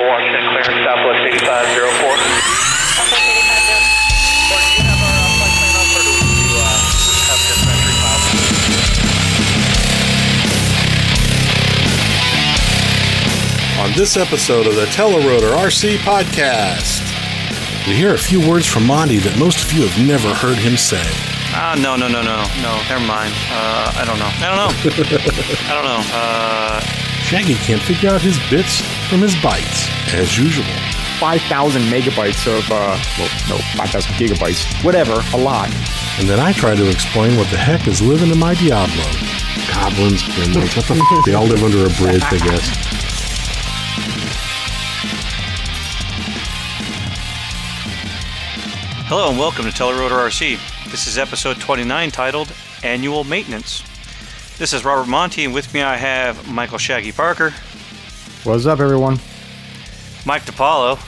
[0.00, 2.16] Washington clearance, Southwest 8504.
[13.84, 17.04] On this episode of the Telerotor RC podcast,
[17.86, 20.78] we hear a few words from Monty that most of you have never heard him
[20.78, 21.04] say.
[21.52, 22.82] Ah, no, no, no, no, no.
[22.88, 23.34] Never mind.
[23.52, 24.30] Uh, I don't know.
[24.40, 24.72] I don't know.
[25.68, 26.00] I don't know.
[26.14, 26.80] Uh,
[27.20, 28.80] Shaggy can't figure out his bits
[29.10, 30.64] from his bytes, as usual.
[31.18, 35.68] 5,000 megabytes of, uh, well, no, 5,000 gigabytes, whatever, a lot.
[36.20, 39.02] And then I try to explain what the heck is living in my Diablo.
[39.74, 41.26] Goblins, gremlins, what the f?
[41.26, 43.00] They all live under a bridge, I guess.
[49.10, 50.56] hello and welcome to Telerotor RC.
[50.92, 52.52] This is episode 29 titled
[52.84, 53.82] Annual Maintenance.
[54.56, 57.52] This is Robert Monty, and with me I have Michael Shaggy Parker,
[58.44, 59.18] What's up, everyone?
[60.24, 60.98] Mike DiPaolo,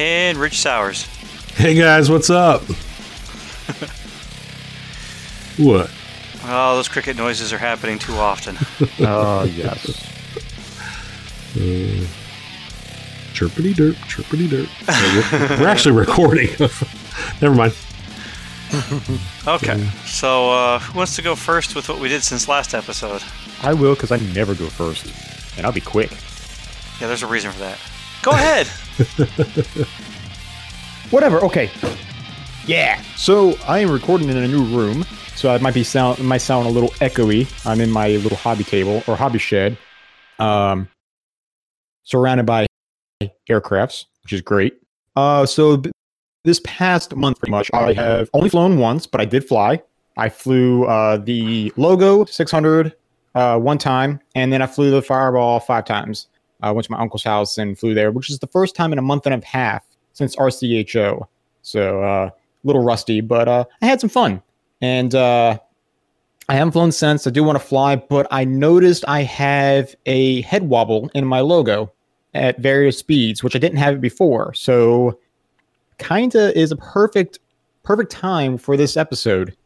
[0.00, 1.04] and Rich Sowers.
[1.54, 2.62] Hey guys, what's up?
[5.58, 5.90] what?
[6.44, 8.56] Oh, those cricket noises are happening too often.
[9.00, 9.88] Oh, yes.
[11.54, 12.04] Uh,
[13.32, 14.68] chirpity derp, chirpity derp.
[15.32, 16.48] we're, we're actually recording.
[17.40, 17.74] Never mind.
[19.46, 23.22] Okay, so uh, who wants to go first with what we did since last episode?
[23.62, 25.06] I will, because I never go first.
[25.56, 26.10] And I'll be quick.
[27.00, 27.78] Yeah, there's a reason for that.
[28.22, 28.66] Go ahead.
[31.10, 31.70] Whatever, okay.
[32.66, 33.00] Yeah.
[33.16, 36.38] So, I am recording in a new room, so I might be sound, it might
[36.38, 37.48] sound a little echoey.
[37.64, 39.78] I'm in my little hobby table, or hobby shed,
[40.38, 40.88] um,
[42.04, 42.66] surrounded by
[43.48, 44.74] aircrafts, which is great.
[45.16, 45.82] Uh, so,
[46.48, 49.82] this past month, pretty much, I have only flown once, but I did fly.
[50.16, 52.94] I flew uh, the Logo 600
[53.34, 56.26] uh, one time, and then I flew the Fireball five times.
[56.62, 58.98] I went to my uncle's house and flew there, which is the first time in
[58.98, 61.28] a month and a half since RCHO.
[61.60, 62.32] So uh, a
[62.64, 64.42] little rusty, but uh, I had some fun.
[64.80, 65.58] And uh,
[66.48, 67.26] I haven't flown since.
[67.26, 71.40] I do want to fly, but I noticed I have a head wobble in my
[71.40, 71.92] logo
[72.32, 74.54] at various speeds, which I didn't have it before.
[74.54, 75.18] So
[75.98, 77.38] kinda is a perfect
[77.82, 79.56] perfect time for this episode.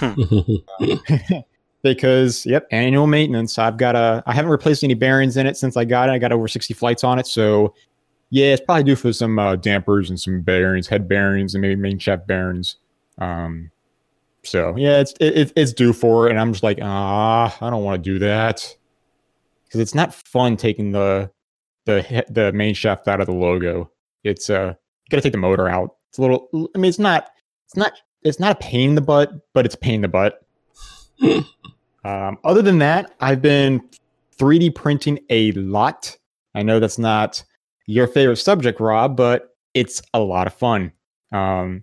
[1.82, 3.58] because yep, annual maintenance.
[3.58, 6.12] I've got a I haven't replaced any bearings in it since I got it.
[6.12, 7.74] I got over 60 flights on it, so
[8.30, 11.76] yeah, it's probably due for some uh, dampers and some bearings, head bearings, and maybe
[11.76, 12.76] main shaft bearings.
[13.18, 13.70] Um,
[14.42, 17.84] so yeah, it's it, it's due for it, and I'm just like, ah, I don't
[17.84, 18.76] want to do that
[19.64, 21.30] because it's not fun taking the
[21.84, 23.90] the the main shaft out of the logo.
[24.24, 25.96] It's uh, you got to take the motor out.
[26.08, 26.48] It's a little.
[26.74, 27.30] I mean, it's not.
[27.66, 27.92] It's not.
[28.22, 30.40] It's not a pain in the butt, but it's a pain in the butt.
[32.04, 33.86] um, other than that, I've been
[34.38, 36.16] 3D printing a lot.
[36.54, 37.44] I know that's not
[37.86, 40.92] your favorite subject, Rob, but it's a lot of fun.
[41.32, 41.82] Um,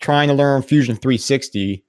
[0.00, 1.84] trying to learn Fusion 360,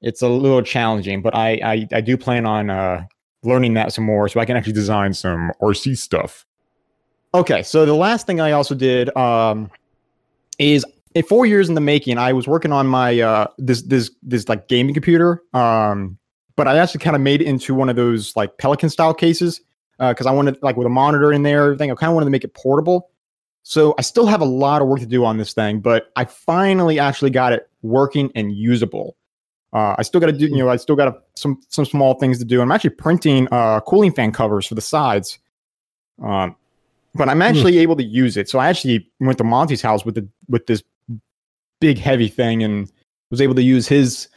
[0.00, 3.04] it's a little challenging, but I I, I do plan on uh,
[3.44, 6.46] learning that some more so I can actually design some RC stuff.
[7.34, 9.70] Okay, so the last thing I also did um,
[10.58, 10.84] is
[11.28, 12.18] four years in the making.
[12.18, 16.18] I was working on my uh, this this this like gaming computer, um,
[16.56, 19.60] but I actually kind of made it into one of those like Pelican style cases
[19.98, 21.90] because I wanted like with a monitor in there, everything.
[21.90, 23.10] I kind of wanted to make it portable.
[23.64, 26.26] So I still have a lot of work to do on this thing, but I
[26.26, 29.16] finally actually got it working and usable.
[29.72, 32.38] Uh, I still got to do, you know, I still got some some small things
[32.38, 32.60] to do.
[32.60, 35.38] I'm actually printing uh, cooling fan covers for the sides,
[36.22, 36.54] um,
[37.14, 38.48] but I'm actually able to use it.
[38.48, 40.82] So I actually went to Monty's house with the with this
[41.80, 42.90] big heavy thing and
[43.30, 44.28] was able to use his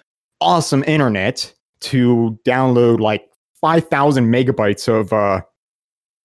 [0.41, 3.29] awesome internet to download like
[3.61, 5.41] 5,000 megabytes of, uh,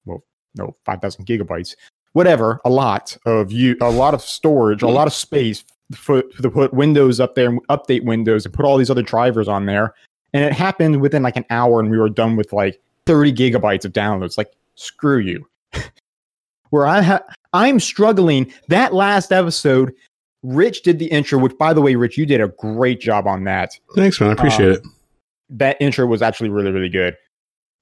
[0.05, 0.25] well,
[0.55, 1.75] no, 5,000 gigabytes,
[2.13, 5.65] whatever, a lot of you, a lot of storage, a lot of space
[5.95, 9.49] for to put Windows up there and update Windows and put all these other drivers
[9.49, 9.95] on there.
[10.33, 13.85] And it happened within like an hour, and we were done with like 30 gigabytes
[13.85, 14.39] of downloads.
[14.39, 15.47] Like, screw you.
[16.73, 17.21] Where I ha-
[17.53, 18.51] I'm struggling.
[18.69, 19.93] That last episode,
[20.43, 23.45] Rich did the intro, which, by the way, Rich, you did a great job on
[23.45, 24.31] that Thanks, man.
[24.31, 24.83] I appreciate Um, it.
[25.51, 27.15] that intro was actually really, really good.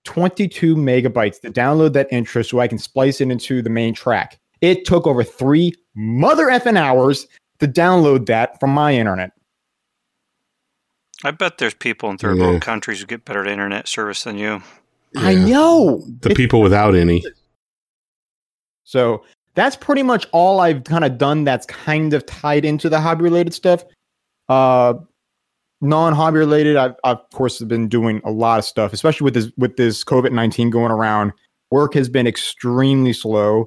[0.06, 4.40] 22 megabytes to download that intro so I can splice it into the main track.
[4.60, 7.28] It took over three mother effing hours
[7.60, 9.30] to download that from my internet.
[11.22, 12.46] I bet there's people in third Yeah.
[12.48, 14.62] world countries who get better internet service than you.
[15.16, 16.02] I know.
[16.22, 17.22] The It- people without any.
[18.90, 19.22] So
[19.54, 23.22] that's pretty much all I've kind of done that's kind of tied into the hobby
[23.22, 23.84] related stuff.
[24.48, 24.94] Uh,
[25.80, 29.48] non-hobby related, I've, I've of course been doing a lot of stuff, especially with this
[29.56, 31.32] with this COVID nineteen going around.
[31.70, 33.66] Work has been extremely slow.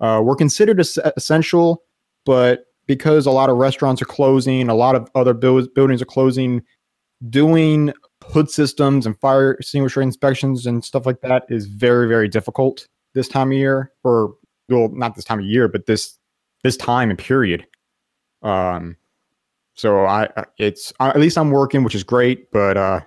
[0.00, 1.84] Uh, we're considered es- essential,
[2.24, 6.06] but because a lot of restaurants are closing, a lot of other build- buildings are
[6.06, 6.62] closing,
[7.30, 7.92] doing
[8.24, 13.28] hood systems and fire extinguisher inspections and stuff like that is very very difficult this
[13.28, 13.92] time of year.
[14.02, 14.34] Or
[14.68, 16.18] well, not this time of year, but this
[16.62, 17.66] this time and period.
[18.42, 18.96] Um,
[19.74, 20.28] so I
[20.58, 23.00] it's at least I'm working, which is great, but uh,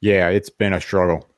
[0.00, 1.28] yeah, it's been a struggle.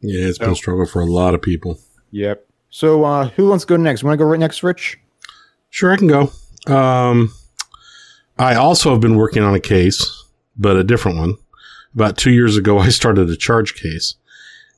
[0.00, 1.78] Yeah, it's been a struggle for a lot of people.
[2.10, 2.46] Yep.
[2.70, 4.04] So uh, who wants to go next?
[4.04, 4.98] Want to go right next, Rich?
[5.70, 6.30] Sure, I can go.
[6.66, 7.32] Um,
[8.38, 10.24] I also have been working on a case,
[10.56, 11.34] but a different one.
[11.94, 14.16] About two years ago, I started a charge case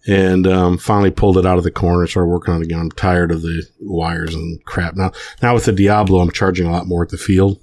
[0.07, 2.81] and um, finally pulled it out of the corner started working on it again.
[2.81, 4.97] I'm tired of the wires and crap.
[4.97, 5.13] Now,
[5.43, 7.61] now with the Diablo, I'm charging a lot more at the field.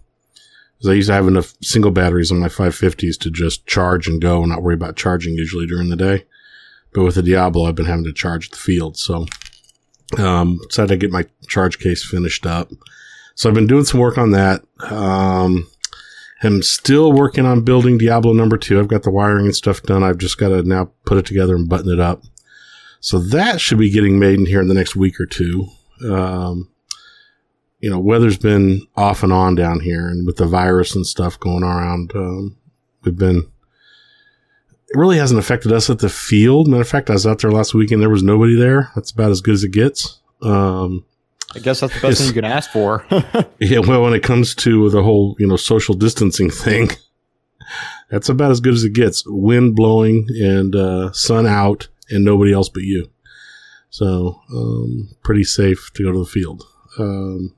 [0.77, 4.21] Because I used to have enough single batteries on my 550s to just charge and
[4.21, 6.25] go and not worry about charging usually during the day.
[6.93, 8.97] But with the Diablo, I've been having to charge at the field.
[8.97, 9.25] So,
[10.17, 12.71] um, decided to get my charge case finished up.
[13.35, 14.63] So I've been doing some work on that.
[14.81, 15.67] Um,
[16.43, 18.79] I'm still working on building Diablo number two.
[18.79, 20.03] I've got the wiring and stuff done.
[20.03, 22.23] I've just got to now put it together and button it up.
[22.99, 25.67] So that should be getting made in here in the next week or two.
[26.03, 26.69] Um,
[27.79, 31.39] you know, weather's been off and on down here, and with the virus and stuff
[31.39, 32.57] going around, um,
[33.03, 33.47] we've been.
[34.87, 36.67] It really hasn't affected us at the field.
[36.67, 38.01] Matter of fact, I was out there last weekend.
[38.01, 38.91] There was nobody there.
[38.95, 40.19] That's about as good as it gets.
[40.41, 41.05] Um,
[41.55, 43.05] I guess that's the best thing you can ask for.
[43.59, 46.89] yeah, well, when it comes to the whole, you know, social distancing thing,
[48.09, 49.23] that's about as good as it gets.
[49.25, 53.09] Wind blowing and uh, sun out, and nobody else but you.
[53.89, 56.63] So, um, pretty safe to go to the field.
[56.99, 57.55] Um,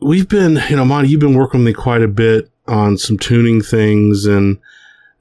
[0.00, 3.18] we've been, you know, Monty, you've been working with me quite a bit on some
[3.18, 4.58] tuning things and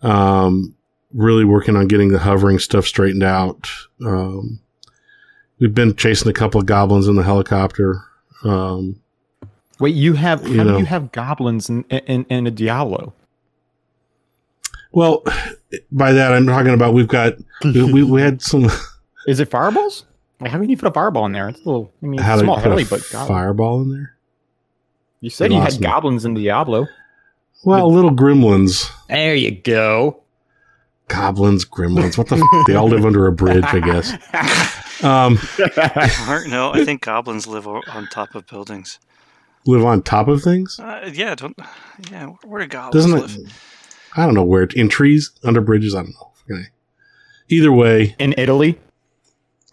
[0.02, 0.76] um,
[1.14, 3.68] really working on getting the hovering stuff straightened out.
[4.06, 4.62] Um,
[5.60, 8.02] we've been chasing a couple of goblins in the helicopter.
[8.44, 9.00] Um,
[9.80, 10.74] Wait, you have You how know.
[10.74, 13.14] do you have goblins in, in in a Diablo?
[14.92, 15.24] well,
[15.92, 17.34] by that I'm talking about we've got
[17.64, 18.68] we, we, had some
[19.28, 20.06] Is it fireballs?
[20.40, 21.50] Like, how can you put a fireball in there?
[21.50, 21.94] It's a little.
[22.02, 23.28] I mean, how small, heli, but goblin.
[23.28, 24.16] fireball in there.
[25.22, 25.80] You said You had me.
[25.80, 26.88] goblins in Diablo.
[27.66, 30.22] Well, little gremlins, There you go.
[31.10, 32.18] goblins, gremlins.
[32.18, 32.38] What the?
[32.38, 34.14] F- they all live under a bridge, I guess.
[35.04, 35.40] Um,
[36.28, 39.00] Or, no, I think goblins live on top of buildings.
[39.66, 40.80] live on top of things.
[40.80, 41.58] Uh, yeah, don't.
[42.12, 43.36] Yeah, where do goblins Doesn't live?
[43.48, 43.52] it?
[44.16, 45.96] I don't know where in trees, under bridges.
[45.96, 46.32] I don't know.
[46.52, 46.64] Okay.
[47.50, 48.80] Either way, in Italy.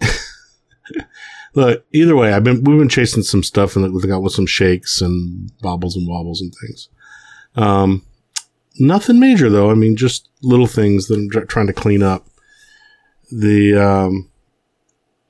[1.55, 1.85] look.
[1.93, 5.01] Either way, I've been we've been chasing some stuff and we got with some shakes
[5.01, 6.89] and bobbles and wobbles and things.
[7.57, 8.03] Um,
[8.79, 9.71] nothing major though.
[9.71, 12.27] I mean, just little things that I'm tr- trying to clean up.
[13.33, 14.36] The um, I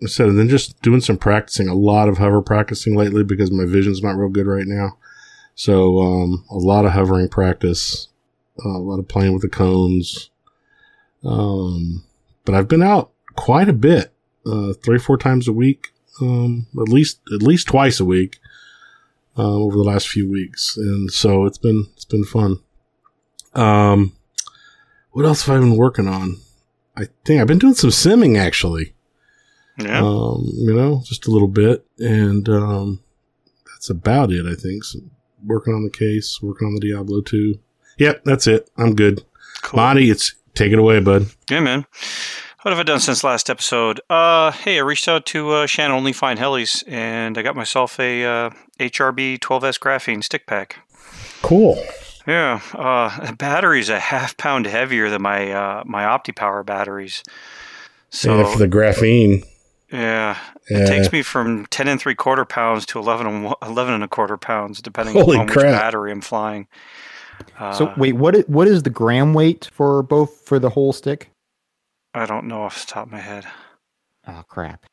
[0.05, 1.69] said, and then just doing some practicing.
[1.69, 4.99] A lot of hover practicing lately because my vision's not real good right now.
[5.55, 8.09] So um, a lot of hovering practice,
[8.65, 10.31] uh, a lot of playing with the cones.
[11.25, 12.05] Um,
[12.45, 14.13] but I've been out quite a bit,
[14.45, 18.39] uh, three four times a week, um, at least at least twice a week
[19.39, 22.61] uh, over the last few weeks, and so it's been it's been fun.
[23.55, 24.13] Um,
[25.13, 26.37] what else have I been working on?
[26.97, 28.95] I think I've been doing some simming actually.
[29.79, 30.01] Yeah.
[30.01, 33.03] Um, you know, just a little bit, and um,
[33.67, 34.47] that's about it.
[34.47, 34.85] I think.
[34.85, 35.01] So
[35.45, 37.59] working on the case, working on the Diablo two.
[37.99, 38.71] Yep, that's it.
[38.77, 39.25] I'm good.
[39.63, 39.79] cool.
[39.79, 41.27] Monty, it's take it away, bud.
[41.51, 41.87] Yeah, man.
[42.63, 44.01] What have I done since last episode?
[44.11, 48.01] Uh, hey, I reached out to uh, Shannon Only Fine Helis, and I got myself
[48.01, 50.77] a uh, HRB 12S graphene stick pack.
[51.43, 51.81] Cool.
[52.27, 57.23] Yeah, uh, the battery's a half pound heavier than my uh, my OptiPower batteries.
[58.11, 59.45] So yeah, for the graphene.
[59.97, 60.37] Yeah,
[60.71, 60.79] Yeah.
[60.79, 64.09] it takes me from ten and three quarter pounds to 11 and, 11 and a
[64.09, 65.81] quarter pounds, depending Holy on which crap.
[65.81, 66.67] battery I'm flying.
[67.59, 70.93] Uh, So wait, what is, what is the gram weight for both for the whole
[70.93, 71.31] stick?
[72.15, 73.45] I don't know off the top of my head.
[74.27, 74.85] Oh crap.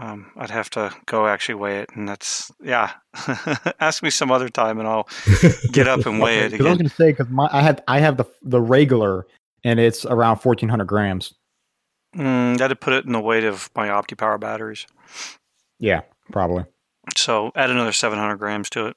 [0.00, 2.92] Um, I'd have to go actually weigh it, and that's yeah.
[3.80, 5.08] Ask me some other time, and I'll
[5.72, 7.80] get up and weigh it 'Cause I was going to say because my I have
[7.88, 9.26] I have the the regular
[9.64, 11.34] and it's around fourteen hundred grams.
[12.18, 14.86] Mm, that'd put it in the weight of my OptiPower batteries.
[15.78, 16.00] Yeah,
[16.32, 16.64] probably.
[17.16, 18.96] So add another 700 grams to it.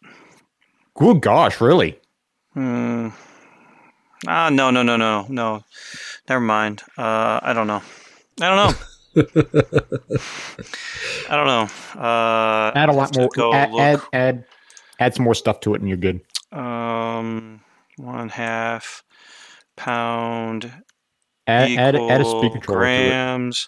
[0.95, 1.99] Good gosh, really?
[2.53, 3.09] Hmm.
[4.27, 5.63] Ah, no, no, no, no, no.
[6.27, 6.81] Never mind.
[6.97, 7.81] Uh, I don't know.
[8.41, 8.73] I don't know.
[11.29, 11.67] I don't know.
[12.01, 13.53] Uh, Add a lot more.
[13.53, 14.45] Add, add add
[14.99, 16.21] add some more stuff to it, and you're good.
[16.51, 17.61] um,
[17.97, 19.03] one half
[19.75, 20.71] pound
[21.47, 23.67] Add, add, add a speed controller grams.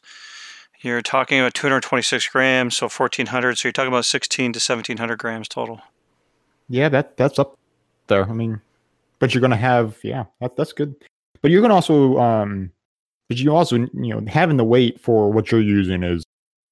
[0.81, 3.57] You're talking about 226 grams, so 1400.
[3.57, 5.81] So you're talking about 16 to 1700 grams total.
[6.67, 7.57] Yeah, that that's up
[8.07, 8.29] there.
[8.29, 8.61] I mean,
[9.19, 10.95] but you're gonna have yeah, that, that's good.
[11.41, 12.71] But you're gonna also um,
[13.29, 16.23] but you also you know having the weight for what you're using is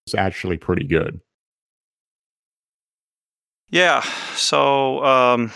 [0.07, 1.21] is actually pretty good.
[3.69, 4.01] Yeah.
[4.35, 5.51] So um,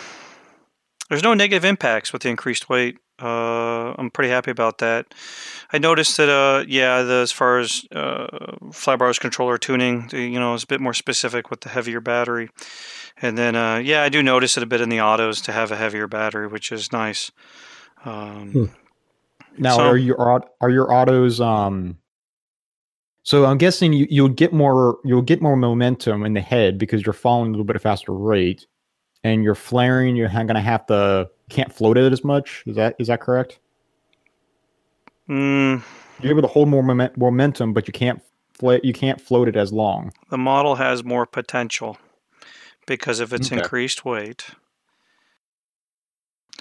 [1.08, 2.98] there's no negative impacts with the increased weight.
[3.20, 5.06] Uh, I'm pretty happy about that.
[5.72, 8.26] I noticed that, uh, yeah, the, as far as uh,
[8.70, 12.50] Flybarless controller tuning, you know, is a bit more specific with the heavier battery.
[13.22, 15.70] And then, uh, yeah, I do notice it a bit in the autos to have
[15.72, 17.30] a heavier battery, which is nice.
[18.04, 18.64] Um, Hmm.
[19.58, 21.96] Now, So- are your are your autos um?
[23.22, 27.04] So I'm guessing you you'll get more you'll get more momentum in the head because
[27.04, 28.66] you're falling a little bit at a faster rate,
[29.24, 30.14] and you're flaring.
[30.14, 32.62] You're ha- gonna have to can't float it as much.
[32.66, 33.58] Is that is that correct?
[35.28, 35.82] mm,
[36.20, 38.20] You're able to hold more moment, momentum, but you can't
[38.54, 40.12] fla- you can't float it as long.
[40.30, 41.98] the model has more potential
[42.86, 43.60] because of its Okay.
[43.60, 44.46] increased weight.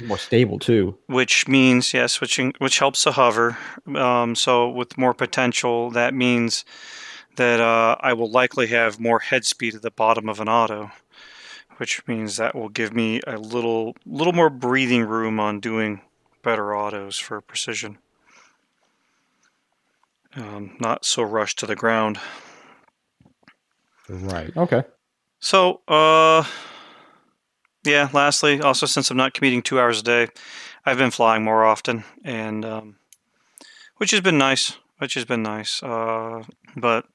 [0.03, 0.97] More stable too.
[1.07, 3.57] which means yes, switching which helps the hover.
[3.95, 6.65] Um, so with more potential, that means
[7.37, 10.91] that uh, I will likely have more head speed at the bottom of an auto,
[11.77, 16.01] which means that will give me a little little more breathing room on doing
[16.44, 17.98] better autos for precision.
[20.36, 22.20] Um, not so rushed to the ground.
[24.10, 24.55] Right.
[24.55, 24.84] Okay.
[25.39, 26.44] So, uh,
[27.84, 28.10] yeah.
[28.13, 30.27] Lastly, also since I'm not commuting two hours a day,
[30.86, 32.96] I've been flying more often, and um,
[33.98, 34.77] which has been nice.
[34.98, 35.84] Which has been nice.
[35.84, 36.44] Uh,
[36.77, 37.05] but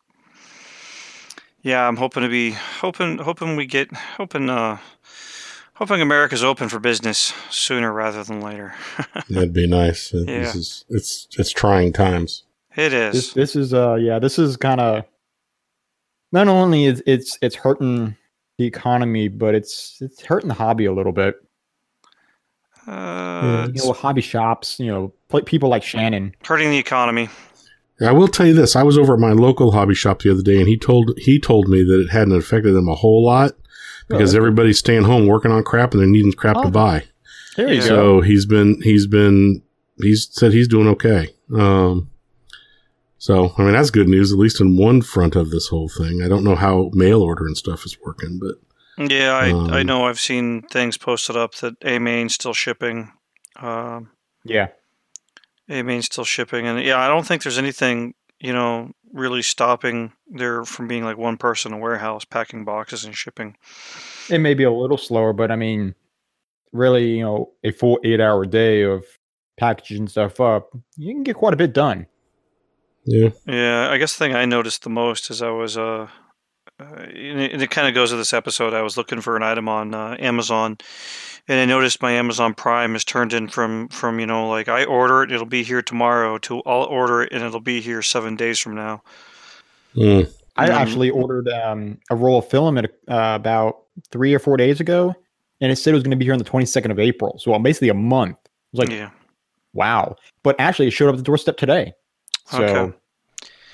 [1.62, 4.78] yeah, I'm hoping to be hoping hoping we get hoping uh
[5.74, 8.74] hoping America's open for business sooner rather than later.
[9.28, 10.14] That'd be nice.
[10.14, 10.40] Uh, Yeah.
[10.40, 12.44] This is it's it's trying times.
[12.76, 13.14] it is.
[13.14, 15.04] This this is uh yeah this is kind of
[16.32, 18.16] not only is it's it's hurting
[18.58, 21.36] the economy, but it's it's hurting the hobby a little bit.
[22.86, 26.34] uh, you know, hobby shops, you know, people like Shannon.
[26.44, 27.28] hurting the economy.
[28.02, 30.42] I will tell you this: I was over at my local hobby shop the other
[30.42, 33.52] day, and he told he told me that it hadn't affected them a whole lot
[34.08, 37.04] because Oh, everybody's staying home working on crap and they're needing crap Oh, to buy.
[37.56, 37.88] There you you go.
[37.88, 37.96] go.
[37.96, 39.62] So he's been he's been
[40.00, 41.28] he's said he's doing okay.
[41.54, 42.10] Um,
[43.18, 46.22] so I mean that's good news at least in one front of this whole thing.
[46.22, 48.54] I don't know how mail order and stuff is working, but
[49.10, 53.12] Yeah, I, I Um, know I've seen things posted up that A Main's still shipping.
[53.56, 54.10] Um,
[54.44, 54.68] Yeah.
[55.70, 60.12] A Main's still shipping, and yeah, I don't think there's anything you know really stopping
[60.28, 63.56] there from being like one person in a warehouse packing boxes and shipping.
[64.28, 65.94] It may be a little slower, but I mean,
[66.72, 69.04] really, you know, a full eight hour day of
[69.60, 72.06] packaging stuff up, you can get quite a bit done.
[73.04, 76.08] yeah, Yeah, I guess the thing I noticed the most is I was uh,
[76.80, 78.74] uh and it, it kind of goes to this episode.
[78.74, 80.78] I was looking for an item on uh, Amazon,
[81.48, 84.84] and I noticed my Amazon Prime is turned in from from you know like I
[84.84, 88.36] order it, it'll be here tomorrow, to I'll order it and it'll be here seven
[88.36, 89.02] days from now.
[89.96, 90.32] Mm.
[90.56, 90.74] I Mm.
[90.74, 95.14] actually ordered um, a roll of filament uh, about three or four days ago,
[95.60, 97.38] and it said it was going to be here on the 22nd of April.
[97.38, 98.36] So basically a month.
[98.44, 99.10] I was like, yeah,
[99.72, 100.16] wow.
[100.42, 101.92] But actually, it showed up at the doorstep today.
[102.46, 102.96] So, Okay.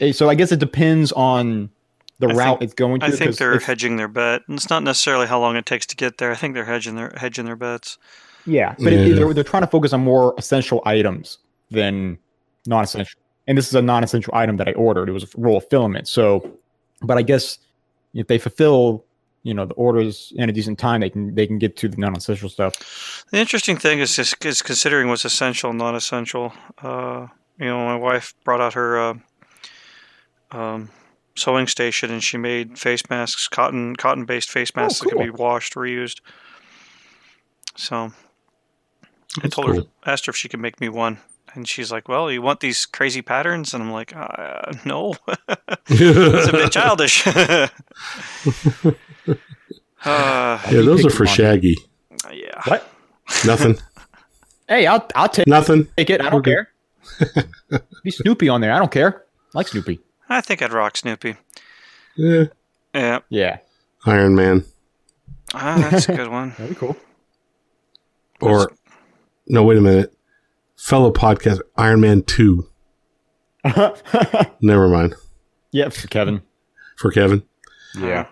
[0.01, 1.71] eh, so I guess it depends on
[2.19, 3.07] the I route think- it's going to.
[3.07, 4.43] I think they're if- hedging their bet.
[4.49, 6.31] And it's not necessarily how long it takes to get there.
[6.33, 7.99] I think they're hedging their hedging their bets.
[8.47, 11.39] Yeah, but it- they're, they're trying to focus on more essential items
[11.71, 12.19] than
[12.67, 13.21] non-essential.
[13.49, 15.09] And this is a non-essential item that I ordered.
[15.09, 16.09] It was a roll of filament.
[16.09, 16.59] So,
[17.03, 17.59] but I guess
[18.15, 19.05] if they fulfill,
[19.43, 21.97] you know, the orders in a decent time, they can they can get to the
[21.97, 23.25] non-essential stuff.
[23.31, 26.53] The interesting thing is just is considering what's essential and non-essential.
[26.83, 27.27] Uh,
[27.59, 29.15] you know, my wife brought out her uh,
[30.53, 30.89] um,
[31.37, 35.31] sewing station, and she made face masks, cotton cotton-based face Oh, masks that can be
[35.31, 36.21] washed, reused.
[37.77, 39.89] So I That's told her, cool.
[40.07, 41.19] asked her if she could make me one,
[41.55, 45.15] and she's like, "Well, you want these crazy patterns?" And I'm like, uh, "No,
[45.89, 48.91] it's a bit childish." uh,
[50.05, 51.37] yeah, those are for Pick one.
[51.37, 51.77] Shaggy.
[52.33, 52.63] yeah.
[52.65, 52.89] What?
[53.45, 53.77] Nothing,
[54.69, 55.87] Hey, I'll I'll take nothing.
[55.97, 56.21] Take it.
[56.21, 56.53] I don't Okay.
[56.53, 56.73] care.
[58.03, 58.73] Be Snoopy on there.
[58.73, 59.25] I don't care.
[59.55, 60.01] I like Snoopy.
[60.29, 61.37] I think I'd rock Snoopy.
[62.17, 62.45] Yeah,
[62.95, 63.59] Yeah, Yeah,
[64.07, 64.65] Iron Man
[65.55, 66.51] ah, that's a good one.
[66.59, 66.97] that'd be cool.
[68.41, 68.71] or
[69.49, 70.13] no, wait a minute.
[70.77, 72.69] Fellow podcast Iron Man Two.
[74.61, 75.15] Never mind
[75.73, 76.43] yep, for Kevin.
[76.97, 77.43] for Kevin.
[77.99, 78.27] Yeah.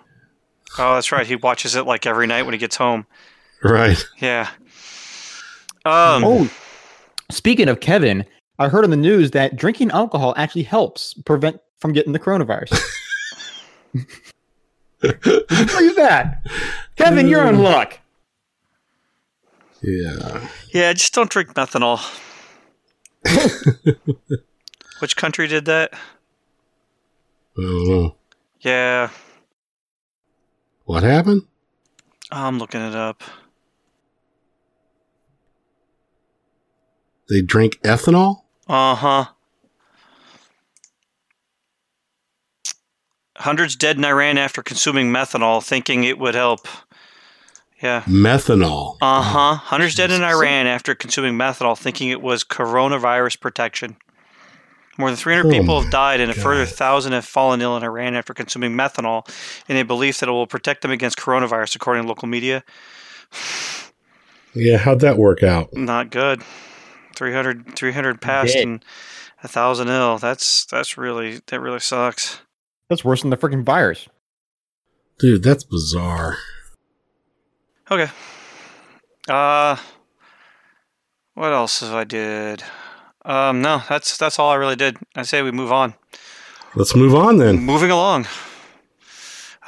[0.79, 1.27] Oh, that's right.
[1.27, 3.07] He watches it like every night when he gets home.
[3.63, 4.03] Right.
[4.19, 4.51] Yeah.
[5.85, 6.51] Um, Oh,
[7.31, 8.25] speaking of Kevin,
[8.59, 12.71] I heard on the news that drinking alcohol actually helps prevent from getting the coronavirus.
[15.03, 16.43] Did I you that?
[16.97, 18.01] Kevin, you're in luck.
[19.83, 20.49] Yeah.
[20.73, 22.01] yeah, just don't drink methanol.
[25.01, 25.93] Which country did that?
[27.59, 28.17] I don't know.
[28.61, 29.11] Yeah,
[30.87, 31.43] What happened?
[32.31, 33.23] I'm looking it up.
[37.29, 38.45] They drink ethanol?
[38.67, 39.34] Uh huh.
[43.37, 46.69] Hundreds dead in Iran after consuming methanol, thinking it would help.
[47.83, 48.03] Yeah.
[48.03, 48.97] Methanol.
[49.01, 49.55] Uh huh.
[49.57, 53.97] Hundreds dead in Iran after consuming methanol, thinking it was coronavirus protection.
[54.97, 57.83] More than 300 Oh people have died, and a further thousand have fallen ill in
[57.83, 59.29] Iran after consuming methanol
[59.69, 62.63] in a belief that it will protect them against coronavirus, according to local media.
[64.55, 65.75] Yeah, how'd that work out?
[65.75, 66.43] Not good.
[67.17, 68.63] 300, 300 passed Dead.
[68.63, 68.85] and
[69.43, 70.19] a thousand ill.
[70.19, 72.41] That's that's really that really sucks.
[72.89, 74.09] That's worse than the freaking virus.
[75.19, 76.37] Dude, that's bizarre.
[77.91, 78.09] Okay.
[79.29, 79.77] Uh
[81.35, 82.63] what else have I did?
[83.25, 84.97] Um no, that's that's all I really did.
[85.17, 85.95] I say we move on.
[86.75, 87.61] Let's move on then.
[87.61, 88.27] Moving along.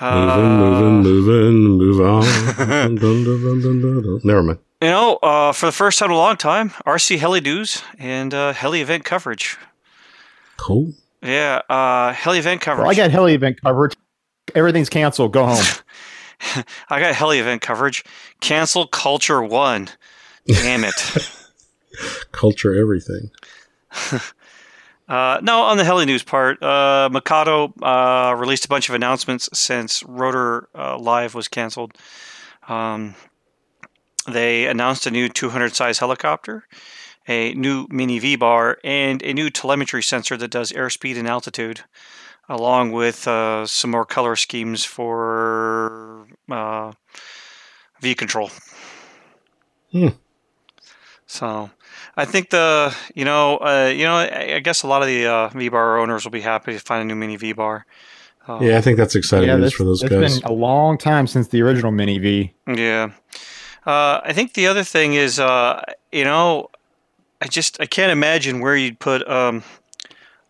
[0.01, 2.23] moving, moving, Uh, moving, move on.
[2.57, 4.21] Dun, dun, dun, dun, dun, dun, dun.
[4.25, 4.59] Never mind.
[4.83, 8.35] You know, uh, for the first time in a long time, RC heli news and
[8.35, 9.57] uh, heli event coverage.
[10.59, 10.93] Cool.
[11.23, 12.85] Yeah, uh, heli event coverage.
[12.85, 13.95] Well, I got heli event coverage.
[14.55, 15.33] Everything's canceled.
[15.33, 15.65] Go home.
[16.89, 18.05] I got heli event coverage.
[18.41, 19.89] Cancel culture one.
[20.47, 20.95] Damn it.
[22.33, 23.31] Culture everything.
[25.09, 29.49] Uh, no, on the heli news part, uh, Mikado uh, released a bunch of announcements
[29.53, 31.93] since Rotor uh, Live was canceled.
[32.67, 33.15] Um,
[34.27, 36.65] they announced a new 200 size helicopter,
[37.29, 41.83] a new mini V bar, and a new telemetry sensor that does airspeed and altitude,
[42.49, 46.93] along with uh, some more color schemes for uh,
[48.01, 48.51] V control.
[49.93, 50.09] Hmm.
[51.27, 51.71] So,
[52.17, 55.27] I think the you know uh, you know I, I guess a lot of the
[55.27, 57.87] uh, V bar owners will be happy to find a new mini V bar.
[58.49, 60.41] Uh, Yeah, I think that's exciting news for those it's guys.
[60.41, 62.55] been a long time since the original Mini V.
[62.69, 63.11] Yeah.
[63.85, 66.71] Uh, I think the other thing is, uh, you know,
[67.41, 69.63] I just I can't imagine where you'd put um,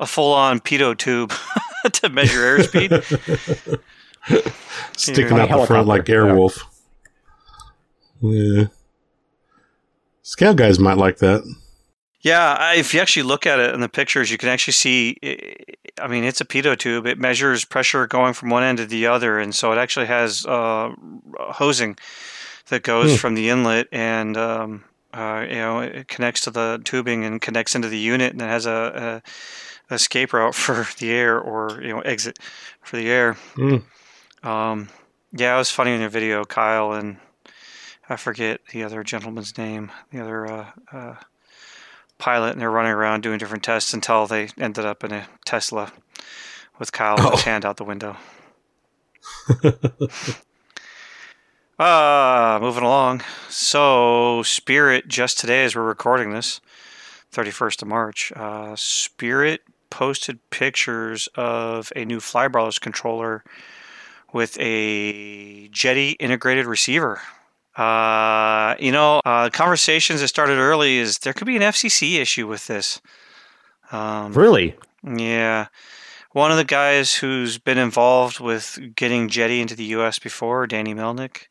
[0.00, 1.32] a full-on pitot tube
[1.92, 3.80] to measure airspeed.
[4.96, 6.32] Sticking out the front like Helicopter, yeah.
[6.32, 6.58] Airwolf.
[8.20, 8.66] Yeah.
[10.22, 11.42] Scale guys might like that.
[12.20, 15.16] yeah, I- if you actually look at it in the pictures, you can actually see.
[15.22, 17.06] i- I mean, it's a pitot tube.
[17.06, 20.44] It measures pressure going from one end to the other, and so it actually has
[20.46, 20.90] uh,
[21.38, 21.96] hosing
[22.68, 23.16] that goes Hmm.
[23.16, 24.36] from the inlet and.
[24.36, 24.84] Um,
[25.16, 28.46] uh, you know, it connects to the tubing and connects into the unit, and it
[28.48, 29.22] has a,
[29.90, 32.38] a escape route for the air or you know exit
[32.82, 33.36] for the air.
[33.56, 33.82] Mm.
[34.42, 34.88] Um,
[35.32, 37.16] yeah, it was funny in your video, Kyle, and
[38.08, 41.14] I forget the other gentleman's name, the other uh, uh,
[42.18, 45.92] pilot, and they're running around doing different tests until they ended up in a Tesla
[46.78, 47.44] with Kyle with his Oh.
[47.44, 48.16] hand out the window.
[51.78, 53.22] Uh, moving along.
[53.50, 56.60] So, Spirit, just today as we're recording this,
[57.34, 59.60] 31st of March, uh, Spirit
[59.90, 63.44] posted pictures of a new Flybarless controller
[64.32, 67.20] with a Jeti integrated receiver.
[67.76, 72.46] Uh, you know, uh, conversations that started early is there could be an FCC issue
[72.46, 73.02] with this.
[73.92, 74.74] Um, Really?
[75.04, 75.66] yeah.
[76.32, 80.18] One of the guys who's been involved with getting Jeti into the U.S.
[80.18, 81.48] before, Danny Melnick,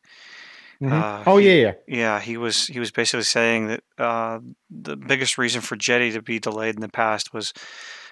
[0.82, 0.92] Mhm.
[0.92, 1.96] Uh, oh he- yeah, yeah.
[1.96, 6.20] yeah, he was he was basically saying that uh, the biggest reason for Jeti to
[6.22, 7.52] be delayed in the past was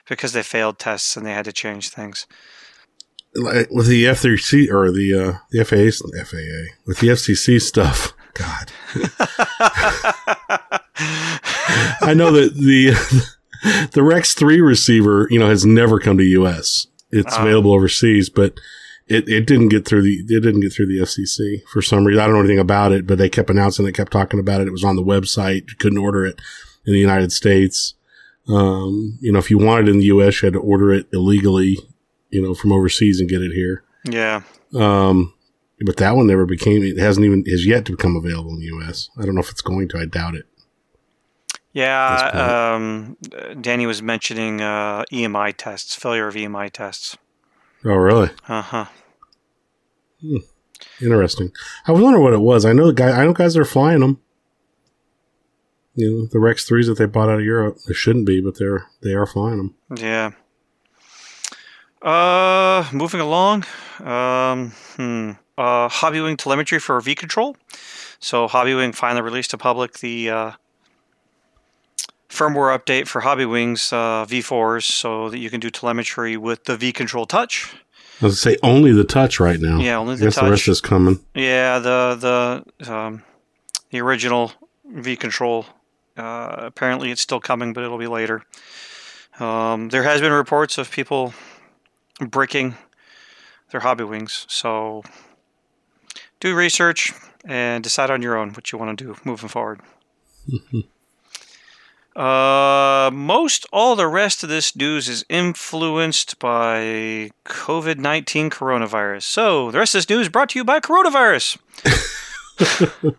[0.08, 2.26] because they failed tests and they had to change things.
[3.36, 5.90] Like, with the F3C or the uh, the FAA,
[6.24, 8.12] FAA with the FCC stuff.
[8.34, 8.72] God,
[12.00, 12.90] I know that the
[13.92, 16.86] the Rex three receiver, you know, has never come to U.S.
[17.10, 17.42] It's Ah.
[17.42, 18.58] available overseas, but
[19.06, 22.20] it, it didn't get through the it didn't get through the FCC for some reason.
[22.20, 24.66] I don't know anything about it, but they kept announcing it, kept talking about it.
[24.66, 25.68] It was on the website.
[25.68, 26.40] You couldn't order it
[26.86, 27.94] in the United States.
[28.48, 31.06] Um, you know, if you wanted it in the U.S., you had to order it
[31.12, 31.78] illegally,
[32.30, 33.84] you know, from overseas and get it here.
[34.04, 34.42] yeah,
[34.74, 35.32] Um,
[35.80, 36.82] but that one never became.
[36.82, 39.08] It hasn't even is yet to become available in the U.S.
[39.18, 39.98] I don't know if it's going to.
[39.98, 40.46] I doubt it.
[41.72, 42.74] yeah.
[42.74, 43.16] Um,
[43.60, 47.16] Danny was mentioning uh, EMI tests, failure of EMI tests.
[47.84, 48.30] Oh, really?
[48.48, 48.86] Uh huh.
[51.02, 51.52] Interesting.
[51.86, 52.64] I was wondering what it was.
[52.64, 53.10] I know the guy.
[53.10, 54.20] I know guys that are flying them.
[55.94, 58.58] You know, the Rex threes that they bought out of Europe, they shouldn't be, but
[58.58, 59.74] they're they are flying them.
[59.96, 60.32] Yeah.
[62.02, 63.64] Uh, moving along.
[64.00, 65.32] Um, hmm.
[65.56, 67.56] Uh, Hobbywing telemetry for V control.
[68.18, 70.52] So Hobbywing finally released to public the uh,
[72.34, 76.92] firmware update for Hobbywing's uh, V4s, so that you can do telemetry with the V
[76.92, 77.74] control touch.
[78.20, 79.78] I was gonna say only the touch right now.
[79.78, 80.68] Yeah, only I the guess the rest touch.
[80.68, 81.20] is coming.
[81.34, 83.22] Yeah, the the um,
[83.90, 84.52] the original
[84.86, 85.66] V control.
[86.16, 88.42] Uh, apparently, it's still coming, but it'll be later.
[89.40, 91.34] Um, there has been reports of people
[92.20, 92.76] breaking
[93.70, 95.02] their hobby wings, so
[96.38, 97.12] do research
[97.44, 99.80] and decide on your own what you want to do moving forward.
[102.16, 109.22] Uh, most all the rest of this news is influenced by COVID 19 coronavirus.
[109.22, 111.58] So, the rest of this news is brought to you by coronavirus.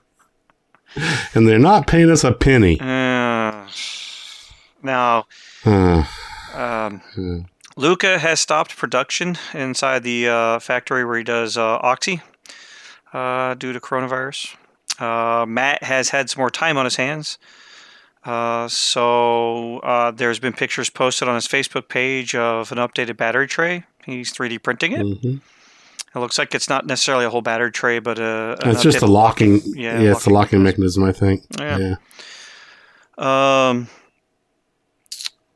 [1.33, 2.79] And they're not paying us a penny.
[2.79, 3.67] Uh,
[4.81, 5.25] now,
[5.65, 6.03] Uh,
[6.53, 7.39] um, Hmm.
[7.75, 12.21] Luca has stopped production inside the uh, factory where he does uh, Oxy
[13.11, 14.55] uh, due to coronavirus.
[14.97, 17.37] Uh, Matt has had some more time on his hands.
[18.25, 23.47] Uh, so uh, there's been pictures posted on his Facebook page of an updated battery
[23.47, 23.83] tray.
[24.05, 25.01] He's 3D printing it.
[25.05, 25.41] mhm.
[26.15, 28.97] It looks like it's not necessarily a whole battery tray, but a, an It's just
[28.97, 29.61] a updated locking.
[29.65, 31.03] yeah, Yeah, it's the locking locking mechanism.
[31.03, 31.43] I think.
[31.59, 31.77] Yeah.
[31.77, 31.95] Yeah.
[33.17, 33.87] Um,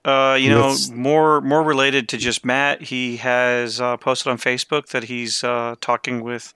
[0.05, 2.83] uh, you know, That's- more more related to just Matt.
[2.83, 6.53] He has uh, posted on Facebook that he's uh, talking with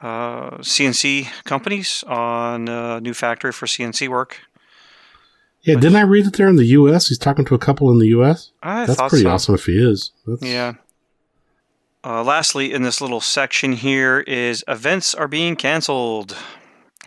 [0.00, 4.40] uh, CNC companies on a new factory for CNC work.
[5.62, 7.08] Yeah, didn't I read that they're in the U.S.?
[7.08, 8.50] He's talking to a couple in the U.S.
[8.62, 9.30] I That's pretty so.
[9.30, 10.10] awesome if he is.
[10.26, 10.74] That's, Yeah.
[12.04, 16.36] Uh, lastly, in this little section here is events are being canceled.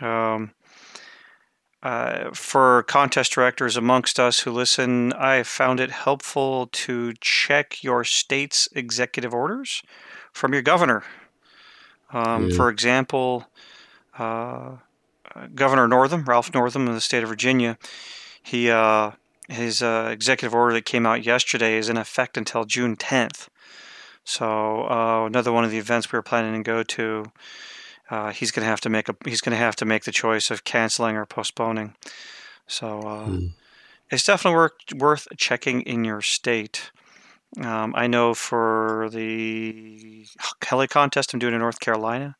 [0.00, 0.52] Um,
[1.82, 8.04] uh, for contest directors amongst us who listen, I found it helpful to check your
[8.04, 9.82] state's executive orders
[10.32, 11.04] from your governor.
[12.10, 12.56] Um, Yeah.
[12.56, 13.46] For example,
[14.18, 14.76] uh,
[15.54, 17.76] Governor Northam, Ralph Northam of the state of Virginia,
[18.46, 19.10] he uh,
[19.48, 23.48] his uh, executive order that came out yesterday is in effect until June 10th.
[24.24, 27.32] So uh, another one of the events we were planning to go to,
[28.08, 30.62] uh, he's gonna have to make a he's gonna have to make the choice of
[30.62, 31.94] canceling or postponing.
[32.68, 33.46] So uh, Hmm.
[34.10, 36.92] it's definitely worth worth checking in your state.
[37.60, 40.26] Um, I know for the
[40.64, 42.36] heli contest I'm doing in North Carolina,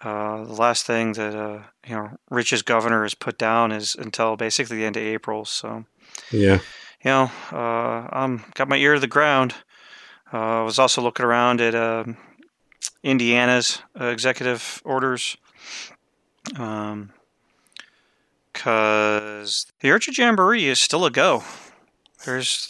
[0.00, 4.36] uh, the last thing that uh, you know Rich's governor has put down is until
[4.36, 5.44] basically the end of April.
[5.44, 5.84] So
[6.30, 6.60] yeah.
[7.04, 9.54] you know, uh, I'm got my ear to the ground.
[10.32, 12.16] Uh, I was also looking around at um
[13.02, 15.36] Indiana's uh, executive orders,
[18.52, 21.42] because the IRCHA Jamboree is still a go.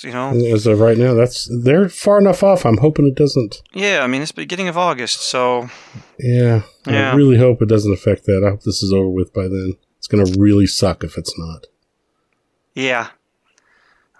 [0.05, 2.65] You know, As of right now, that's they're far enough off.
[2.67, 3.63] I'm hoping it doesn't.
[3.73, 4.01] yeah.
[4.03, 5.69] I mean, it's beginning of August, so
[6.19, 7.13] Yeah, Yeah.
[7.13, 8.43] I really hope it doesn't affect that.
[8.47, 9.75] I hope this is over with by then.
[9.99, 11.67] It's going to really suck if it's not.
[12.75, 13.09] yeah.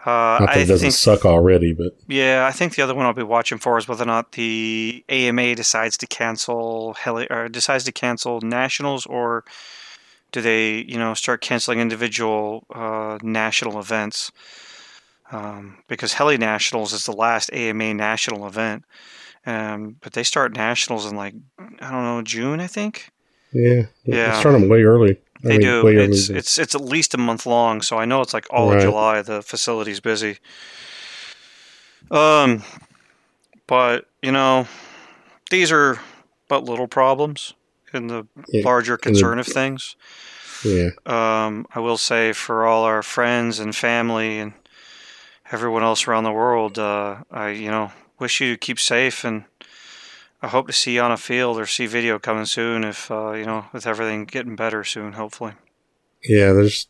[0.07, 2.95] Uh, Not that I it doesn't think, suck already, but yeah, I think the other
[2.95, 7.27] one I'll be watching for is whether or not the AMA decides to cancel heli-
[7.29, 9.45] or decides to cancel nationals, or
[10.33, 14.31] do they, you know, start canceling individual uh, national events?
[15.31, 18.85] Um, because Heli Nationals is the last AMA national event,
[19.45, 23.11] um, but they start nationals in like I don't know June, I think.
[23.53, 24.33] yeah, Yeah.
[24.33, 25.19] They start them way early.
[25.45, 25.87] I They mean, do.
[25.87, 28.47] way early It's it's it's at least a month long, so I know it's like
[28.51, 29.23] all of July.
[29.23, 30.39] The facility's busy.
[32.11, 32.63] Um,
[33.67, 34.67] but you know,
[35.51, 36.01] these are
[36.49, 37.55] but little problems
[37.93, 39.95] in the Yeah, larger concern of things.
[40.65, 44.53] yeah, Um, I will say for all our friends and family and
[45.53, 49.45] everyone else around the world, uh, I you know wish you to keep safe and.
[50.41, 53.33] I hope to see you on a field or see video coming soon if uh,
[53.33, 55.55] you know with everything getting better soon, hopefully.
[56.23, 56.53] yeah.
[56.53, 56.87] There's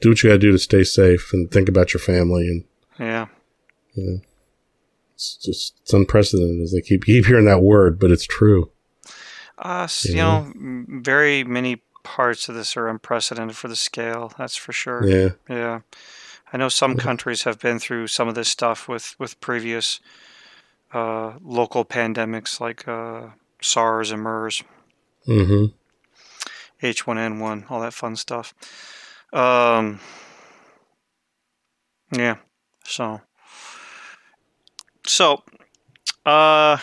[0.00, 2.64] do what you got to do to stay safe and think about your family, and
[2.98, 3.26] Yeah.
[3.94, 4.20] you know,
[5.14, 6.60] it's just it's unprecedented.
[6.60, 8.72] As they keep keep hearing that word, but it's true.
[9.56, 14.32] Uh, you know, very many parts of this are unprecedented for the scale.
[14.36, 15.06] That's for sure.
[15.06, 15.80] Yeah, Yeah.
[16.52, 20.00] I know some countries have been through some of this stuff with with previous
[20.92, 23.28] uh, local pandemics like uh,
[23.60, 24.62] SARS and MERS,
[25.26, 25.66] mm-hmm.
[26.82, 28.54] H1N1, all that fun stuff.
[29.32, 30.00] Um,
[32.12, 32.36] yeah.
[32.84, 33.20] So.
[35.06, 35.42] So.
[36.24, 36.78] Uh.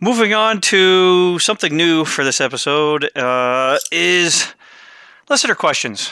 [0.00, 4.52] Moving on to something new for this episode uh, is
[5.30, 6.10] listener questions.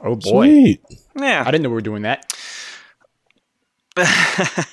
[0.00, 0.80] Oh boy, Sweet.
[1.18, 1.42] Yeah.
[1.46, 2.32] I didn't know we were doing that.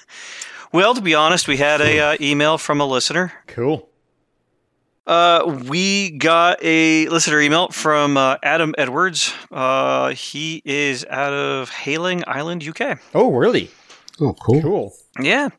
[0.71, 3.34] well, to be honest, we had a uh, email from a listener.
[3.47, 3.89] Cool.
[5.10, 9.34] Uh, we got a listener email from uh, Adam Edwards.
[9.52, 12.99] Uh, he is out of Hayling Island, UK.
[13.15, 13.71] Oh really?
[14.21, 14.62] Oh, cool.
[14.62, 14.93] Cool.
[15.19, 15.49] Yeah.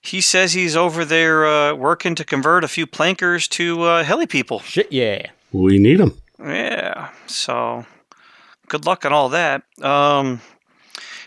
[0.00, 4.26] He says he's over there uh, working to convert a few plankers to uh, heli
[4.26, 4.60] people.
[4.60, 5.26] Shit yeah.
[5.52, 6.16] We need them.
[6.38, 7.10] Yeah.
[7.26, 7.84] So
[8.68, 9.62] good luck on all that.
[9.82, 10.40] Um,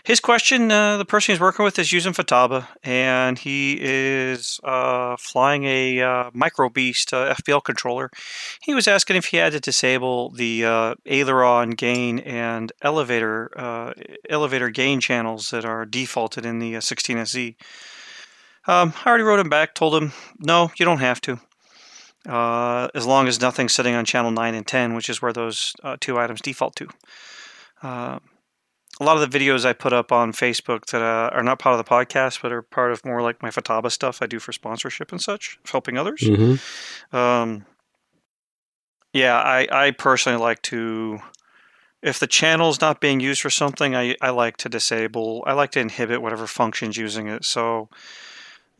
[0.02, 5.16] his question uh, the person he's working with is using Futaba, and he is uh,
[5.18, 8.10] flying a uh, Micro Beast uh, FBL controller.
[8.62, 13.92] He was asking if he had to disable the uh, aileron gain and elevator uh,
[14.28, 17.56] elevator gain channels that are defaulted in the uh, 16SZ.
[18.66, 21.40] Um, I already wrote him back, told him, no, you don't have to.
[22.28, 25.72] Uh, as long as nothing's sitting on channel 9 and 10, which is where those
[25.82, 26.88] uh, two items default to.
[27.82, 28.18] Uh,
[29.00, 31.78] a lot of the videos I put up on Facebook that uh, are not part
[31.78, 34.52] of the podcast, but are part of more like my Futaba stuff I do for
[34.52, 36.26] sponsorship and such, helping others.
[36.26, 36.56] hmm
[37.16, 37.64] Um,
[39.12, 41.18] yeah, I, I personally like to,
[42.02, 45.70] if the channel's not being used for something, I, I like to disable, I like
[45.72, 47.44] to inhibit whatever function's using it.
[47.44, 47.88] So,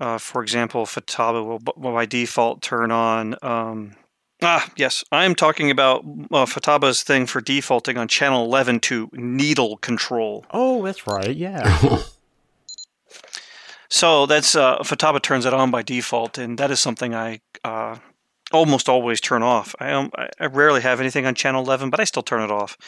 [0.00, 3.36] uh, for example, Futaba will, will by default turn on.
[3.42, 3.96] Um,
[4.42, 9.76] ah, yes, I'm talking about uh, Futaba's thing for defaulting on channel 11 to needle
[9.76, 10.44] control.
[10.50, 11.36] Oh, that's right.
[11.36, 12.02] Yeah.
[13.90, 17.96] So that's uh, Futaba turns it on by default, and that is something I uh,
[18.52, 19.74] almost always turn off.
[19.80, 22.52] I, um, I I rarely have anything on channel 11, but I still turn it
[22.52, 22.78] off,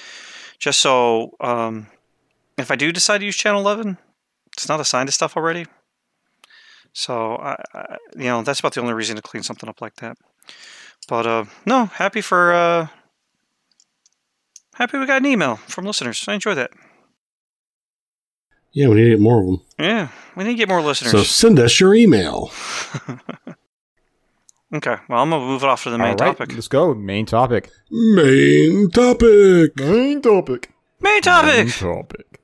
[0.60, 1.88] just so um,
[2.56, 3.98] if I do decide to use channel 11,
[4.52, 5.66] it's not assigned to stuff already.
[6.92, 9.96] So I, I, you know, that's about the only reason to clean something up like
[9.96, 10.16] that.
[11.08, 12.88] But uh, no, happy for uh,
[14.74, 16.24] happy we got an email from listeners.
[16.28, 16.70] I enjoy that.
[18.72, 19.60] Yeah, we need to get more of them.
[19.78, 21.12] Yeah, we need to get more listeners.
[21.12, 22.50] So send us your email.
[24.74, 26.54] Okay, well, I'm gonna move it off to the main All right, topic.
[26.54, 26.94] Let's go.
[26.94, 27.68] Main topic.
[27.90, 29.76] Main topic.
[29.76, 30.70] Main topic.
[30.98, 31.58] Main topic.
[31.66, 32.40] Main topic.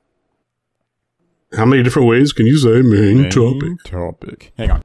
[1.55, 3.83] How many different ways can you say main, topic?
[3.83, 4.53] topic.
[4.57, 4.81] Hang on.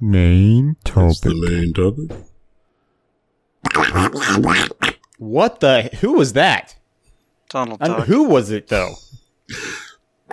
[0.00, 2.10] Main That's the main topic.
[5.18, 5.90] What the?
[6.00, 6.76] Who was that?
[7.48, 8.06] Donald And Duck.
[8.06, 8.94] who was it though?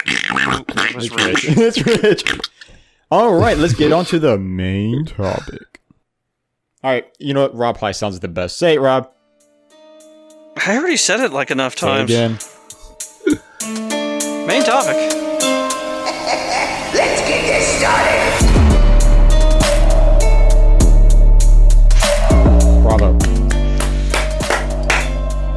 [0.06, 1.46] It was Rich.
[1.48, 2.40] it's Rich.
[3.10, 5.80] All right, let's get on to the main topic.
[6.84, 7.56] All right, you know what?
[7.56, 8.58] Rob High sounds the best.
[8.58, 9.10] Say it, Rob.
[10.58, 12.12] I already said it like enough Say it times.
[12.12, 12.38] again.
[14.48, 15.23] Main topic.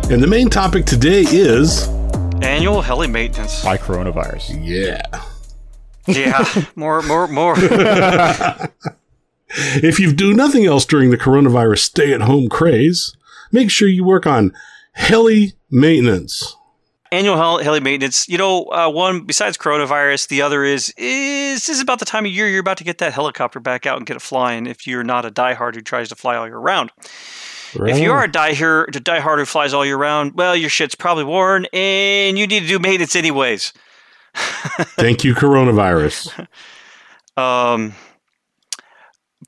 [0.08, 1.88] And the main topic today is
[2.40, 3.64] Annual heli maintenance.
[3.64, 4.60] By coronavirus.
[4.62, 5.02] yeah.
[6.06, 6.44] Yeah,
[6.76, 7.56] more, more, more.
[9.58, 13.16] If you do nothing else during the coronavirus stay at home craze,
[13.52, 14.52] make sure you work on
[14.92, 16.56] heli maintenance.
[17.12, 18.28] Annual hel- heli maintenance.
[18.28, 22.26] You know, uh, one besides coronavirus, the other is is this is about the time
[22.26, 24.66] of year you're about to get that helicopter back out and get it flying.
[24.66, 26.90] If you're not a diehard who tries to fly all year round.
[27.74, 30.94] If you are a diehard, a diehard who flies all year round, well, your shit's
[30.94, 33.72] probably worn, and you need to do maintenance anyways.
[34.34, 36.46] Thank you, coronavirus.
[37.36, 37.94] Um,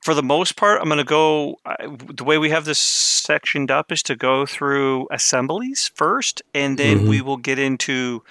[0.03, 1.57] for the most part, I'm going to go.
[1.65, 6.77] I- The way we have this sectioned up is to go through assemblies first, and
[6.77, 8.23] then we will get into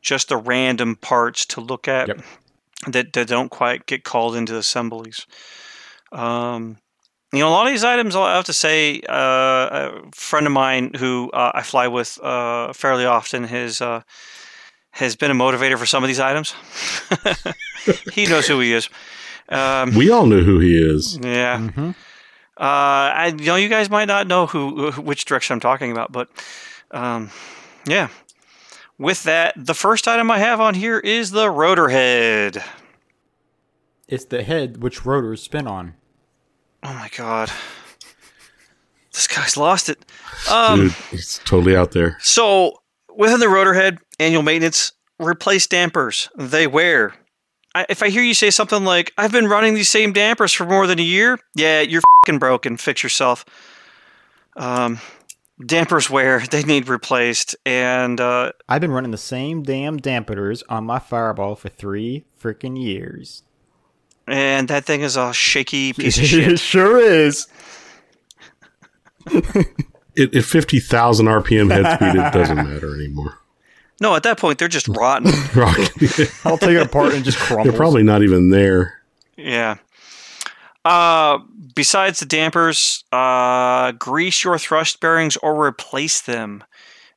[0.00, 2.20] just the random parts to look at Yep.
[2.88, 5.26] that, that don't quite get called into assemblies.
[6.12, 6.78] Um,
[7.32, 10.52] you know, a lot of these items, I have to say, uh, a friend of
[10.52, 14.02] mine who uh, I fly with uh, fairly often has uh,
[14.92, 16.54] has been a motivator for some of these items.
[18.12, 18.88] he knows who he is.
[19.48, 21.18] Um, We all know who he is.
[21.22, 21.58] yeah.
[21.58, 21.90] Mm-hmm.
[22.56, 26.10] Uh, I you know you guys might not know who which direction I'm talking about,
[26.10, 26.28] but
[26.90, 27.30] um,
[27.86, 28.08] yeah.
[28.98, 32.64] With that, the first item I have on here is the rotor head.
[34.08, 35.94] It's the head which rotors spin on.
[36.82, 37.50] Oh my god,
[39.12, 40.04] this guy's lost it.
[40.50, 42.16] Um, Dude, he's totally out there.
[42.20, 42.80] So
[43.14, 46.28] within the rotor head, annual maintenance, replace dampers.
[46.36, 47.14] They wear.
[47.74, 50.64] I, if I hear you say something like, "I've been running these same dampers for
[50.64, 52.76] more than a year," yeah, you're fucking broken.
[52.76, 53.44] Fix yourself.
[54.56, 55.00] Um,
[55.64, 56.40] dampers wear.
[56.40, 61.56] They need replaced, and uh, I've been running the same damn dampeners on my fireball
[61.56, 63.42] for three freaking years.
[64.30, 66.52] And that thing is a shaky piece of shit.
[66.52, 67.46] it sure is.
[70.16, 73.38] It, at 50,000 RPM head speed, it doesn't matter anymore.
[74.00, 75.30] No, at that point they're just rotten.
[75.54, 75.78] Rock.
[76.44, 77.62] I'll take it apart and just crumble.
[77.62, 79.00] They're probably not even there.
[79.36, 79.76] yeah.
[80.84, 81.38] Uh,
[81.76, 86.64] besides the dampers, uh, grease your thrust bearings or replace them,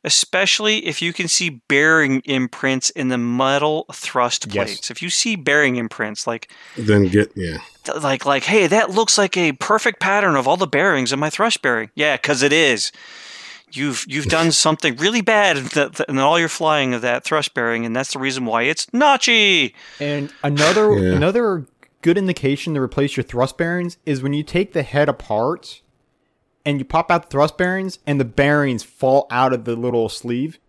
[0.03, 4.53] especially if you can see bearing imprints in the metal thrust Yes.
[4.55, 4.91] plates.
[4.91, 7.57] If you see bearing imprints, like Then get yeah.
[7.83, 11.19] th- like like hey that looks like a perfect pattern of all the bearings in
[11.19, 12.91] my thrust bearing yeah because it is
[13.71, 17.53] you've you've done something really bad in, the, in all your flying of that thrust
[17.53, 21.15] bearing and that's the reason why it's notchy And another Yeah.
[21.15, 21.65] another
[22.01, 25.81] good indication to replace your thrust bearings is when you take the head apart
[26.65, 30.09] and you pop out the thrust bearings and the bearings fall out of the little
[30.09, 30.59] sleeve.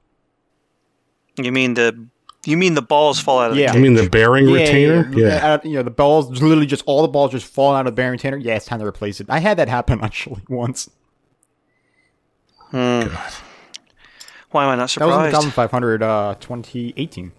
[1.36, 2.06] you mean the
[2.44, 3.66] you mean the balls fall out of Yeah.
[3.66, 3.82] the I cage.
[3.82, 5.08] mean the bearing retainer.
[5.14, 5.52] Yeah, Yeah.
[5.54, 7.96] Uh, you know the balls literally just all the balls just fall out of the
[7.96, 8.36] bearing retainer.
[8.36, 9.26] Yeah, it's time to replace it.
[9.30, 10.90] I had that happen actually once.
[12.70, 13.02] Hmm.
[14.50, 15.12] why am i not surprised?
[15.12, 17.32] That was in the surprised Goblin 500 uh 2018.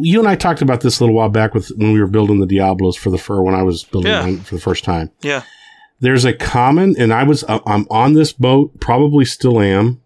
[0.00, 2.38] You and I talked about this a little while back with when we were building
[2.40, 4.22] the Diablos for the fur when I was building Yeah.
[4.22, 5.10] mine for the first time.
[5.22, 5.42] yeah
[6.02, 10.02] There's a common, and I was I- I'm on this boat, probably still am,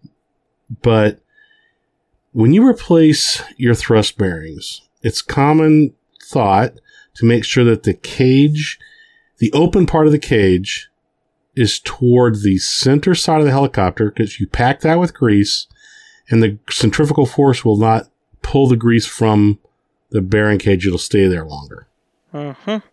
[0.83, 1.19] but
[2.33, 6.73] when you replace your thrust bearings, it's common thought
[7.15, 8.77] to make sure that the cage,
[9.39, 10.87] the open part of the cage,
[11.55, 15.65] is toward the center side of the helicopter because you pack that with grease,
[16.29, 18.07] and the centrifugal force will not
[18.43, 19.57] pull the grease from
[20.11, 20.85] the bearing cage.
[20.85, 21.87] It'll stay there longer.
[22.31, 22.85] mm-hmm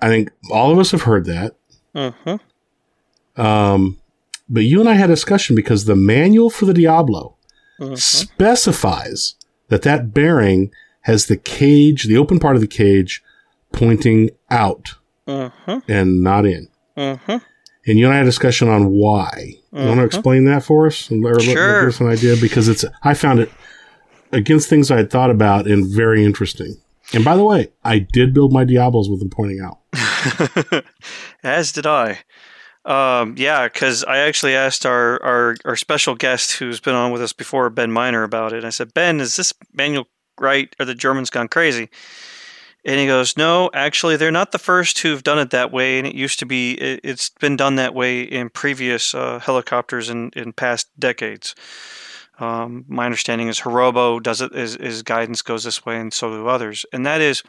[0.00, 1.54] I think all of us have heard that.
[1.94, 3.98] mm-hmm Um,
[4.48, 7.32] but you and I had a discussion because the manual for the Diablo
[7.78, 7.94] Mm-hmm.
[7.96, 9.34] specifies
[9.68, 10.70] that that bearing
[11.02, 13.22] has the cage, the open part of the cage,
[13.72, 14.94] pointing out
[15.28, 16.68] mm-hmm and not in.
[16.96, 19.56] mm-hmm And you and I had a discussion on why.
[19.72, 20.06] You want to Mhm.
[20.06, 21.10] explain that for us?
[21.12, 21.80] Or Sure.
[21.82, 22.84] Give us an idea because it's.
[23.02, 23.50] I found it
[24.32, 26.76] against things I had thought about and very interesting.
[27.12, 29.78] And by the way, I did build my Diablos with them pointing out.
[31.42, 32.20] As did I.
[32.84, 37.20] Um, yeah, because I actually asked our, our, our special guest who's been on with
[37.20, 38.64] us before, Ben Miner, about it.
[38.64, 40.06] I said, Ben, is this manual
[40.40, 40.74] right?
[40.78, 41.88] Are the Germans gone crazy?
[42.84, 45.98] And he goes, No, actually, they're not the first who've done it that way.
[45.98, 50.08] And it used to be, it, it's been done that way in previous uh, helicopters
[50.08, 51.56] in, in past decades.
[52.38, 56.30] Um, my understanding is Hirobo does it, his, his guidance goes this way, and so
[56.30, 56.86] do others.
[56.92, 57.42] And that is,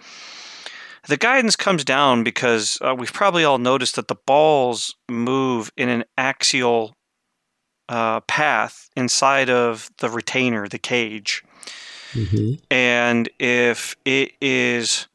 [1.08, 5.90] the guidance comes down because uh, we've probably all noticed that the balls move in
[5.90, 6.96] an axial
[7.90, 11.44] uh, path inside of the retainer, the cage.
[12.14, 15.08] hmm And if it is,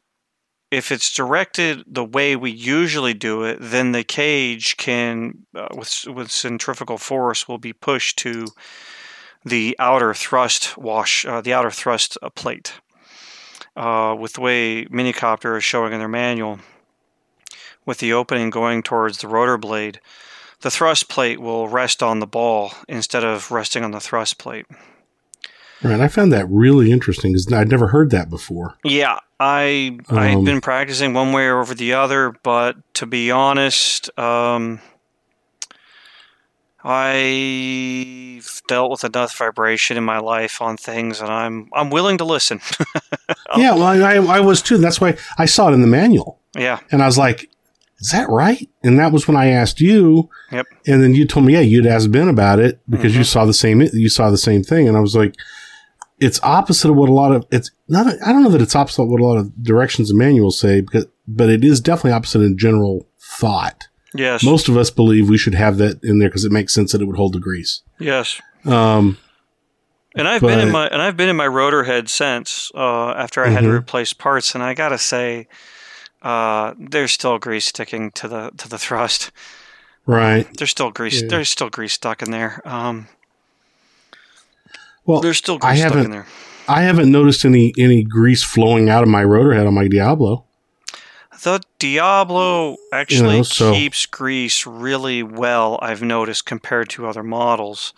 [0.71, 6.05] if it's directed the way we usually do it, then the cage can, uh, with
[6.07, 8.47] with centrifugal force, will be pushed to
[9.45, 12.73] the outer thrust wash, uh, the outer thrust uh, plate.
[13.75, 16.59] Uh, with the way Minicopter is showing in their manual,
[17.85, 19.99] with the opening going towards the rotor blade,
[20.61, 24.65] the thrust plate will rest on the ball instead of resting on the thrust plate.
[25.81, 25.99] Right.
[25.99, 28.75] I found that really interesting because I'd never heard that before.
[28.85, 33.31] Yeah, I I've Um, been practicing one way or over the other, but to be
[33.31, 34.79] honest, um,
[36.83, 42.25] I've dealt with enough vibration in my life on things, and I'm I'm willing to
[42.25, 42.61] listen.
[43.55, 44.79] Yeah, well, I, I was too.
[44.79, 47.47] That's why I saw it in the manual, yeah, and I was like,
[47.99, 50.27] "Is that right?" And that was when I asked you.
[50.51, 50.65] Yep.
[50.87, 53.25] And then you told me, "Yeah, you'd asked Ben about it because you Mhm.
[53.31, 53.79] saw the same.
[53.81, 55.35] You saw the same thing." And I was like,
[56.19, 58.07] "It's opposite of what a lot of it's not.
[58.25, 60.81] I don't know that it's opposite of what a lot of directions and manuals say,
[60.81, 63.87] because but it is definitely opposite in general thought.
[64.13, 66.91] Yes, Most of us believe we should have that in there because it makes sense
[66.91, 67.81] that it would hold the grease.
[67.99, 68.41] yes.
[68.65, 69.17] Um,
[70.15, 73.43] And I've been in my and I've been in my rotor head since uh, after
[73.43, 73.77] I had to Mhm.
[73.79, 75.47] replace parts, and I gotta say,
[76.21, 79.31] uh, there's still grease sticking to the to the thrust.
[80.05, 80.45] right.
[80.57, 81.21] There's still grease.
[81.21, 81.27] Yeah.
[81.29, 82.61] There's still grease stuck in there.
[82.65, 83.07] Um,
[85.05, 86.27] Well, there's still I grease stuck in haven't- there.
[86.67, 90.45] I haven't noticed any any grease flowing out of my rotor head on my Diablo.
[91.43, 97.93] The Diablo actually so- keeps grease really well, I've noticed, compared to other models.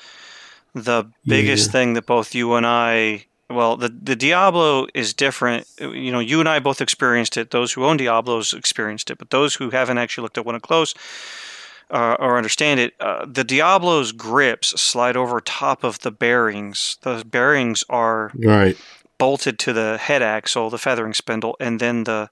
[0.74, 1.72] The biggest Yeah.
[1.72, 5.68] thing that both you and I, well, the, the Diablo is different.
[5.80, 7.52] You know, you and I both experienced it.
[7.52, 10.62] Those who own Diablos experienced it, but those who haven't actually looked at one up
[10.64, 10.94] close
[11.92, 16.98] uh, or understand it, uh, the Diablo's grips slide over top of the bearings.
[17.04, 18.76] The bearings are Right.
[19.20, 22.30] bolted to the head axle, the feathering spindle, and then the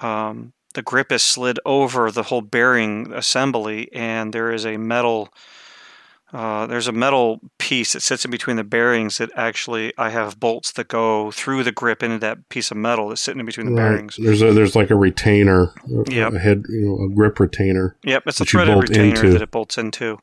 [0.00, 5.30] um, the grip is slid over the whole bearing assembly, and there is a metal
[6.32, 10.40] uh, there's a metal piece that sits in between the bearings that actually I have
[10.40, 13.66] bolts that go through the grip into that piece of metal that's sitting in between
[13.68, 13.90] the Right.
[13.90, 14.16] bearings.
[14.20, 16.32] There's a there's like a retainer, a, Yep.
[16.32, 17.96] a head, you know, a grip retainer.
[18.02, 19.30] Yep, it's a threaded retainer into.
[19.30, 20.18] that it bolts into.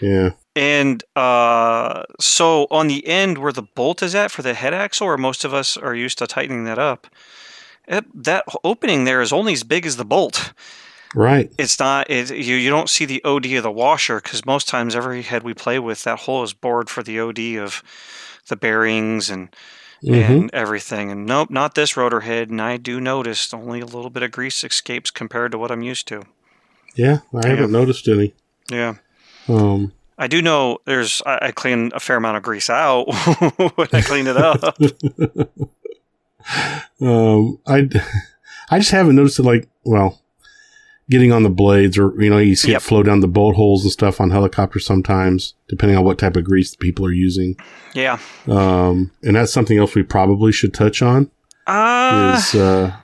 [0.00, 0.30] Yeah.
[0.56, 5.06] And uh, so on the end where the bolt is at for the head axle,
[5.06, 7.06] where most of us are used to tightening that up,
[7.86, 10.52] it, that opening there is only as big as the bolt.
[11.14, 11.52] Right.
[11.58, 12.10] It's not.
[12.10, 15.44] It, you you don't see the OD of the washer because most times every head
[15.44, 17.82] we play with, that hole is bored for the OD of
[18.48, 19.54] the bearings and
[20.02, 20.32] mm-hmm.
[20.32, 21.10] and everything.
[21.10, 22.50] And nope, not this rotor head.
[22.50, 25.82] And I do notice only a little bit of grease escapes compared to what I'm
[25.82, 26.24] used to.
[26.94, 27.20] Yeah.
[27.32, 28.34] I haven't noticed any.
[28.70, 28.94] Yeah.
[29.48, 29.92] Um.
[30.16, 33.04] I do know there's I, I clean a fair amount of grease out
[33.76, 34.76] when I clean it up.
[37.00, 37.58] Um.
[37.66, 37.88] I.
[38.70, 39.42] I just haven't noticed it.
[39.42, 40.20] Like, well,
[41.10, 42.80] getting on the blades, or you know, you see Yep.
[42.80, 46.36] it flow down the bolt holes and stuff on helicopters sometimes, depending on what type
[46.36, 47.56] of grease the people are using.
[47.94, 48.18] yeah.
[48.48, 49.10] Um.
[49.22, 51.30] And that's something else we probably should touch on.
[51.66, 52.96] Uh, is uh,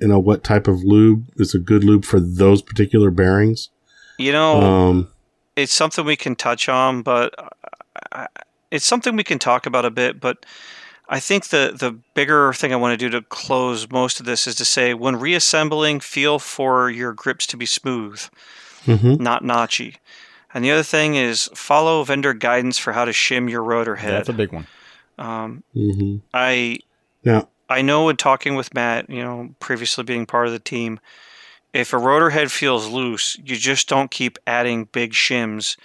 [0.00, 3.68] you know what type of lube is a good lube for those particular bearings.
[4.18, 5.08] you know, Um,
[5.56, 7.34] it's something we can touch on, but
[8.12, 8.28] I,
[8.70, 10.20] it's something we can talk about a bit.
[10.20, 10.44] But
[11.12, 14.46] I think the the bigger thing I want to do to close most of this
[14.46, 18.18] is to say when reassembling, feel for your grips to be smooth,
[18.86, 19.20] mhm.
[19.20, 19.96] not notchy.
[20.54, 24.12] And the other thing is follow vendor guidance for how to shim your rotor head.
[24.12, 24.66] That's a big one.
[25.18, 26.78] um, hmm I
[27.22, 30.98] Now, I know in talking with Matt, you know, previously being part of the team,
[31.74, 35.76] if a rotor head feels loose, you just don't keep adding big shims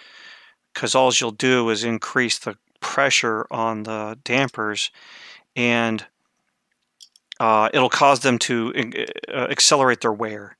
[0.73, 2.55] because all you'll do is increase the
[2.88, 4.92] pressure on the dampers
[5.58, 6.06] and
[7.40, 8.74] uh, it'll cause them to
[9.28, 10.56] uh, accelerate their wear.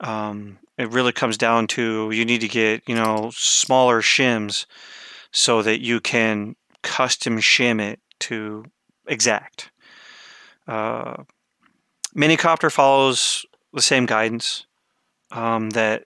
[0.00, 4.66] Um, it really comes down to you need to get, you know, smaller shims
[5.30, 8.64] so that you can custom shim it to
[9.06, 9.70] exact.
[10.66, 11.22] Uh,
[12.16, 14.66] Minicopter follows the same guidance
[15.30, 16.04] um, that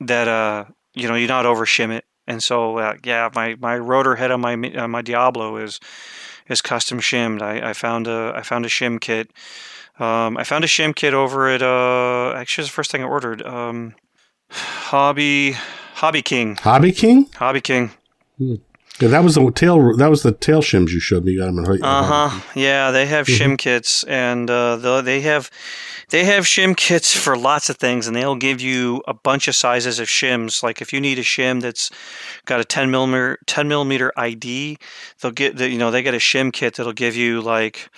[0.00, 0.64] that uh,
[0.94, 4.30] you know you not over shim it, and so uh, yeah, my, my rotor head
[4.30, 5.80] on my Mi- uh, my Diablo is
[6.48, 7.42] is custom shimmed.
[7.42, 9.32] I, I found a I found a shim kit.
[9.98, 13.06] Um, I found a shim kit over at uh actually it's the first thing I
[13.06, 13.42] ordered.
[13.42, 13.94] Um,
[14.50, 15.56] Hobby
[15.94, 17.26] Hobby King Hobby King.
[17.34, 17.90] Hobby King.
[19.00, 19.96] Yeah, that was the tail.
[19.96, 21.32] That was the tail shims you showed me.
[21.32, 22.40] You got them in Uh huh.
[22.54, 25.50] Yeah, they have shim kits, and uh, the, they have
[26.10, 29.54] they have shim kits for lots of things, and they'll give you a bunch of
[29.54, 30.62] sizes of shims.
[30.62, 31.90] Like if you need a shim that's
[32.46, 34.78] got a ten millimeter ten millimeter ID,
[35.20, 37.90] they'll get the you know they get a shim kit that'll give you like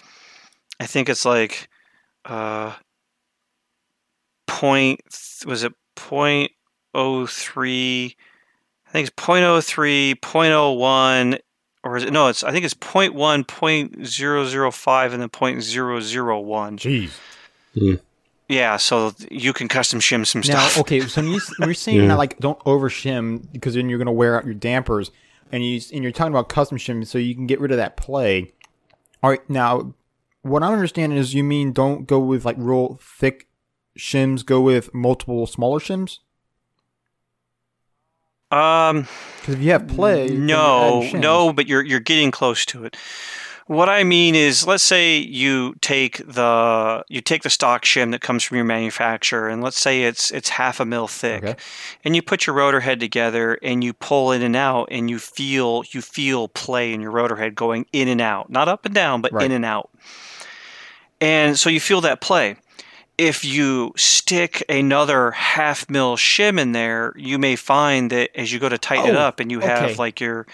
[0.81, 1.69] I think it's like
[2.25, 2.75] uh
[4.47, 5.01] point
[5.47, 6.51] was it point
[6.95, 8.17] oh three.
[8.89, 11.39] I think it's 0.03, 0.01,
[11.85, 12.27] or is it no?
[12.27, 16.77] It's I think it's 0.1, 0.005, and then 0.001.
[16.77, 17.13] Jeez.
[18.49, 20.79] Yeah, so you can custom shim some Now, stuff.
[20.81, 22.09] okay, so you, when you're saying Yeah.
[22.09, 25.11] that, like, don't over shim because then you're going to wear out your dampers,
[25.53, 27.97] and you and you're talking about custom shim so you can get rid of that
[27.97, 28.53] play.
[29.23, 29.95] All right, now,
[30.43, 33.47] what I'm understanding is you mean don't go with like real thick
[33.99, 36.19] shims, go with multiple smaller shims.
[38.51, 39.07] Um,
[39.41, 42.97] Because if you have play, no, no, but you're you're getting close to it.
[43.71, 48.21] What I mean is, let's say you take the you take the stock shim that
[48.21, 51.55] comes from your manufacturer, and let's say it's it's half a mil thick, Okay.
[52.03, 55.21] and you put your rotor head together, and you pull in and out, and you
[55.21, 58.93] feel you feel play in your rotor head going in and out, not up and
[58.93, 59.45] down, but Right.
[59.47, 59.89] in and out,
[61.21, 62.57] and so you feel that play.
[63.19, 68.59] If you stick another half mil shim in there, you may find that as you
[68.59, 69.95] go to tighten it Oh, up, and you have okay.
[69.95, 70.49] like your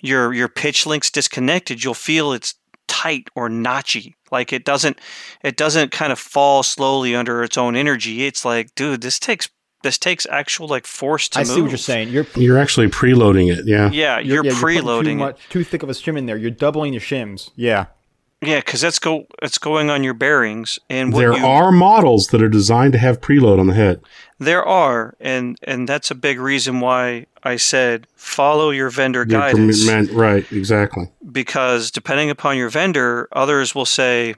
[0.00, 2.54] your your pitch links disconnected, you'll feel it's
[2.86, 4.14] tight or notchy.
[4.30, 4.98] Like it doesn't
[5.42, 8.26] it doesn't kind of fall slowly under its own energy.
[8.26, 9.48] It's like, dude, this takes
[9.82, 11.48] this takes actual like force to I move.
[11.54, 12.08] see what you're saying.
[12.08, 13.66] You're You're actually preloading it.
[13.66, 13.90] Yeah.
[13.90, 15.14] Yeah, you're, yeah, putting preloading too, it.
[15.16, 16.36] much, too thick of a shim in there.
[16.36, 17.50] You're doubling your shims.
[17.54, 17.86] Yeah.
[18.40, 22.40] Yeah, because that's go it's going on your bearings and There you, are models that
[22.42, 24.00] are designed to have preload on the head.
[24.38, 29.40] there are and and that's a big reason why I said follow your vendor Your
[29.40, 29.84] guidance.
[29.84, 30.52] permi- man- right.
[30.52, 31.08] Exactly.
[31.32, 34.36] because depending upon your vendor, others will say,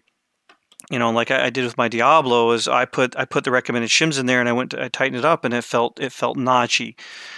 [0.91, 3.51] you know, like I, I did with my Diablo, is I put I put the
[3.51, 5.99] recommended shims in there and I went to, I tightened it up and it felt
[6.01, 6.97] it felt notchy.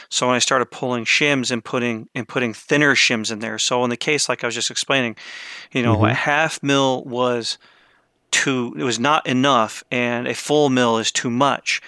[0.09, 3.85] So when I started pulling shims and putting and putting thinner shims in there, so
[3.85, 5.17] in the case like I was just explaining,
[5.71, 7.59] you know, a half mil was
[8.31, 11.81] too it was not enough and a full mil is too much.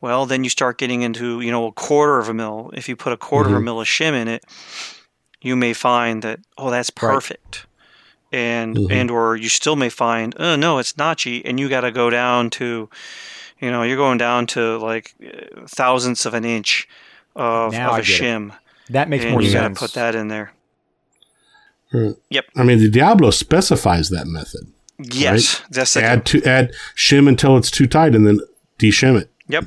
[0.00, 2.70] Well, then you start getting into you know a quarter of a mil.
[2.74, 3.64] If you put a quarter of a Mhm.
[3.64, 4.44] mil of shim in it,
[5.40, 7.66] you may find that oh that's Right.
[8.32, 8.92] Perfect, and Mhm.
[8.92, 12.10] and or you still may find oh no it's notchy, and you got to go
[12.10, 12.88] down to,
[13.60, 16.88] you know you're going down to like uh, thousandths of an inch
[17.36, 18.22] of, Now of I a get it.
[18.22, 18.52] shim,
[18.90, 20.52] That makes and more you got to put that in there.
[22.30, 22.46] Yep.
[22.56, 24.72] I mean, the Diablo specifies that method.
[24.98, 28.40] Yes, that's the add to add shim until it's too tight, and then
[28.78, 29.30] deshim it.
[29.48, 29.64] Yep.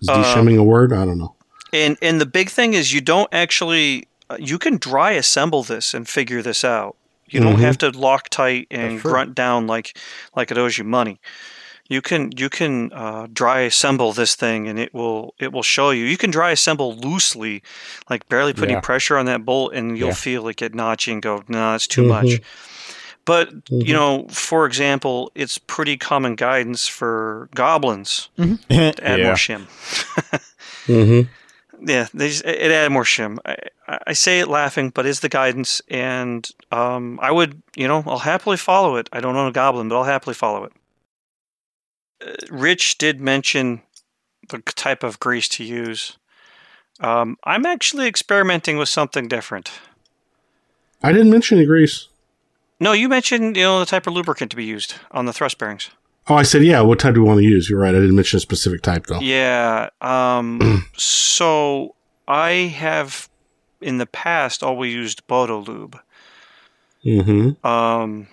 [0.00, 0.92] Is Uh, deshimming a word?
[0.92, 1.34] I don't know.
[1.72, 5.94] And and the big thing is you don't actually uh, you can dry assemble this
[5.94, 6.96] and figure this out.
[7.34, 7.60] You don't Mhm.
[7.60, 9.10] have to Loctite and That's true.
[9.10, 9.96] grunt down like
[10.36, 11.18] like it owes you money.
[11.88, 15.90] You can you can uh, dry assemble this thing and it will it will show
[15.90, 16.04] you.
[16.04, 17.62] You can dry assemble loosely,
[18.08, 18.80] like barely putting Yeah.
[18.80, 20.14] pressure on that bolt, and you'll Yeah.
[20.14, 22.26] feel it get notchy and go, no, that's too much.
[22.26, 22.40] Mhm.
[23.26, 23.86] But Mhm.
[23.86, 29.24] you know, for example, it's pretty common guidance for goblins to add Yeah.
[29.26, 29.66] more shim.
[30.86, 31.22] Mm-hmm.
[31.86, 33.38] Yeah, they just, it added more shim.
[33.44, 33.56] I,
[34.06, 38.20] I say it laughing, but it's the guidance, and um, I would, you know, I'll
[38.20, 39.08] happily follow it.
[39.12, 40.72] I don't own a goblin, but I'll happily follow it.
[42.26, 43.82] Uh, Rich did mention
[44.48, 46.16] the type of grease to use.
[47.00, 49.70] Um, I'm actually experimenting with something different.
[51.02, 52.08] I didn't mention any grease.
[52.80, 55.58] No, you mentioned you know the type of lubricant to be used on the thrust
[55.58, 55.90] bearings.
[56.28, 56.80] Oh, I said, yeah.
[56.80, 57.68] What type do we want to use?
[57.68, 57.94] You're right.
[57.94, 59.20] I didn't mention a specific type though.
[59.20, 59.90] Yeah.
[60.00, 61.94] Um, so
[62.26, 63.28] I have
[63.80, 65.98] in the past always used Bodo lube.
[67.04, 67.66] Mm-hmm.
[67.66, 68.26] Um,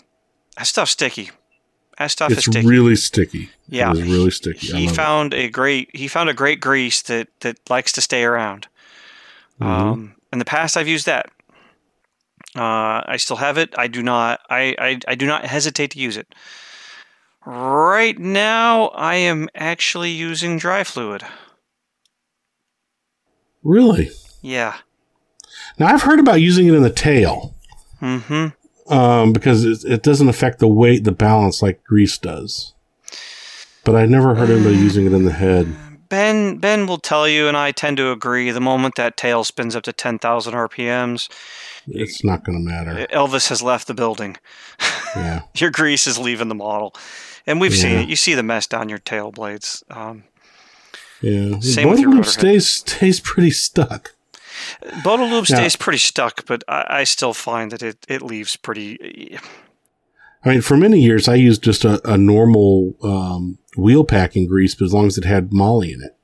[0.58, 1.32] that stuff's sticky.
[1.98, 2.66] That stuff It's is sticky.
[2.68, 3.50] really sticky.
[3.68, 4.68] yeah, It is really sticky.
[4.68, 4.92] He it.
[4.92, 8.68] found a great he found a great grease that that likes to stay around.
[9.60, 9.66] Mhm.
[9.68, 11.30] Um, in the past, I've used that.
[12.56, 13.74] Uh, I still have it.
[13.78, 14.40] I do not.
[14.50, 16.34] I, I I do not hesitate to use it.
[17.46, 21.24] Right now, I am actually using dry fluid.
[23.64, 24.12] Really?
[24.42, 24.78] Yeah.
[25.80, 27.56] Now I've heard about using it in the tail
[28.02, 28.92] Mm-hmm.
[28.92, 32.74] um, because it, it doesn't affect the weight, the balance like grease does.
[33.84, 35.72] But I've never heard anybody using it in the head.
[36.10, 38.50] Ben Ben will tell you, and I tend to agree.
[38.50, 41.30] The moment that tail spins up to ten thousand RPMs,
[41.88, 43.06] It's not going to matter.
[43.14, 44.38] Elvis has left the building.
[45.14, 45.42] Yeah.
[45.56, 46.96] your grease is leaving the model,
[47.48, 48.10] and we've seen it.
[48.10, 49.84] You see the mess down your tail blades.
[49.90, 50.24] Um,
[51.22, 51.60] Yeah.
[51.60, 52.26] Same with your head.
[52.26, 54.14] stays stays pretty stuck.
[55.06, 55.56] Lube Yeah.
[55.58, 59.38] stays pretty stuck, but I, I still find that it, it leaves pretty.
[60.44, 64.74] I mean, for many years, I used just a, a normal um, wheel packing grease,
[64.76, 66.18] but as long as it had moly in it.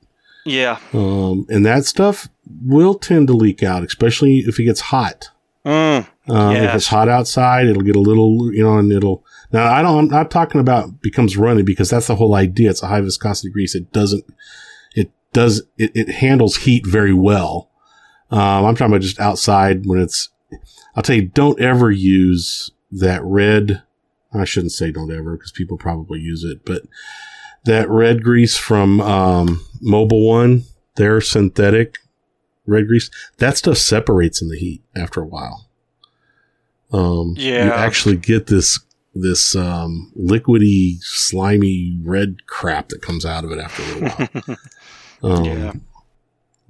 [0.44, 0.78] Yeah.
[0.92, 2.28] Um, and that stuff
[2.64, 5.30] will tend to leak out, especially if it gets hot.
[5.64, 9.24] Mm, Um, If it's hot outside, it'll get a little, you know, and it'll.
[9.52, 9.98] Now, I don't.
[9.98, 12.70] I'm not talking about becomes runny because that's the whole idea.
[12.70, 13.74] It's a high viscosity grease.
[13.74, 14.24] It doesn't.
[14.94, 15.62] It does.
[15.78, 17.70] It, it handles heat very well.
[18.30, 20.28] Um, I'm talking about just outside when it's.
[20.94, 23.82] I'll tell you, don't ever use that red.
[24.32, 26.82] I shouldn't say don't ever because people probably use it, but
[27.64, 30.64] that red grease from um, Mobil One,
[30.96, 31.98] their synthetic
[32.66, 35.68] red grease, that stuff separates in the heat after a while.
[36.92, 37.34] Um,
[37.66, 38.78] you actually get this
[39.20, 44.56] this um, liquidy, slimy red crap that comes out of it after a little while.
[45.20, 45.72] Um, Yeah.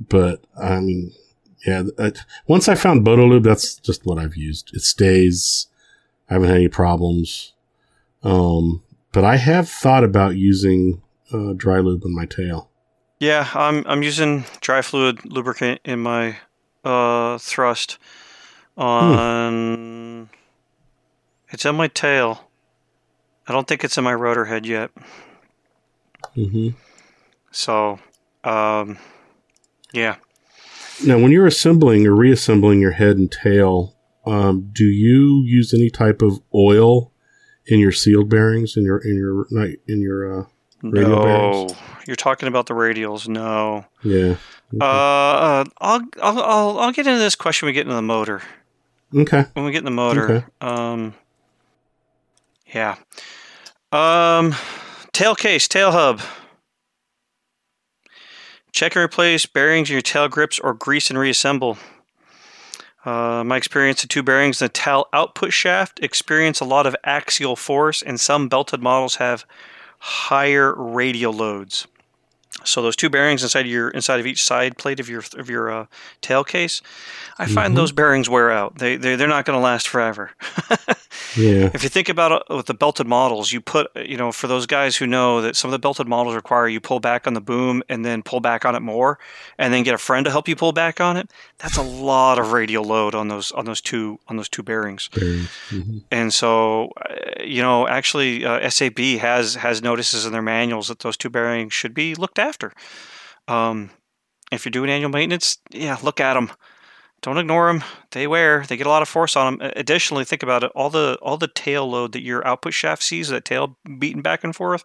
[0.09, 1.13] But I mean,
[1.67, 1.83] yeah.
[1.99, 2.13] I,
[2.47, 4.71] once I found Botolube, that's just what I've used.
[4.75, 5.67] It stays.
[6.31, 7.53] I haven't had any problems.
[8.23, 8.83] Um,
[9.13, 12.71] but I have thought about using uh, dry lube on my tail.
[13.21, 16.37] yeah, I'm I'm using dry fluid lubricant in my
[16.85, 17.99] uh, thrust
[18.77, 20.31] on.
[21.51, 22.49] It's on my tail.
[23.47, 24.91] I don't think it's in my rotor head yet.
[26.35, 26.71] hmm
[27.51, 27.99] So,
[28.45, 28.99] um,
[29.93, 30.17] yeah.
[31.05, 33.97] Now, when you're assembling or reassembling your head and tail,
[34.27, 37.13] um, do you use any type of oil
[37.67, 39.47] in your sealed bearings in your in your
[39.87, 40.45] in your uh,
[40.83, 41.23] Radial no,
[41.67, 41.73] bearings?
[42.07, 43.29] you're talking about the radials.
[43.29, 43.87] No.
[44.03, 44.37] yeah?
[44.81, 48.03] Uh, uh, I'll, I'll I'll I'll get into this question when we get into the
[48.03, 48.43] motor.
[49.15, 49.47] Okay.
[49.55, 50.47] When we get in the motor, Okay.
[50.61, 51.15] um,
[52.75, 52.97] yeah.
[53.93, 54.55] Um,
[55.13, 56.21] tail case, tail hub.
[58.73, 61.79] Check and replace bearings in your tail grips or grease and reassemble.
[63.05, 66.95] Uh, my experience, the two bearings in the tail output shaft experience a lot of
[67.05, 69.47] axial force, and some belted models have
[69.99, 71.87] higher radial loads.
[72.69, 75.49] So those two bearings inside of your inside of each side plate of your of
[75.51, 75.87] your uh,
[76.21, 76.81] tail case,
[77.39, 77.77] I find Mhm.
[77.77, 78.79] those bearings wear out.
[78.79, 80.31] They they they're not going to last forever.
[81.37, 81.71] Yeah.
[81.75, 84.67] If you think about it with the belted models, you put, you know, for those
[84.67, 87.41] guys who know that some of the belted models require you pull back on the
[87.41, 89.19] boom and then pull back on it more,
[89.59, 91.31] and then get a friend to help you pull back on it.
[91.59, 95.09] That's a lot of radial load on those on those two on those two bearings.
[95.13, 96.03] Mhm.
[96.11, 97.15] And so, uh,
[97.45, 101.73] you know, actually, uh, SAB has has notices in their manuals that those two bearings
[101.75, 102.58] should be looked after.
[103.47, 103.91] Um,
[104.53, 106.51] if you're doing annual maintenance, yeah, look at them.
[107.21, 107.83] Don't ignore them.
[108.13, 108.65] They wear.
[108.69, 109.71] They get a lot of force on them.
[109.77, 110.71] Additionally, think about it.
[110.75, 114.45] All the all the tail load that your output shaft sees, that tail beating back
[114.45, 114.85] and forth,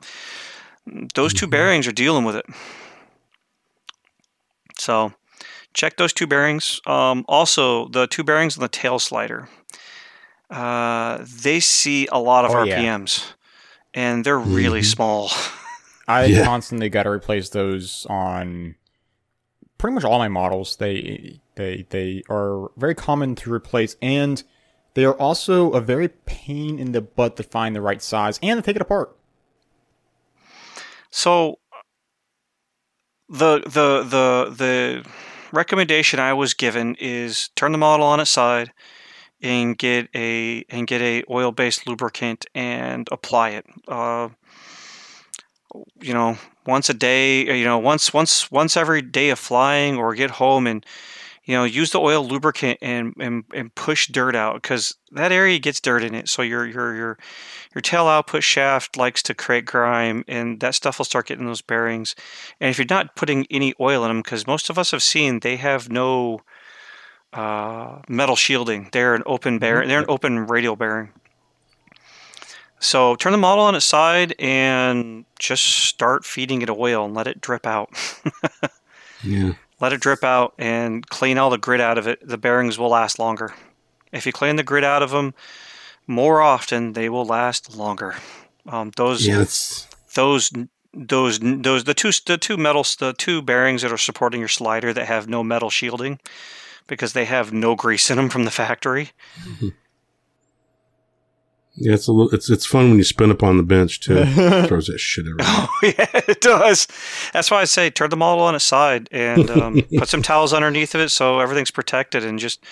[1.14, 1.52] those two Mhm.
[1.52, 2.46] bearings are dealing with it.
[4.80, 5.14] So,
[5.74, 6.82] check those two bearings.
[6.88, 9.48] Um, also, the two bearings on the tail slider.
[10.50, 12.78] Uh, they see a lot of Oh, yeah.
[12.80, 13.34] RPMs,
[13.94, 14.86] and they're really Mhm.
[14.86, 15.32] small.
[16.08, 16.44] I Yeah.
[16.46, 18.76] constantly got to replace those on
[19.78, 20.76] pretty much all my models.
[20.78, 24.44] They they they are very common to replace, and
[24.96, 28.58] they are also a very pain in the butt to find the right size and
[28.58, 29.16] to take it apart.
[31.10, 31.60] So
[33.30, 35.06] the the the the
[35.52, 38.72] recommendation I was given is turn the model on its side
[39.42, 43.66] and get a and get a oil based lubricant and apply it.
[43.88, 44.30] Uh,
[46.02, 47.58] you know, once a day.
[47.58, 50.86] You know, once once once every day of flying, or get home and
[51.46, 55.60] you know use the oil lubricant and and, and push dirt out because that area
[55.60, 56.30] gets dirt in it.
[56.30, 57.18] So your your your
[57.74, 61.62] your tail output shaft likes to create grime and that stuff will start getting those
[61.62, 62.16] bearings
[62.60, 65.40] and if you're not putting any oil in them because most of us have seen
[65.40, 66.40] they have no
[67.34, 71.12] uh, metal shielding they're an open bearing they're an open radial bearing
[72.84, 77.28] so turn the model on its side and just start feeding it oil and let
[77.28, 77.90] it drip out
[79.24, 79.54] Yeah.
[79.80, 82.90] let it drip out and clean all the grit out of it the bearings will
[82.90, 83.54] last longer
[84.12, 85.34] if you clean the grit out of them
[86.08, 88.16] more often they will last longer
[88.68, 89.46] um, those Yeah.
[90.16, 90.54] Those
[90.94, 94.94] those those the two the two metals the two bearings that are supporting your slider
[94.94, 96.20] that have no metal shielding
[96.88, 99.12] because they have no grease in them from the factory.
[101.76, 101.94] Yeah.
[101.94, 102.34] It's a little.
[102.34, 104.24] It's it's fun when you spin up on the bench too.
[104.68, 105.46] Throws that shit everywhere.
[105.48, 106.88] Oh yeah, it does.
[107.34, 110.54] That's why I say turn the model on its side and um, put some towels
[110.54, 112.64] underneath of it so everything's protected and just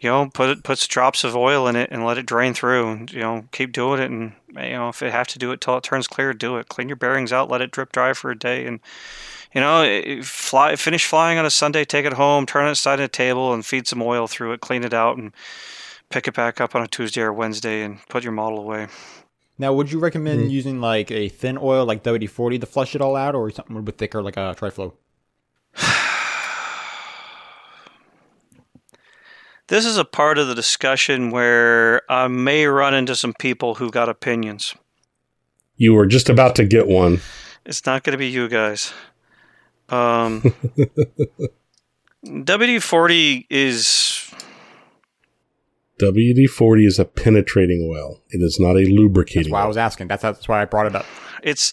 [0.00, 2.90] you know put it puts drops of oil in it and let it drain through
[2.90, 5.60] and you know keep doing it and you know if it have to do it
[5.60, 6.68] till it turns clear, do it.
[6.68, 8.80] Clean your bearings out, let it drip dry for a day and.
[9.54, 13.04] You know, fly, finish flying on a Sunday, take it home, turn it side of
[13.04, 15.30] the table, and feed some oil through it, clean it out, and
[16.12, 18.86] pick it back up on a Tuesday or Wednesday, and put your model away.
[19.58, 20.50] Now, would you recommend Mhm.
[20.50, 23.72] using like a thin oil like WD forty to flush it all out, or something
[23.72, 24.92] a little bit thicker like a Triflow?
[29.68, 33.90] This is a part of the discussion where I may run into some people who
[33.90, 34.74] got opinions.
[35.76, 37.20] You were just about to get one.
[37.64, 38.92] It's not going to be you guys.
[39.88, 40.42] Um,
[42.26, 44.11] WD 40 is.
[46.02, 48.20] WD forty is a penetrating oil.
[48.30, 49.52] It is not a lubricating That's lubricating.
[49.52, 50.08] why I was asking.
[50.08, 51.06] That's that's why I brought it up.
[51.42, 51.72] It's.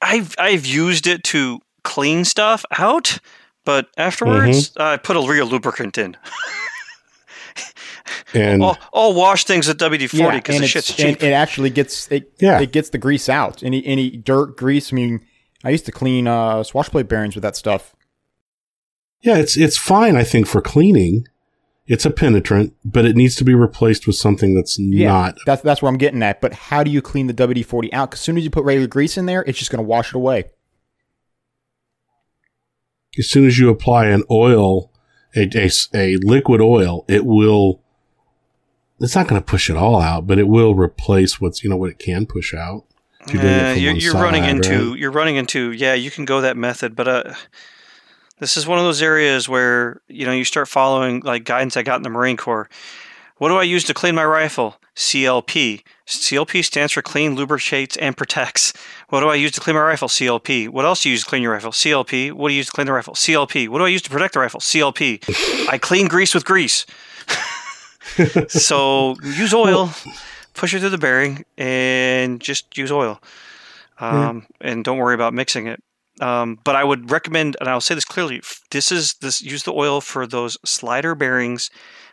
[0.00, 3.18] I've, I've used it to clean stuff out,
[3.64, 6.16] but afterwards I put a real lubricant in.
[8.34, 11.22] and I'll, I'll wash things with WD 40 because and the it's- shit's and cheap.
[11.24, 12.32] it actually gets it.
[12.40, 12.60] Yeah.
[12.60, 13.62] it gets the grease out.
[13.62, 14.92] Any any dirt, grease.
[14.92, 15.20] I mean,
[15.64, 17.96] I used to clean uh, swash plate bearings with that stuff.
[19.22, 20.14] yeah, it's it's fine.
[20.14, 21.26] I think for cleaning,
[21.88, 25.38] it's a penetrant, but it needs to be replaced with something that's Yeah, not.
[25.46, 26.40] that's that's where I'm getting at.
[26.40, 28.10] But how do you clean the WD forty out?
[28.10, 30.08] Because as soon as you put regular grease in there, it's just going to wash
[30.10, 30.44] it away.
[33.18, 34.92] As soon as you apply an oil,
[35.34, 37.82] a a, a liquid oil, it will.
[39.00, 41.76] It's not going to push it all out, but it will replace what's you know
[41.76, 42.84] what it can push out.
[43.20, 44.98] if you're doing it Yeah, you're, you're running into right?
[44.98, 47.34] you're running into yeah you can go that method but uh
[48.40, 51.82] this is one of those areas where you know you start following like guidance i
[51.82, 52.68] got in the marine corps.
[53.36, 54.80] What do i use to clean my rifle?
[54.96, 58.72] Clp clp stands for clean lubricates and protects.
[59.08, 60.08] What do i use to clean my rifle?
[60.08, 61.70] Clp what else do you use to clean your rifle?
[61.70, 63.14] Clp what do you use to clean the rifle?
[63.14, 64.60] Clp what do i use to protect the rifle?
[64.60, 66.86] Clp i clean grease with grease.
[68.48, 69.92] So use oil.
[70.54, 73.20] Push it through the bearing and just use oil.
[74.00, 75.82] Um, and don't worry about mixing it
[76.20, 78.40] um, but i would recommend and i'll say this clearly
[78.70, 81.70] this is this use the oil for those slider bearings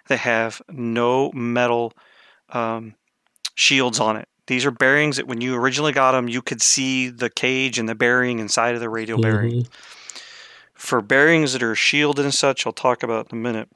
[0.08, 1.92] that have no metal
[2.50, 2.94] um,
[3.56, 4.28] shields on it.
[4.48, 7.90] These are bearings that when you originally got them you could see the cage and
[7.90, 9.64] the bearing inside of the radial bearing.
[9.64, 9.68] Mhm.
[10.76, 13.70] for bearings that are shielded and such i'll talk about in a minute.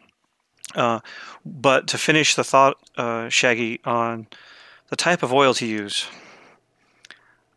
[0.76, 1.00] Uh,
[1.44, 4.28] but to finish the thought, uh, Shaggy, on
[4.90, 6.06] the type of oil to use,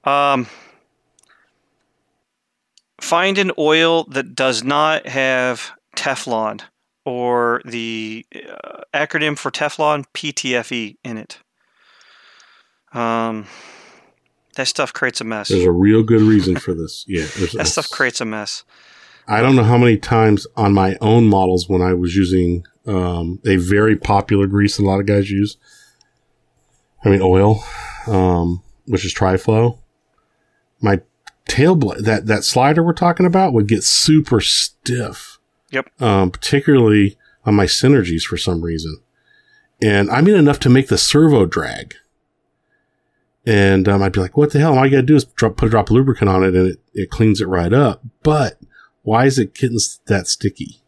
[0.04, 0.46] um,
[3.02, 6.62] find an oil that does not have Teflon
[7.04, 11.38] or the uh, acronym for Teflon PTFE in it.
[12.92, 13.46] Um,
[14.54, 15.48] that stuff creates a mess.
[15.48, 17.04] There's a real good reason for this.
[17.08, 18.64] Yeah, That stuff creates a mess.
[19.26, 23.40] I don't know how many times on my own models when I was using um,
[23.46, 25.56] a very popular grease that a lot of guys use.
[27.04, 27.64] I mean oil,
[28.06, 29.78] um, which is Triflow.
[30.80, 31.00] My
[31.52, 35.38] tail bla- that that slider we're talking about would get super stiff.
[35.70, 35.88] Yep.
[36.02, 39.00] Um, particularly on my synergies for some reason,
[39.82, 41.94] and I mean enough to make the servo drag.
[43.44, 44.78] And um, I'd be like, "What the hell?
[44.78, 46.80] All you gotta do is drop, put a drop of lubricant on it, and it,
[46.94, 48.60] it cleans it right up." But
[49.02, 50.80] why is it getting that sticky?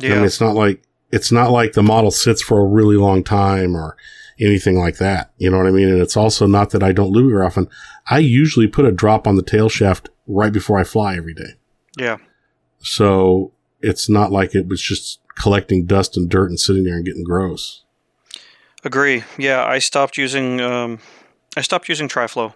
[0.00, 0.14] I Yeah.
[0.16, 3.76] mean, it's not like it's not like the model sits for a really long time
[3.76, 3.96] or
[4.40, 5.32] anything like that.
[5.38, 5.88] You know what I mean?
[5.88, 7.68] And it's also not that I don't lube very often.
[8.10, 11.54] I usually put a drop on the tail shaft right before I fly every day,
[11.96, 12.16] yeah.
[12.78, 17.04] so it's not like it was just collecting dust and dirt and sitting there and
[17.04, 17.82] getting gross.
[18.84, 19.24] Agree.
[19.38, 21.00] Yeah, I stopped using um,
[21.56, 22.54] I stopped using Triflow.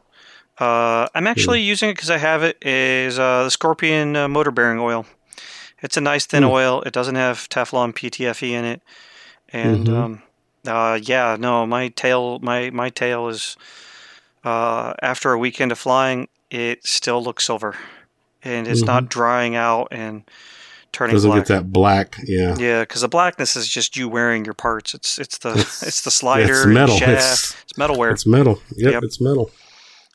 [0.58, 4.50] Uh, I'm actually using it because I have it is uh, the Scorpion uh, motor
[4.50, 5.06] bearing oil.
[5.82, 6.50] It's a nice thin Hmm.
[6.50, 6.82] oil.
[6.82, 8.82] It doesn't have Teflon PTFE in it,
[9.52, 9.96] and Mhm.
[9.96, 10.22] um,
[10.66, 13.56] uh, yeah, no, my tail my my tail is
[14.44, 17.76] uh, after a weekend of flying, it still looks silver,
[18.42, 20.22] and it's not drying out and
[20.92, 21.28] turning Mm-hmm.
[21.28, 21.46] Doesn't black.
[21.46, 22.16] get that black.
[22.24, 22.56] Yeah.
[22.58, 24.92] Yeah, because the blackness is just you wearing your parts.
[24.94, 26.96] It's it's the It's- it's, the slider, it's metal.
[26.96, 27.10] shaft.
[27.12, 28.10] It's- It's, metal wear.
[28.10, 28.60] It's metal.
[28.76, 29.02] Yep, Yep.
[29.04, 29.50] it's metal.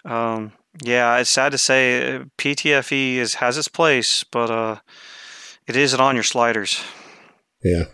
[0.03, 0.51] Um,
[0.83, 4.77] yeah, it's sad to say uh, PTFE is has its place, but uh,
[5.67, 6.83] it isn't on your sliders.
[7.63, 7.85] Yeah.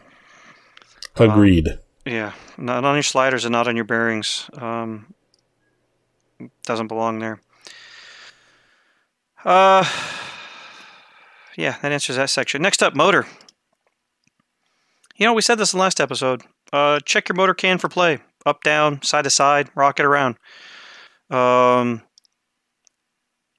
[1.17, 1.77] Um, Agreed.
[2.05, 4.49] Yeah, not on your sliders and not on your bearings.
[4.53, 5.13] Um,
[6.65, 7.39] doesn't belong there.
[9.45, 9.83] Uh,
[11.55, 12.61] yeah, that answers that section.
[12.61, 13.27] Next up, motor.
[15.15, 16.41] You know, we said this in the last episode.
[16.73, 18.19] Uh, check your motor can for play.
[18.45, 20.37] Up, down, side to side, rock it around.
[21.29, 22.01] Um,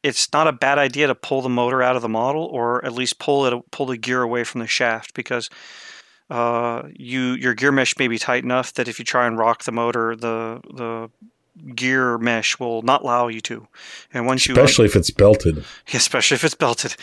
[0.03, 2.93] it's not a bad idea to pull the motor out of the model, or at
[2.93, 5.49] least pull it, pull the gear away from the shaft, because
[6.33, 9.65] uh, you your gear mesh may be tight enough that if you try and rock
[9.65, 11.11] the motor, the the
[11.75, 13.67] gear mesh will not allow you to.
[14.15, 15.65] And once you Especially if it's belted.
[15.93, 16.97] especially if it's belted.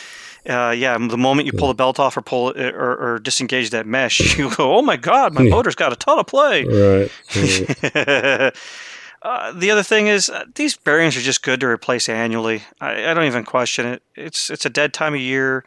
[0.49, 3.69] Uh, yeah, the moment you pull the belt off or pull it or, or disengage
[3.69, 5.51] that mesh, you go, "Oh my god, my Yeah.
[5.55, 7.11] motor's got a ton of play." Right.
[7.35, 8.53] right.
[9.21, 12.63] uh, the other thing is uh, these bearings are just good to replace annually.
[12.81, 14.01] I, I don't even question it.
[14.15, 15.63] It's it's a dead time of year.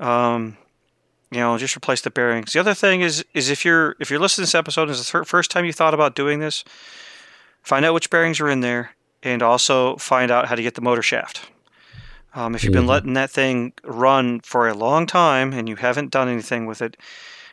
[0.00, 0.56] Um,
[1.30, 2.52] you know, just replace the bearings.
[2.52, 5.00] The other thing is is if you're if you're listening to this episode and it's
[5.00, 6.64] the thir- first time you thought about doing this,
[7.62, 8.90] find out which bearings are in there,
[9.22, 11.42] and also find out how to get the motor shaft.
[12.34, 12.88] Um, if you've been Mhm.
[12.88, 16.96] letting that thing run for a long time and you haven't done anything with it,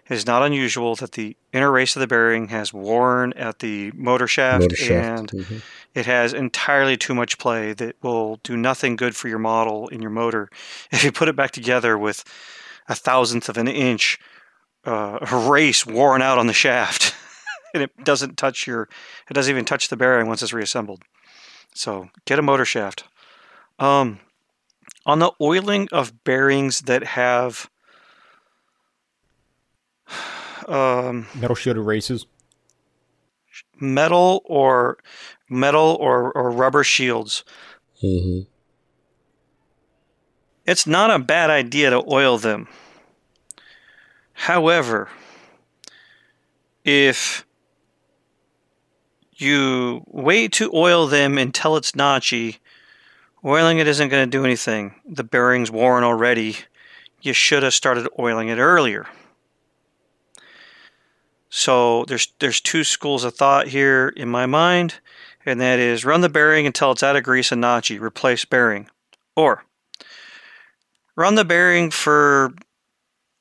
[0.08, 3.92] it is not unusual that the inner race of the bearing has worn at the
[3.96, 5.20] motor shaft, Motor shaft.
[5.20, 5.62] and Mhm.
[5.96, 10.02] it has entirely too much play that will do nothing good for your model in
[10.02, 10.50] your motor
[10.92, 12.24] if you put it back together with
[12.88, 14.18] a thousandth of an inch
[14.86, 15.18] uh,
[15.50, 17.16] race worn out on the shaft
[17.74, 18.88] and it doesn't touch your
[19.30, 21.02] it doesn't even touch the bearing once it's reassembled
[21.74, 23.04] so get a motor shaft
[23.80, 24.20] um,
[25.06, 27.70] on the oiling of bearings that have
[30.68, 32.26] um, Metal shielded races.
[33.80, 34.98] metal or
[35.50, 37.44] metal or, or rubber shields
[38.04, 38.46] Mhm.
[40.66, 42.68] It's not a bad idea to oil them.
[44.34, 45.10] However,
[46.84, 47.46] if
[49.34, 52.58] you wait to oil them until it's notchy,
[53.44, 54.96] oiling it isn't going to do anything.
[55.06, 56.58] The bearing's worn already.
[57.22, 59.08] You should have started oiling it earlier.
[61.50, 64.96] So there's there's two schools of thought here in my mind,
[65.46, 68.90] and that is run the bearing until it's out of grease and notchy, replace bearing.
[69.36, 69.64] Or
[71.16, 72.54] run the bearing for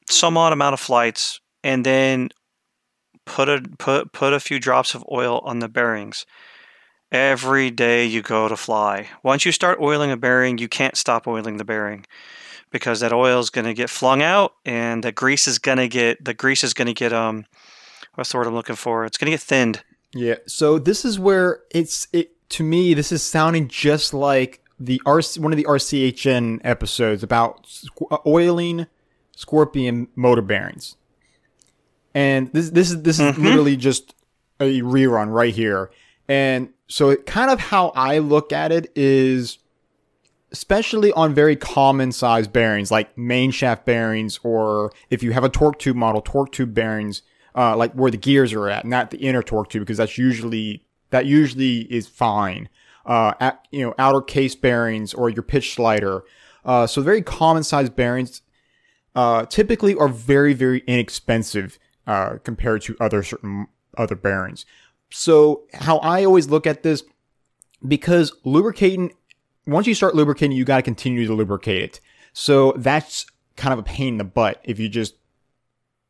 [0.09, 2.31] some odd amount of flights and then
[3.25, 6.27] put a put put a few drops of oil on the bearings
[7.11, 9.09] every day you go to fly.
[9.23, 12.05] Once you start oiling a bearing, you can't stop oiling the bearing
[12.71, 15.89] because that oil is going to get flung out and the grease is going to
[15.89, 17.47] get the grease is going to get um
[18.15, 19.05] what's the word I'm looking for?
[19.05, 19.83] It's going to get thinned.
[20.13, 20.37] Yeah.
[20.47, 22.95] So this is where it's it to me.
[22.95, 27.67] This is sounding just like the RC, one of the RCHN episodes about
[28.11, 28.87] uh, oiling
[29.37, 30.97] scorpion motor bearings.
[32.15, 33.43] And this this is this is Mhm.
[33.45, 34.15] literally just
[34.61, 35.91] a rerun right here.
[36.29, 39.59] And so it kind of how I look at it is
[40.53, 45.49] especially on very common size bearings like main shaft bearings or if you have a
[45.49, 47.23] torque tube model, torque tube bearings,
[47.57, 50.85] uh, like where the gears are at, not the inner torque tube, because that's usually
[51.11, 52.69] that usually is fine.
[53.07, 56.25] Uh, at, you know, outer case bearings or your pitch slider.
[56.65, 58.41] Uh, so very common size bearings
[59.15, 63.67] uh, typically are very very inexpensive uh, compared to other certain
[63.99, 64.65] other bearings.
[65.11, 67.03] So how I always look at this,
[67.87, 69.13] because lubricating,
[69.67, 72.01] once you start lubricating, you got to continue to lubricate it.
[72.33, 73.27] So that's
[73.57, 75.15] kind of a pain in the butt if you just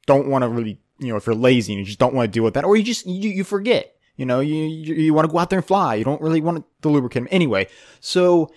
[0.07, 2.33] don't want to really, you know, if you're lazy and you just don't want to
[2.33, 3.94] deal with that, or you just you, you forget.
[4.17, 5.95] You know, you you, you want to go out there and fly.
[5.97, 7.67] You don't really want to lubricate them anyway.
[8.01, 8.51] So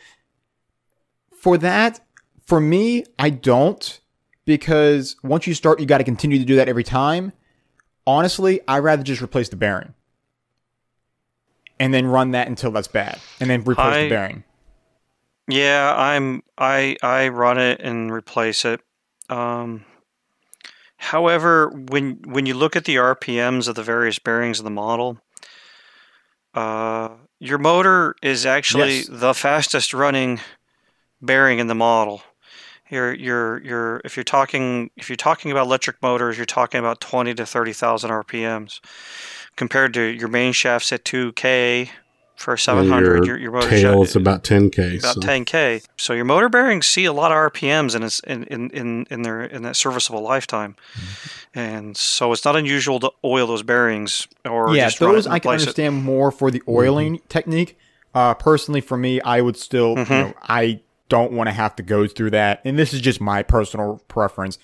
[1.40, 2.00] for that,
[2.46, 4.00] for me, I don't
[4.46, 7.34] because once you start, you got to continue to do that every time.
[8.06, 9.94] Honestly, I'd rather just replace the bearing
[11.80, 14.44] and then run that until that's bad, and then replace I- the bearing.
[15.50, 18.82] Yeah, I'm I I run it and replace it.
[19.30, 19.86] Um,
[20.98, 25.20] however, when when you look at the RPMs of the various bearings of the model,
[26.58, 29.08] uh, your motor is actually Yes.
[29.10, 30.40] the fastest running
[31.22, 32.22] bearing in the model.
[32.90, 37.02] You're you're you're if you're talking if you're talking about electric motors, you're talking about
[37.02, 38.80] twenty to thirty thousand RPMs
[39.56, 41.92] compared to your main shafts at two K
[42.38, 43.26] for seven hundred.
[43.26, 45.00] your Your your motor Tail, shaft- it's about 10k.
[45.00, 45.20] about so.
[45.22, 45.86] 10k.
[45.98, 49.24] So your motor bearings see a lot of RPMs in its in in in, in
[49.24, 51.60] their in that serviceable lifetime, Mm-hmm.
[51.60, 55.26] and so it's not unusual to oil those bearings or yeah, just run it those
[55.26, 55.64] and I can replace it.
[55.66, 57.78] understand more for the oiling technique.
[58.16, 60.10] Uh, personally, for me, I would still, Mhm.
[60.10, 60.80] you know, I
[61.10, 62.62] don't want to have to go through that.
[62.66, 64.58] And this is just my personal preference,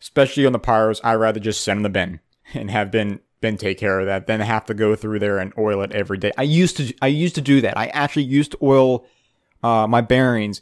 [0.00, 1.00] especially on the pyros.
[1.04, 2.20] I rather just send them the bin
[2.54, 5.52] and have Ben Ben take care of that then have to go through there and
[5.56, 6.32] oil it every day.
[6.36, 7.76] I used to, I used to do that.
[7.76, 9.06] I actually used to oil
[9.62, 10.60] uh, my bearings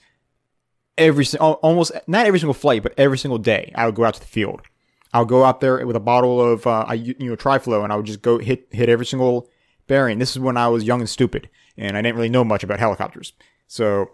[0.99, 3.73] every almost not every single flight, but every single day.
[3.75, 4.63] I would go out to the field.
[5.13, 7.97] I'll go out there with a bottle of uh, I you know Triflow, and I
[7.97, 9.49] would just go hit hit every single
[9.87, 10.19] bearing.
[10.19, 12.79] This is when I was young and stupid, and I didn't really know much about
[12.79, 13.33] helicopters.
[13.67, 14.11] So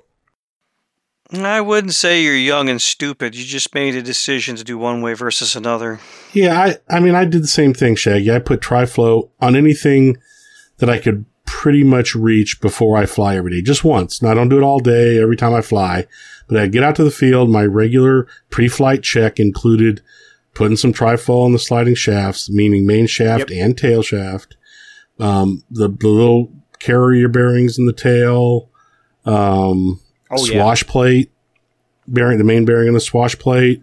[1.35, 3.35] I wouldn't say you're young and stupid.
[3.35, 6.01] You just made a decision to do one way versus another.
[6.33, 8.30] Yeah, I, I mean, I did the same thing, Shaggy.
[8.30, 10.18] I put TriFlow on anything
[10.78, 14.20] that I could pretty much reach before I fly every day, just once.
[14.20, 16.07] Now, I don't do it all day every time I fly,
[16.49, 17.51] but I get out to the field.
[17.51, 20.03] My regular pre-flight check included
[20.55, 24.57] putting some TriFlow on the sliding shafts, meaning main shaft and tail shaft.
[25.18, 28.68] Um, the, the little carrier bearings in the tail,
[29.24, 30.01] um,
[30.33, 31.30] oh yeah, swash plate
[32.09, 33.83] bearing, the main bearing on the swash plate,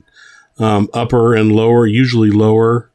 [0.58, 2.92] um, upper and lower, usually lower,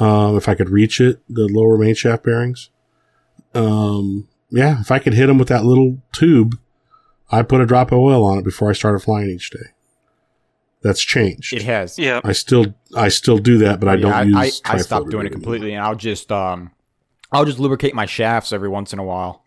[0.00, 2.70] um, if I could reach it, the lower main shaft bearings.
[3.54, 6.58] Um, yeah, if I could hit them with that little tube,
[7.30, 9.66] I put a drop of oil on it before I started flying each day.
[10.82, 11.52] That's changed.
[11.54, 11.98] it has.
[11.98, 14.60] Yeah, I still, I still do that, but I don't Yeah, use.
[14.66, 15.40] I, I stopped doing it anymore.
[15.42, 16.72] completely, and I'll just um,
[17.32, 19.44] I'll just lubricate my shafts every once in a while.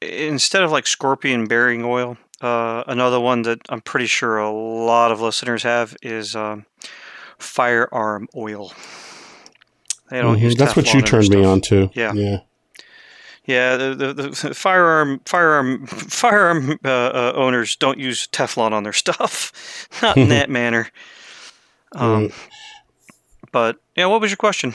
[0.00, 5.10] instead of like scorpion bearing oil, uh, another one that I'm pretty sure a lot
[5.12, 6.66] of listeners have is um,
[7.38, 8.72] firearm oil.
[10.10, 10.40] They don't Mhm.
[10.42, 11.90] use That's what you turned me on to.
[11.94, 12.12] Yeah.
[12.14, 12.38] yeah.
[13.44, 18.92] Yeah, the, the, the firearm firearm firearm uh, uh, owners don't use Teflon on their
[18.92, 19.52] stuff,
[20.02, 20.90] not in that manner.
[21.92, 22.30] Um,
[23.50, 24.74] But yeah, what was your question?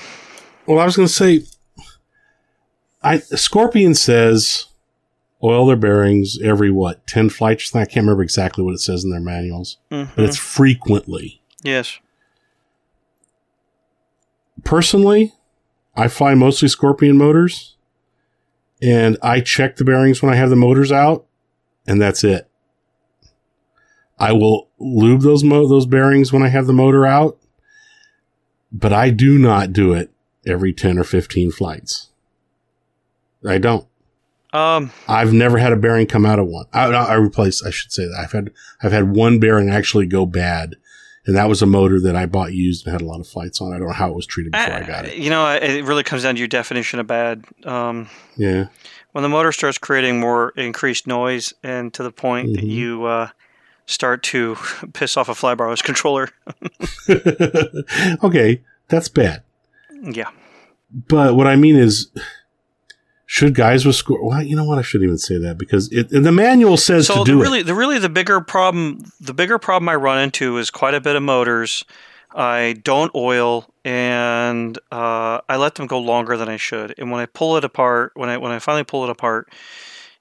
[0.65, 1.43] Well, I was going to say,
[3.03, 4.65] I Scorpion says
[5.43, 7.75] oil their bearings every what ten flights.
[7.75, 10.09] I can't remember exactly what it says in their manuals, Mhm.
[10.15, 11.41] but it's frequently.
[11.63, 11.99] Yes.
[14.63, 15.33] Personally,
[15.95, 17.75] I fly mostly Scorpion motors,
[18.81, 21.25] and I check the bearings when I have the motors out,
[21.87, 22.47] and that's it.
[24.19, 27.37] I will lube those mo- those bearings when I have the motor out,
[28.71, 30.11] but I do not do it
[30.45, 32.09] every ten or fifteen flights.
[33.45, 33.85] I don't.
[34.53, 36.65] Um, I've never had a bearing come out of one.
[36.73, 37.65] I, I replaced.
[37.65, 38.51] I should say that I've had
[38.81, 40.75] I've had one bearing actually go bad,
[41.25, 43.59] and that was a motor that I bought used and had a lot of flights
[43.61, 43.73] on.
[43.73, 45.17] I don't know how it was treated before I, got it.
[45.17, 47.43] You know, it really comes down to your definition of bad.
[47.65, 48.67] Um, Yeah,
[49.13, 52.69] when the motor starts creating more increased noise, and to the point that Mhm.
[52.69, 53.29] you uh,
[53.87, 54.55] start to
[54.93, 56.29] piss off a flybarless controller.
[58.23, 59.41] okay, that's bad.
[60.01, 60.29] Yeah.
[60.91, 62.11] But what I mean is,
[63.33, 64.23] should guys with score?
[64.23, 64.77] Well, you know what?
[64.77, 67.65] I shouldn't even say that because it, the manual says so to do really, it.
[67.65, 71.15] the really the bigger problem, the bigger problem I run into is quite a bit
[71.15, 71.83] of motors.
[72.35, 76.93] I don't oil and uh, I let them go longer than I should.
[76.99, 79.51] And when I pull it apart, when I when I finally pull it apart,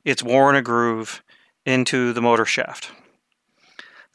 [0.07, 1.23] it's worn a groove
[1.67, 2.93] into the motor shaft.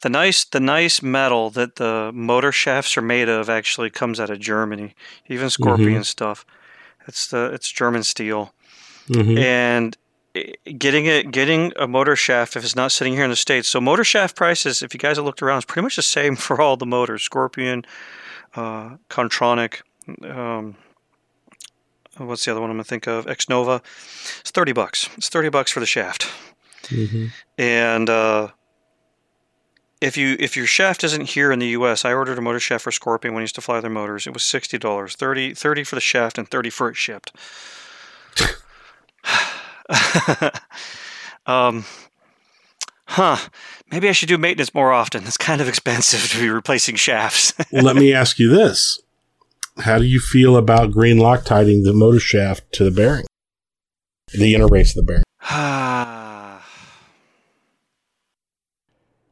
[0.00, 4.30] The nice the nice metal that the motor shafts are made of actually comes out
[4.30, 4.96] of Germany,
[5.28, 6.44] even Scorpion stuff.
[7.06, 8.52] It's the it's German steel,
[9.08, 9.38] Mhm.
[9.38, 9.96] and
[10.78, 13.68] getting it getting a motor shaft if it's not sitting here in the states.
[13.68, 16.36] So motor shaft prices, if you guys have looked around, is pretty much the same
[16.46, 17.22] for all the motors.
[17.22, 17.84] Scorpion,
[18.54, 19.80] uh, Kontronik,
[20.24, 20.76] um,
[22.18, 23.26] what's the other one I'm gonna think of?
[23.26, 23.80] Xnova.
[24.40, 25.08] It's thirty bucks.
[25.16, 26.28] It's thirty bucks for the shaft.
[26.84, 27.32] Mhm.
[27.58, 28.48] And uh,
[30.00, 32.84] if you if your shaft isn't here in the U.S., I ordered a motor shaft
[32.84, 34.26] for Scorpion when I used to fly their motors.
[34.26, 37.32] It was sixty dollars, 30, 30 for the shaft and thirty for it shipped.
[41.46, 41.84] um,
[43.06, 43.36] huh?
[43.90, 45.24] Maybe I should do maintenance more often.
[45.24, 47.54] It's kind of expensive to be replacing shafts.
[47.72, 49.00] Let me ask you this:
[49.78, 53.26] How do you feel about green Loctiting the motor shaft to the bearing,
[54.32, 55.24] the inner race of the bearing?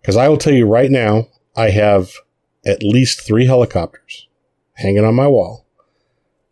[0.01, 1.27] Because I will tell you right now,
[1.57, 2.13] I have
[2.65, 4.29] at least three helicopters
[4.75, 5.67] hanging on my wall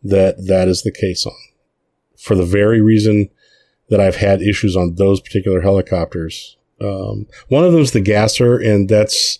[0.03, 1.33] that that is the case on.
[2.25, 3.29] For the very reason
[3.89, 6.57] that I've had issues on those particular helicopters.
[6.81, 9.39] Um, one of them is the gasser, and that's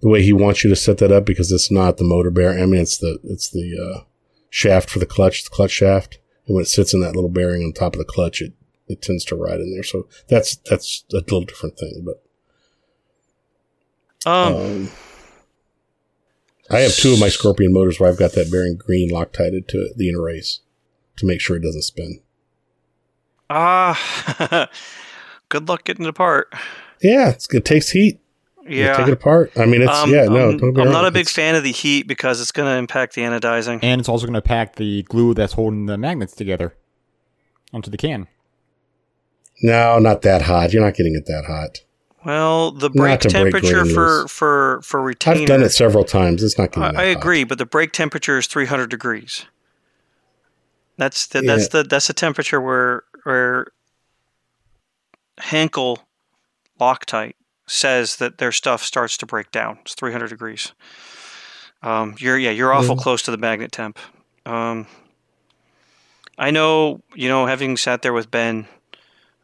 [0.00, 2.60] the way he wants you to set that up because it's not the motor bearing.
[2.62, 4.04] I mean, it's the it's the uh,
[4.50, 7.62] shaft for the clutch, the clutch shaft, and when it sits in that little bearing
[7.62, 8.52] on top of the clutch, it
[8.88, 9.82] it tends to ride in there.
[9.84, 12.22] So that's that's a little different thing, but.
[14.28, 14.88] um, Um,
[16.70, 19.90] I have two of my Scorpion motors where I've got that bearing green Loctited to
[19.96, 20.60] the inner race
[21.16, 22.20] to make sure it doesn't spin.
[23.50, 24.68] Ah.
[25.48, 26.52] Good luck getting it apart.
[27.02, 28.20] Yeah, it's, it takes heat.
[28.66, 28.96] You Yeah.
[28.96, 29.52] take it apart.
[29.56, 30.50] I mean, it's Um, yeah, no.
[30.50, 32.76] I'm, don't I'm not a big it's- fan of the heat because it's going to
[32.76, 33.78] impact the anodizing.
[33.82, 36.74] And it's also going to pack the glue that's holding the magnets together
[37.72, 38.26] onto the can.
[39.62, 40.72] No, not that hot.
[40.72, 41.80] You're not getting it that hot.
[42.24, 44.32] Well, the break to break temperature for loose.
[44.32, 45.42] for for retainer.
[45.42, 46.42] I've done it several times.
[46.42, 47.16] It's not getting I, that I hot.
[47.18, 49.44] agree, but the break temperature is 300 degrees.
[50.96, 53.66] That's the, that's the that's the temperature where where
[55.38, 56.00] Henkel
[56.80, 57.34] Loctite
[57.66, 59.78] says that their stuff starts to break down.
[59.82, 60.72] It's 300 degrees.
[61.82, 63.98] Um, you're yeah, you're awful close to the magnet temp.
[64.46, 64.86] Um,
[66.38, 68.66] I know, you know, having sat there with Ben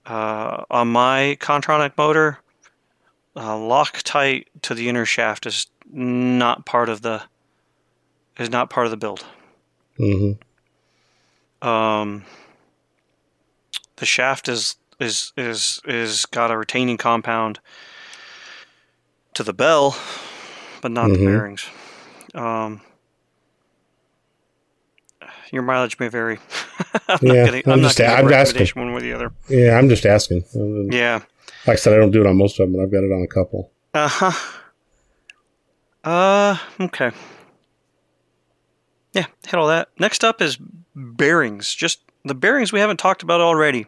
[0.06, 2.38] uh, on my Kontronik motor,
[3.36, 7.22] uh, Loctite to the inner shaft is not part of the
[8.38, 9.24] is not part of the build.
[9.98, 11.68] Mm-hmm.
[11.68, 12.24] Um,
[14.00, 17.60] the shaft is is is is got a retaining compound
[19.34, 19.96] to the bell,
[20.82, 21.24] but not the Mhm.
[21.26, 21.66] bearings.
[22.34, 22.80] Um,
[25.52, 26.38] your mileage may vary.
[27.08, 28.66] I'm Yeah, not gonna, I'm I'm just- I'm asking.
[28.74, 29.32] one way or the other.
[29.48, 30.44] Yeah, I'm just asking.
[30.54, 31.20] Uh, Yeah.
[31.66, 33.12] Like I said, I don't do it on most of them, but I've got it
[33.12, 33.70] on a couple.
[33.94, 34.32] Uh huh.
[36.02, 37.10] Uh, okay.
[39.12, 39.88] Yeah, hit all that.
[39.98, 40.56] Next up is
[40.94, 41.74] bearings.
[41.74, 43.86] Just the bearings we haven't talked about already.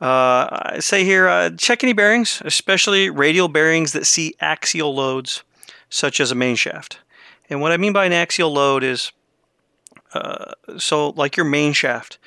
[0.00, 5.42] Uh, I say here, uh, check any bearings, especially radial bearings that see axial loads,
[5.90, 6.98] such as a main shaft.
[7.50, 9.12] And what I mean by an axial load is,
[10.14, 12.18] uh, so like your main shaft,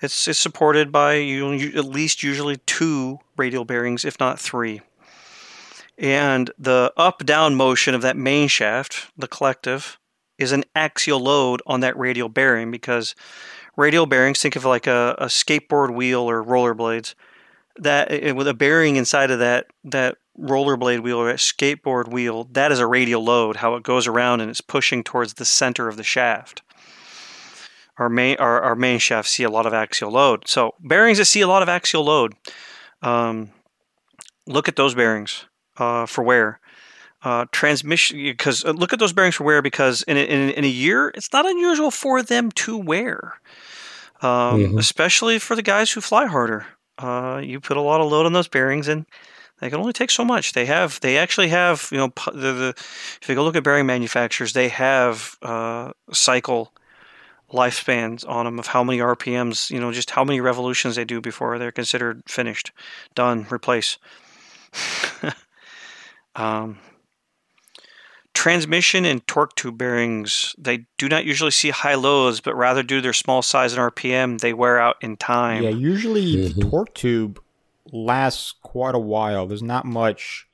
[0.00, 4.80] it's it's supported by you, at least usually two radial bearings, if not three.
[5.98, 9.98] And the up down motion of that main shaft, the collective,
[10.38, 13.16] is an axial load on that radial bearing because
[13.78, 17.14] radial bearings, think of like a, a skateboard wheel or rollerblades.
[17.76, 22.44] That eh, with a bearing inside of that that rollerblade wheel or that skateboard wheel,
[22.52, 25.88] that is a radial load, how it goes around and it's pushing towards the center
[25.88, 26.62] of the shaft.
[27.96, 30.46] Our main our, our main shafts see a lot of axial load.
[30.48, 32.34] So bearings that see a lot of axial load,
[33.00, 33.50] um,
[34.46, 36.60] look at those bearings uh, for wear.
[37.20, 40.68] Uh, transmission, because uh, look at those bearings for wear because in in, in a
[40.68, 43.40] year, it's not unusual for them to wear,
[44.22, 44.78] um, Mhm.
[44.78, 46.66] especially for the guys who fly harder.
[46.98, 49.06] Uh, you put a lot of load on those bearings and
[49.60, 50.52] they can only take so much.
[50.52, 53.86] They have, they actually have, you know, the, the if you go look at bearing
[53.86, 56.72] manufacturers, they have uh, cycle
[57.52, 61.20] lifespans on them of how many RPMs, you know, just how many revolutions they do
[61.20, 62.72] before they're considered finished,
[63.14, 63.98] done, replace.
[66.36, 66.78] um,
[68.34, 72.96] transmission and torque tube bearings, they do not usually see high loads, but rather due
[72.96, 75.62] to their small size and RPM, they wear out in time.
[75.64, 76.70] Yeah, usually the Mhm.
[76.70, 77.40] torque tube
[77.92, 79.46] lasts quite a while.
[79.46, 80.46] There's not much.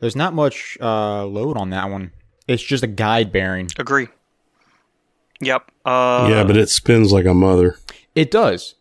[0.00, 2.12] There's not much uh, load on that one.
[2.46, 3.70] It's just a guide bearing.
[3.78, 4.08] Agree.
[5.40, 5.70] Yep.
[5.84, 7.78] Uh, yeah, but it spins like a mother.
[8.14, 8.74] It does.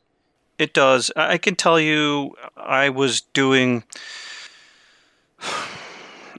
[0.58, 1.12] It does.
[1.16, 3.84] I I can tell you, I was doing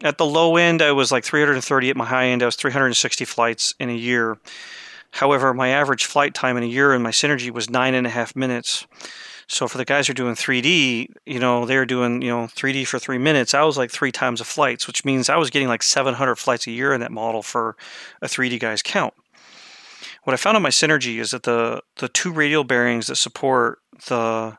[0.02, 0.82] at the low end.
[0.82, 1.90] I was like 330.
[1.90, 4.38] At my high end, I was 360 flights in a year.
[5.12, 8.10] However, my average flight time in a year in my synergy was nine and a
[8.10, 8.86] half minutes.
[9.48, 12.86] So for the guys who are doing 3D, you know, they're doing you know 3D
[12.86, 13.54] for three minutes.
[13.54, 16.66] I was like three times the flights, which means I was getting like 700 flights
[16.66, 17.76] a year in that model for
[18.20, 19.14] a 3D guy's count.
[20.24, 23.78] What I found on my synergy is that the the two radial bearings that support
[24.08, 24.58] the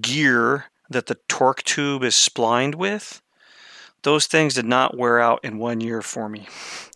[0.00, 3.20] gear that the torque tube is splined with,
[4.02, 6.40] those things did not wear out in one year for me.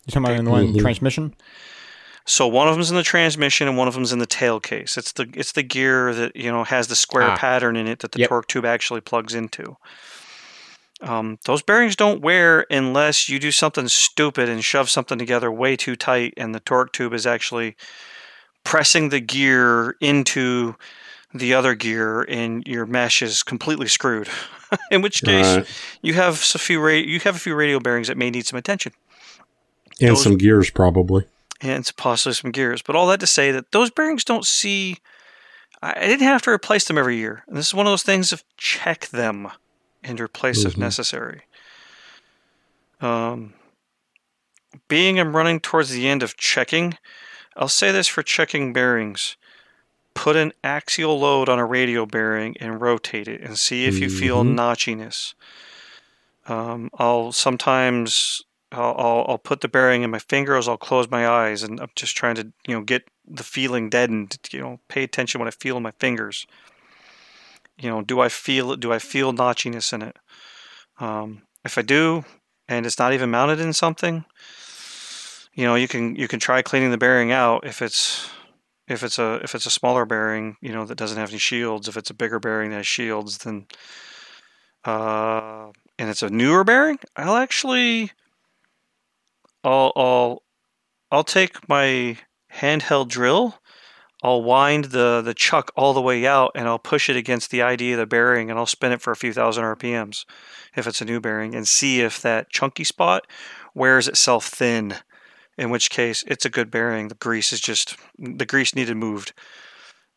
[0.05, 0.79] You're talking about in the one Mhm.
[0.81, 1.33] transmission?
[2.25, 4.95] So one of them's in the transmission and one of them's in the tail case.
[4.97, 7.35] It's the it's the gear that you know has the square Ah.
[7.37, 8.29] pattern in it that the Yep.
[8.29, 9.75] torque tube actually plugs into.
[11.01, 15.75] Um, those bearings don't wear unless you do something stupid and shove something together way
[15.75, 17.75] too tight, and the torque tube is actually
[18.63, 20.75] pressing the gear into
[21.33, 24.27] the other gear, and your mesh is completely screwed.
[24.91, 25.67] in which case, Right.
[26.01, 28.57] you have a few ra- you have a few radial bearings that may need some
[28.57, 28.93] attention
[30.01, 31.25] And Those- some gears, probably.
[31.61, 32.81] and possibly some gears.
[32.81, 34.97] But all that to say that those bearings don't see.
[35.81, 37.43] I didn't have to replace them every year.
[37.47, 39.49] And this is one of those things of check them
[40.03, 40.77] and replace if Mhm.
[40.79, 41.41] necessary.
[43.01, 43.53] Um,
[44.87, 46.97] being I'm running towards the end of checking,
[47.55, 49.35] I'll say this for checking bearings.
[50.13, 54.09] Put an axial load on a radio bearing and rotate it and see if you
[54.09, 54.55] feel Mhm.
[54.55, 55.33] notchiness.
[56.47, 58.41] Um, I'll sometimes
[58.71, 60.67] I'll, I'll I'll put the bearing in my fingers.
[60.67, 64.37] I'll close my eyes, and I'm just trying to you know get the feeling deadened.
[64.51, 66.45] You know, pay attention when I feel in my fingers.
[67.77, 68.79] You know, do I feel it?
[68.79, 70.17] Do I feel notchiness in it?
[70.99, 72.23] Um, if I do,
[72.67, 74.25] and it's not even mounted in something,
[75.53, 78.29] you know, you can you can try cleaning the bearing out if it's
[78.87, 81.87] if it's a if it's a smaller bearing, you know, that doesn't have any shields.
[81.87, 83.67] If it's a bigger bearing that has shields, then
[84.85, 88.11] uh, and it's a newer bearing, I'll actually
[89.63, 90.43] I'll I'll
[91.11, 92.17] I'll take my
[92.53, 93.59] handheld drill,
[94.23, 97.61] I'll wind the the chuck all the way out and I'll push it against the
[97.61, 100.25] ID of the bearing and I'll spin it for a few thousand RPMs
[100.75, 103.27] if it's a new bearing and see if that chunky spot
[103.75, 104.95] wears itself thin.
[105.57, 107.09] In which case it's a good bearing.
[107.09, 109.33] The grease is just the grease needed moved.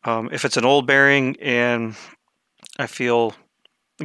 [0.03, 1.95] Um, if it's an old bearing and
[2.79, 3.35] I feel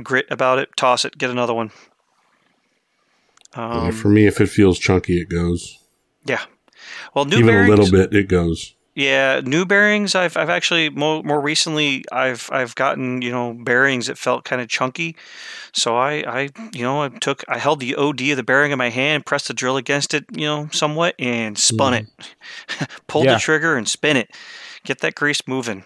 [0.03, 1.71] grit about it, toss it, get another one.
[3.57, 5.79] Yeah, Um, for me, if it feels chunky, it goes.
[6.25, 6.43] Yeah.
[7.15, 8.75] Well, new Even bearings, a little bit, it goes.
[8.95, 10.15] Yeah, new bearings.
[10.15, 14.61] I've I've actually more more recently I've I've gotten you know bearings that felt kind
[14.61, 15.17] of chunky,
[15.73, 18.79] so I I you know I took I held the OD of the bearing in
[18.79, 22.07] my hand, pressed the drill against it you know somewhat, and spun it,
[23.07, 23.35] pulled Yeah.
[23.35, 24.31] the trigger and spin it,
[24.85, 25.85] get that grease moving.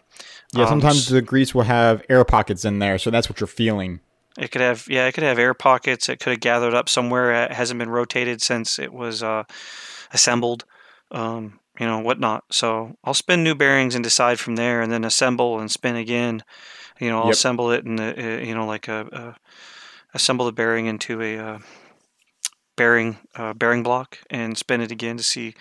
[0.53, 3.47] Yeah, Um, sometimes the grease will have air pockets in there, so that's what you're
[3.47, 4.01] feeling.
[4.37, 6.09] It could have yeah, it could have air pockets.
[6.09, 7.45] It could have gathered up somewhere.
[7.45, 9.45] It hasn't been rotated since it was uh,
[10.13, 10.65] assembled,
[11.13, 12.45] um, you know, whatnot.
[12.51, 16.43] So I'll spin new bearings and decide from there, and then assemble and spin again.
[17.01, 17.31] You know, I'll Yep.
[17.31, 19.37] assemble it and uh, you know like a, a
[20.15, 21.59] assemble the bearing into a uh,
[22.77, 25.55] bearing uh, bearing block and spin it again to see,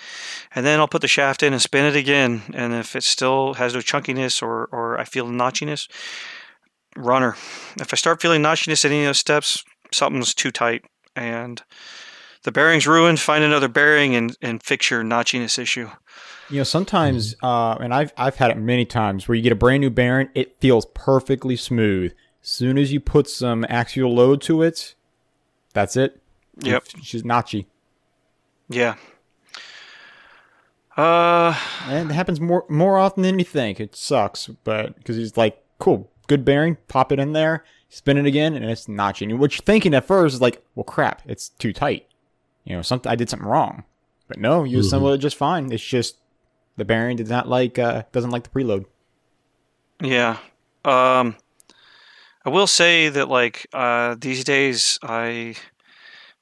[0.53, 2.41] and then I'll put the shaft in and spin it again.
[2.53, 5.88] And if it still has no chunkiness or or I feel notchiness,
[6.95, 7.36] runner.
[7.80, 9.63] If I start feeling notchiness at any of those steps,
[9.93, 10.84] something's too tight
[11.16, 11.61] and
[12.46, 15.89] the bearing's ruined, find another bearing and, and fix your notchiness issue.
[16.50, 19.55] You know, sometimes, uh, and I've I've had it many times where you get a
[19.55, 22.13] brand new bearing, it feels perfectly smooth.
[22.43, 24.93] As soon as you put some axial load to it,
[25.74, 26.22] that's it.
[26.59, 26.84] Yep.
[27.01, 27.66] she's notchy,
[28.70, 28.96] Yeah.
[30.96, 33.80] Uh and it happens more more often than you think.
[33.80, 38.26] It sucks, but because he's like, cool, good bearing, pop it in there, spin it
[38.26, 39.24] again, and it's notchy.
[39.30, 42.08] And what you're thinking at first is like, well, crap, it's too tight.
[42.66, 43.83] You know, something I did something wrong,
[44.28, 45.71] but no, you assemble it just fine.
[45.71, 46.17] It's just
[46.78, 48.86] the bearing does not like uh, doesn't like the preload.
[50.01, 50.37] yeah.
[50.83, 51.36] Um
[52.43, 55.55] I will say that like uh these days I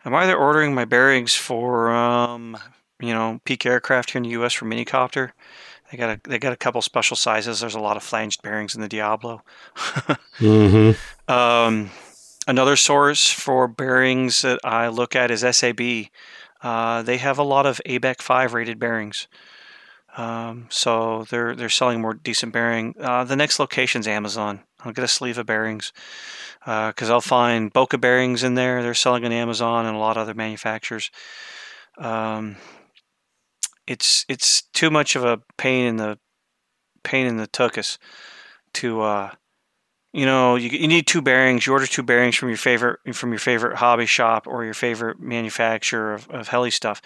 [0.04, 2.58] I'm either ordering my bearings for um
[3.00, 5.32] you know peak aircraft here in the US for minicopter.
[5.92, 7.60] They got a they got a couple special sizes.
[7.60, 9.44] There's a lot of flanged bearings in the Diablo.
[10.40, 11.32] Mm-hmm.
[11.32, 11.92] Um,
[12.48, 16.08] another source for bearings that I look at is SAB.
[16.62, 19.28] Uh, they have a lot of ABEC 5 rated bearings.
[20.16, 22.94] Um, so they're they're selling more decent bearing.
[23.00, 24.62] Uh, the next location's Amazon.
[24.82, 25.92] I'll get a sleeve of bearings
[26.60, 28.84] because I'll find Boca bearings in there.
[28.84, 31.10] They're selling on Amazon and a lot of other manufacturers.
[31.98, 32.58] Um,
[33.88, 36.20] it's it's too much of a pain in the
[37.04, 37.98] pain in the tuchus
[38.76, 39.32] to uh,
[40.14, 41.66] you know you, you need two bearings.
[41.68, 45.20] You order two bearings from your favorite from your favorite hobby shop or your favorite
[45.20, 47.02] manufacturer of, of heli stuff.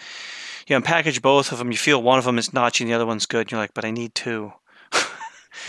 [0.66, 1.70] You unpackage both of them.
[1.72, 3.40] You feel one of them is notchy and the other one's good.
[3.46, 4.52] And you're like, but I need two.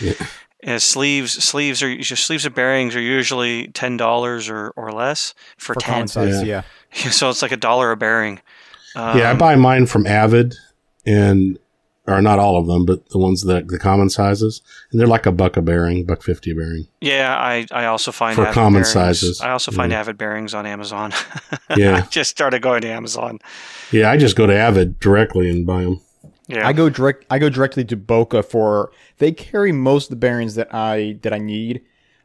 [0.00, 0.12] Yeah.
[0.62, 5.34] And sleeves sleeves are just sleeves of bearings are usually ten dollars or, or less
[5.56, 6.06] for, For ten.
[6.06, 6.64] size, Yeah.
[6.92, 7.10] yeah.
[7.12, 8.40] So it's like a dollar a bearing.
[8.94, 10.54] Um, yeah, I buy mine from Avid,
[11.06, 11.58] and
[12.10, 14.60] or not all of them, but the ones that the common sizes,
[14.90, 16.86] and they're like a buck a bearing, buck fifty a bearing.
[17.00, 19.40] Yeah, I, I also find For Avid common bearings- sizes.
[19.40, 20.00] I also find Yeah.
[20.00, 21.12] Avid bearings on Amazon.
[21.76, 21.98] Yeah.
[21.98, 23.38] I just started going to Amazon.
[23.92, 26.00] Yeah, I just go to Avid directly and buy them.
[26.48, 27.24] Yeah, I go direct.
[27.30, 31.32] I go directly to Boca for they carry most of the bearings that I that
[31.32, 31.82] I need,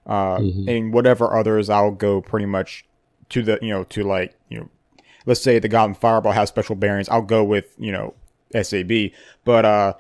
[0.08, 0.68] uh, Mhm.
[0.68, 2.86] and whatever others I'll go pretty much
[3.30, 4.70] to the you know to like you know,
[5.28, 7.08] let's say the Goblin Fireball has special bearings.
[7.10, 8.16] I'll go with you know
[8.54, 9.12] SAB,
[9.44, 9.94] but uh,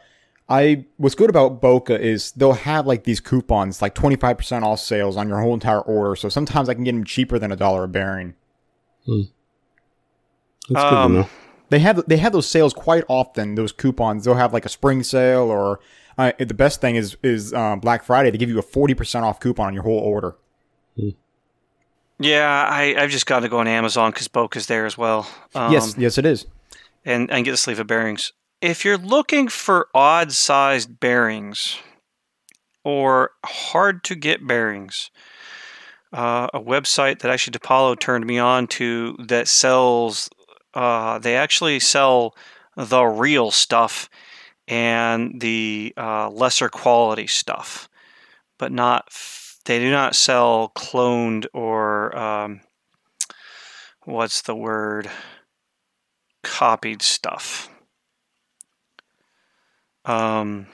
[0.47, 4.63] I what's good about Boca is they'll have like these coupons like twenty five percent
[4.63, 6.15] off sales on your whole entire order.
[6.15, 8.35] So sometimes I can get them cheaper than a dollar a bearing.
[9.07, 11.29] That's Um, good to know.
[11.69, 13.55] They have they have those sales quite often.
[13.55, 15.79] Those coupons they'll have like a spring sale or
[16.17, 18.29] uh, the best thing is is um, Black Friday.
[18.29, 20.35] They give you a forty percent off coupon on your whole order.
[22.19, 22.67] yeah.
[22.69, 25.27] I, I've just got to go on Amazon because Boca's there as well.
[25.53, 26.45] Um, yes, yes, it is.
[27.05, 28.33] And and get the sleeve of bearings.
[28.61, 31.77] If you're looking for odd sized bearings
[32.83, 35.11] or hard to get bearings,
[36.11, 40.29] uh, a website that actually DePaulo turned me on to that sells,
[40.73, 42.35] uh, they actually sell
[42.75, 44.09] the real stuff
[44.67, 47.87] and the uh, lesser quality stuff,
[48.57, 49.09] but not
[49.65, 52.61] they do not sell cloned or um,
[54.05, 55.09] what's the word?
[56.45, 57.69] Copied stuff.
[60.05, 60.67] Um,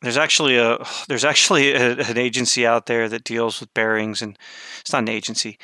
[0.00, 0.78] there's actually a
[1.08, 4.38] there's actually a, an agency out there that deals with bearings, and
[4.80, 5.58] it's not an agency.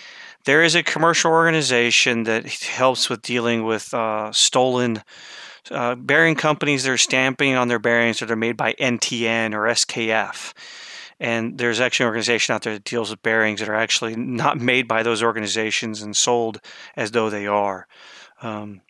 [0.44, 5.02] There is a commercial organization that helps with dealing with uh, stolen
[5.70, 9.62] uh, bearing companies that are stamping on their bearings that are made by NTN or
[9.62, 10.52] SKF.
[11.18, 14.60] And there's actually an organization out there that deals with bearings that are actually not
[14.60, 16.60] made by those organizations and sold
[16.94, 17.86] as though they are.
[18.42, 18.82] Um,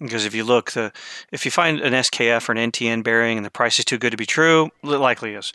[0.00, 0.92] because if you look, the
[1.32, 4.10] if you find an SKF or an NTN bearing and the price is too good
[4.10, 5.52] to be true, it likely is.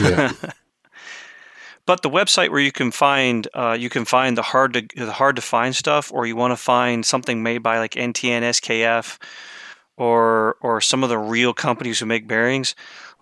[0.00, 0.32] Yeah.
[1.86, 5.12] but the website where you can find uh, you can find the hard to the
[5.12, 9.18] hard to find stuff, or you want to find something made by like NTN, SKF,
[9.96, 12.74] or or some of the real companies who make bearings,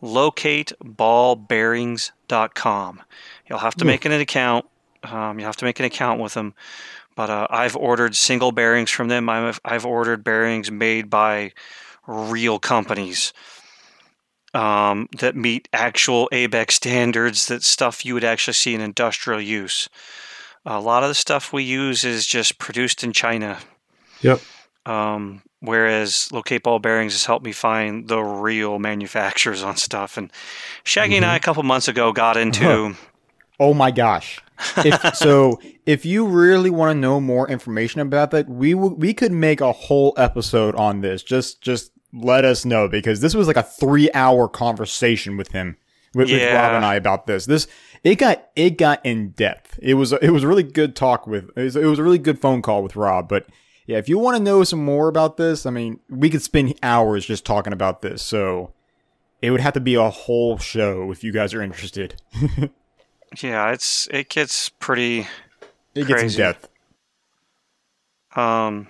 [0.02, 3.02] locateballbearings.com.
[3.48, 3.88] You'll have to Hmm.
[3.88, 4.66] make an account.
[5.04, 6.54] Um, you have to make an account with them.
[7.16, 9.28] But uh, I've ordered single bearings from them.
[9.28, 11.52] I've, I've ordered bearings made by
[12.06, 13.32] real companies
[14.54, 19.88] um, that meet actual ABEC standards, that stuff you would actually see in industrial use.
[20.64, 23.58] A lot of the stuff we use is just produced in China.
[24.20, 24.40] Yep.
[24.84, 30.16] Um, whereas Locate Ball Bearings has helped me find the real manufacturers on stuff.
[30.16, 30.32] And
[30.84, 32.94] Shaggy and I, a couple months ago, got into.
[33.58, 34.40] Oh my gosh!
[34.78, 39.14] If, so if you really want to know more information about that, we w- we
[39.14, 41.22] could make a whole episode on this.
[41.22, 45.76] Just just let us know because this was like a three hour conversation with him
[46.14, 47.46] with, with Rob and I about this.
[47.46, 47.66] This
[48.02, 49.78] it got it got in depth.
[49.82, 52.18] It was it was a really good talk with it was, it was a really
[52.18, 53.28] good phone call with Rob.
[53.28, 53.46] But
[53.86, 56.74] yeah, if you want to know some more about this, I mean, we could spend
[56.82, 58.22] hours just talking about this.
[58.22, 58.72] So
[59.42, 62.20] it would have to be a whole show if you guys are interested.
[63.42, 65.26] Yeah, it's it gets pretty.
[65.94, 66.42] It gets Crazy.
[66.42, 66.68] in depth.
[68.36, 68.88] Um,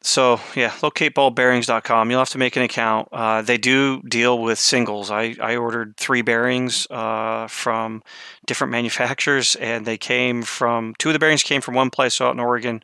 [0.00, 2.10] so yeah, locateballbearings.com.
[2.10, 3.08] You'll have to make an account.
[3.12, 5.10] Uh, they do deal with singles.
[5.10, 8.02] I, I ordered three bearings uh, from
[8.46, 12.32] different manufacturers, and they came from two of the bearings came from one place out
[12.32, 12.80] in Oregon,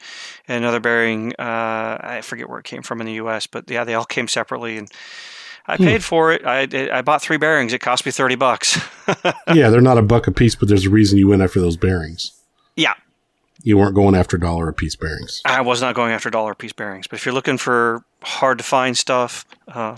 [0.49, 3.47] and another bearing uh, I forget where it came from in the U.S.
[3.47, 4.91] But yeah, they all came separately, and
[5.67, 5.85] I Hmm.
[5.85, 6.45] paid for it.
[6.45, 7.73] I I bought three bearings.
[7.73, 8.79] It cost me thirty bucks.
[9.53, 11.77] yeah, they're not a buck a piece, but there's a reason you went after those
[11.77, 12.33] bearings.
[12.77, 12.95] yeah,
[13.63, 15.41] You weren't going after dollar a piece bearings.
[15.45, 18.59] I was not going after dollar a piece bearings, but if you're looking for hard
[18.59, 19.97] to find stuff, uh,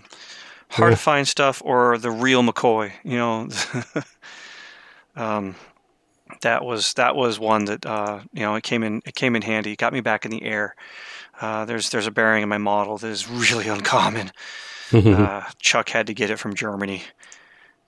[0.71, 0.97] hard Yeah.
[0.97, 3.49] to find stuff, or the real McCoy, you know,
[5.17, 5.55] um,
[6.43, 9.43] that was that was one that uh, you know it came in it came in
[9.43, 9.73] handy.
[9.73, 10.75] It got me back in the air.
[11.41, 14.31] Uh, there's there's a bearing in my model that is really uncommon.
[14.93, 17.03] Uh, Chuck had to get it from Germany.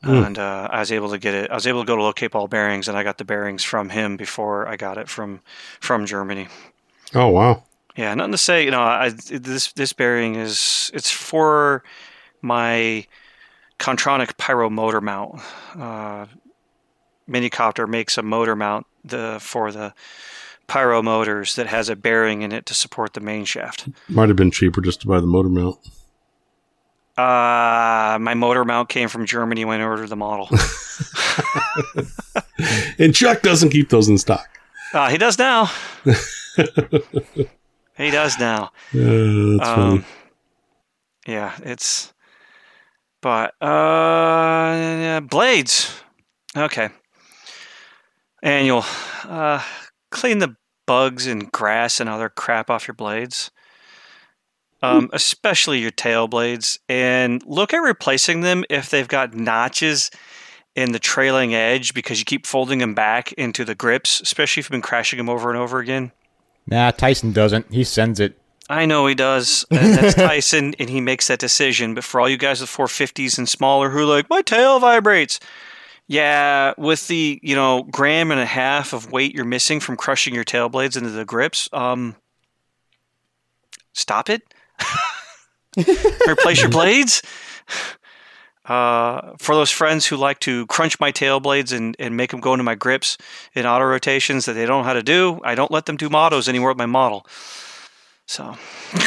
[0.03, 0.11] Hmm.
[0.11, 1.51] And uh, I was able to get it.
[1.51, 3.91] I was able to go to locate ball bearings, and I got the bearings from
[3.91, 5.41] him before I got it from
[5.81, 6.49] from Germany.
[7.15, 7.65] oh wow.
[7.97, 8.65] Yeah, nothing to say.
[8.65, 11.83] You know, I, this this bearing is it's for
[12.43, 13.07] my
[13.81, 15.41] Kontronik Pyro motor mount.
[15.77, 16.27] Uh,
[17.29, 19.95] Minicopter makes a motor mount the for the
[20.69, 23.89] Pyro motors that has a bearing in it to support the main shaft.
[24.09, 25.79] Might have been cheaper just to buy the motor mount.
[27.19, 30.49] Uh, my motor mount came from Germany when I ordered the model.
[32.99, 34.49] And Chuck doesn't keep those in stock.
[34.93, 35.70] uh, he does now.
[37.97, 38.73] he does now.
[38.95, 39.59] Uh.
[39.61, 40.05] Um,
[41.27, 42.12] yeah, it's.
[43.20, 46.01] But uh, blades.
[46.57, 46.89] Okay.
[48.43, 48.85] Annual.
[49.24, 49.62] Uh,
[50.11, 53.51] clean the bugs and grass and other crap off your blades.
[54.81, 60.09] Um, especially your tail blades, and look at replacing them if they've got notches
[60.77, 64.67] in the trailing edge because you keep folding them back into the grips, especially if
[64.67, 66.13] you've been crashing them over and over again.
[66.69, 67.73] Nah, Tyson doesn't.
[67.73, 68.39] He sends it.
[68.71, 69.65] I know he does.
[69.71, 71.95] And that's Tyson, and he makes that decision.
[71.95, 75.41] But for all you guys with 450s and smaller who are like, my tail vibrates.
[76.07, 80.35] Yeah, with the you know gram and a half of weight you're missing from crushing
[80.35, 82.17] your tail blades into the grips, um,
[83.93, 84.43] stop it.
[86.29, 87.23] Replace your blades.
[88.65, 92.41] Uh, for those friends who like to crunch my tail blades and, and make them
[92.41, 93.17] go into my grips
[93.55, 96.11] in auto rotations that they don't know how to do, I don't let them do
[96.11, 97.27] mottos anymore with my model.
[98.27, 98.57] So,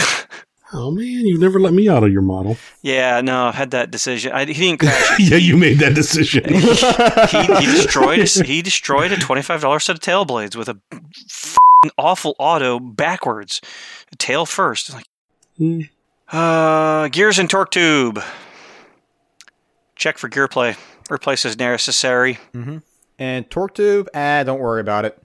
[0.74, 2.58] oh man, you've never let me out of your model.
[2.82, 4.32] yeah, no, I've had that decision.
[4.32, 5.20] I, he didn't crash.
[5.20, 6.44] yeah, you made that decision.
[6.52, 10.70] he, he destroyed a, he destroyed a twenty five dollar set of tail blades with
[10.70, 13.62] a f***ing awful auto backwards,
[14.18, 14.92] tail first.
[14.92, 15.06] Like,
[16.30, 18.22] Uh, gears and torque tube.
[19.96, 20.76] Check for gear play.
[21.10, 22.40] Replaces necessary.
[23.20, 25.22] And torque tube, ah, don't worry about it.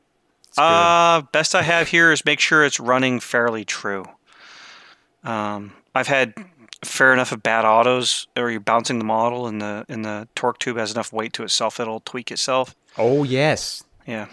[0.48, 0.62] It's good.
[0.62, 4.04] Uh, best I have here is make sure it's running fairly true.
[5.24, 6.34] Um, I've had
[6.84, 10.58] fair enough of bad autos, or you're bouncing the model, and the and the torque
[10.58, 12.74] tube has enough weight to itself it'll tweak itself.
[12.98, 13.82] oh yes.
[14.06, 14.26] Yeah.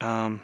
[0.00, 0.42] Um,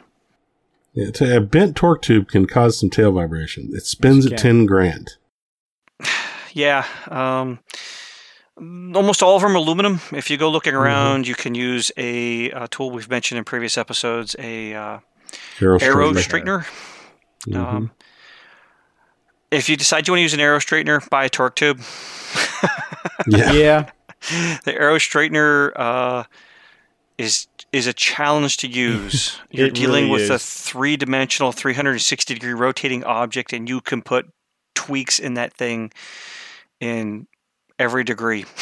[0.93, 3.69] Yeah, t- a bent torque tube can cause some tail vibration.
[3.73, 5.11] It spins Yes, at ten grand.
[6.53, 6.85] yeah.
[7.07, 7.59] Um,
[8.57, 10.01] almost all of them are aluminum.
[10.11, 13.77] If you go looking around, you can use a, uh tool we've mentioned in previous
[13.77, 14.99] episodes, a uh,
[15.61, 16.65] Arrow, arrow straightener.
[17.47, 17.55] straightener.
[17.55, 17.91] Um,
[19.51, 21.79] if you decide you want to use an arrow straightener, buy a torque tube.
[23.27, 23.51] Yeah.
[23.51, 23.89] Yeah.
[24.63, 26.23] the arrow straightener uh,
[27.19, 29.37] is is a challenge to use.
[29.51, 34.27] You're dealing really with a three dimensional, 360 degree rotating object, and you can put
[34.73, 35.91] tweaks in that thing
[36.79, 37.27] in
[37.77, 38.45] every degree.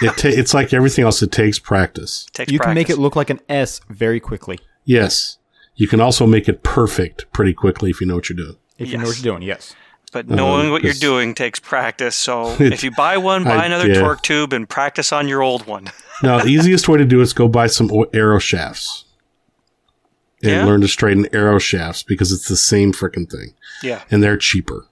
[0.00, 1.22] It ta- it's like everything else.
[1.22, 2.26] It takes practice.
[2.32, 4.58] Takes You can make it look like an S very quickly.
[4.84, 5.38] Yes,
[5.74, 8.56] you can also make it perfect pretty quickly if you know what you're doing.
[8.78, 9.74] If you know what you're doing, yes.
[10.16, 12.16] But knowing Um, what you're doing takes practice.
[12.16, 14.00] So if you buy one, buy I- another yeah.
[14.00, 15.90] torque tube and practice on your old one.
[16.22, 19.04] Now, the easiest way to do it is go buy some arrow shafts
[20.42, 20.64] and Yeah?
[20.64, 23.52] learn to straighten arrow shafts because it's the same freaking thing,
[23.82, 24.00] Yeah.
[24.10, 24.86] and they're cheaper.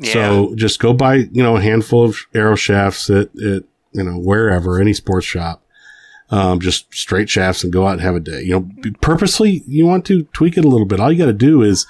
[0.00, 0.12] Yeah.
[0.12, 4.18] So just go buy, you know, a handful of arrow shafts at, at you know,
[4.18, 5.62] wherever, any sports shop.
[6.30, 8.42] Um, just straight shafts and go out and have a day.
[8.42, 10.98] You know, purposely, you want to tweak it a little bit.
[10.98, 11.86] All you got to do is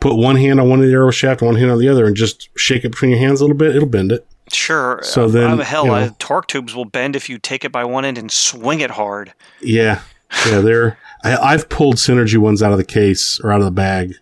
[0.00, 2.16] put one hand on one of the arrow shaft, one hand on the other, and
[2.16, 3.74] just shake it between your hands a little bit.
[3.74, 4.26] It'll bend it.
[4.52, 5.00] Sure.
[5.02, 7.64] So uh, then, uh, hell, you know- uh, torque tubes will bend if you take
[7.64, 9.34] it by one end and swing it hard.
[9.60, 10.00] Yeah.
[10.46, 10.60] Yeah.
[10.60, 14.14] They're, I, I've pulled Synergy ones out of the case or out of the bag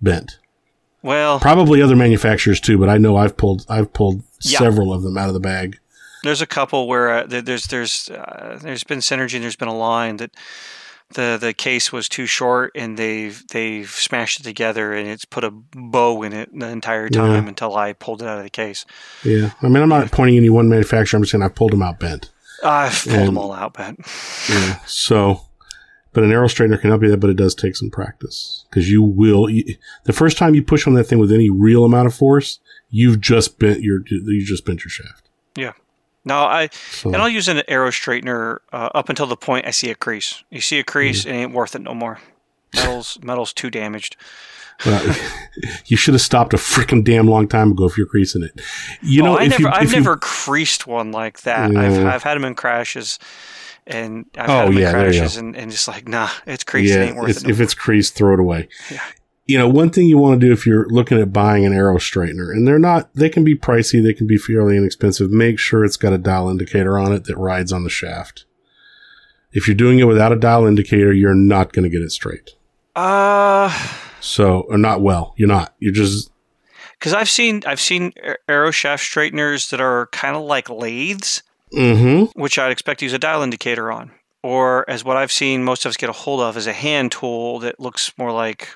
[0.00, 0.38] bent.
[1.02, 4.58] Well, Probably other manufacturers too, but I know I've pulled, I've pulled Yeah.
[4.58, 5.78] several of them out of the bag.
[6.22, 9.68] there's a couple where uh, there- there's there's uh, there's been synergy and there's been
[9.68, 10.30] a line that
[11.12, 15.44] the the case was too short and they've they've smashed it together and it's put
[15.44, 17.20] a bow in it the entire Yeah.
[17.20, 18.84] time until I pulled it out of the case.
[19.22, 19.50] Yeah.
[19.62, 21.18] I mean, I'm not pointing any one manufacturer.
[21.18, 22.30] I'm just saying I've pulled them out bent.
[22.64, 24.00] I've pulled them all out, bent.
[24.48, 24.78] Yeah.
[24.86, 25.42] So,
[26.14, 28.90] but an arrow straightener can help you that, but it does take some practice because
[28.90, 32.06] you will, you, the first time you push on that thing with any real amount
[32.06, 35.28] of force, you've just bent your, you just bent your shaft.
[36.24, 39.70] No, I So, and I'll use an arrow straightener uh, up until the point I
[39.70, 40.42] see a crease.
[40.50, 41.28] You see a crease, Mm.
[41.30, 42.18] it ain't worth it no more.
[42.74, 44.16] Metal's metal's too damaged.
[44.84, 45.16] well,
[45.86, 48.60] you should have stopped a freaking damn long time ago if you're creasing it.
[49.02, 51.76] You know, oh, I if never, you, I've you- never creased one like that.
[51.76, 53.18] I've, I've had them in crashes,
[53.86, 56.94] and I've Oh, had them yeah, in crashes, and, and just like, nah, it's creased.
[56.94, 57.46] it ain't worth it's- it.
[57.46, 58.68] no if it's creased, throw it away.
[58.90, 59.00] Yeah.
[59.46, 61.98] You know, one thing you want to do if you're looking at buying an arrow
[61.98, 65.30] straightener, and they're not, they can be pricey, they can be fairly inexpensive.
[65.30, 68.46] Make sure it's got a dial indicator on it that rides on the shaft.
[69.52, 72.52] If you're doing it without a dial indicator, you're not going to get it straight.
[72.96, 73.70] Uh,
[74.20, 75.34] So, or not well.
[75.36, 75.74] You're not.
[75.78, 76.30] You're just,
[76.98, 78.12] because I've seen I've seen
[78.48, 81.42] arrow shaft straighteners that are kind of like lathes,
[81.72, 82.40] Mm-hmm.
[82.40, 84.12] which I'd expect to use a dial indicator on,
[84.42, 87.12] or as what I've seen most of us get a hold of is a hand
[87.12, 88.68] tool that looks more like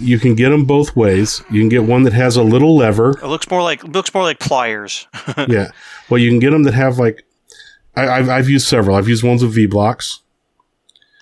[0.00, 1.42] You can get them both ways.
[1.50, 3.10] You can get one that has a little lever.
[3.10, 5.06] it looks more like looks more like pliers.
[5.48, 5.68] yeah.
[6.08, 7.24] Well, you can get them that have like,
[7.96, 8.96] I, I've, I've used several.
[8.96, 10.20] I've used ones with V blocks.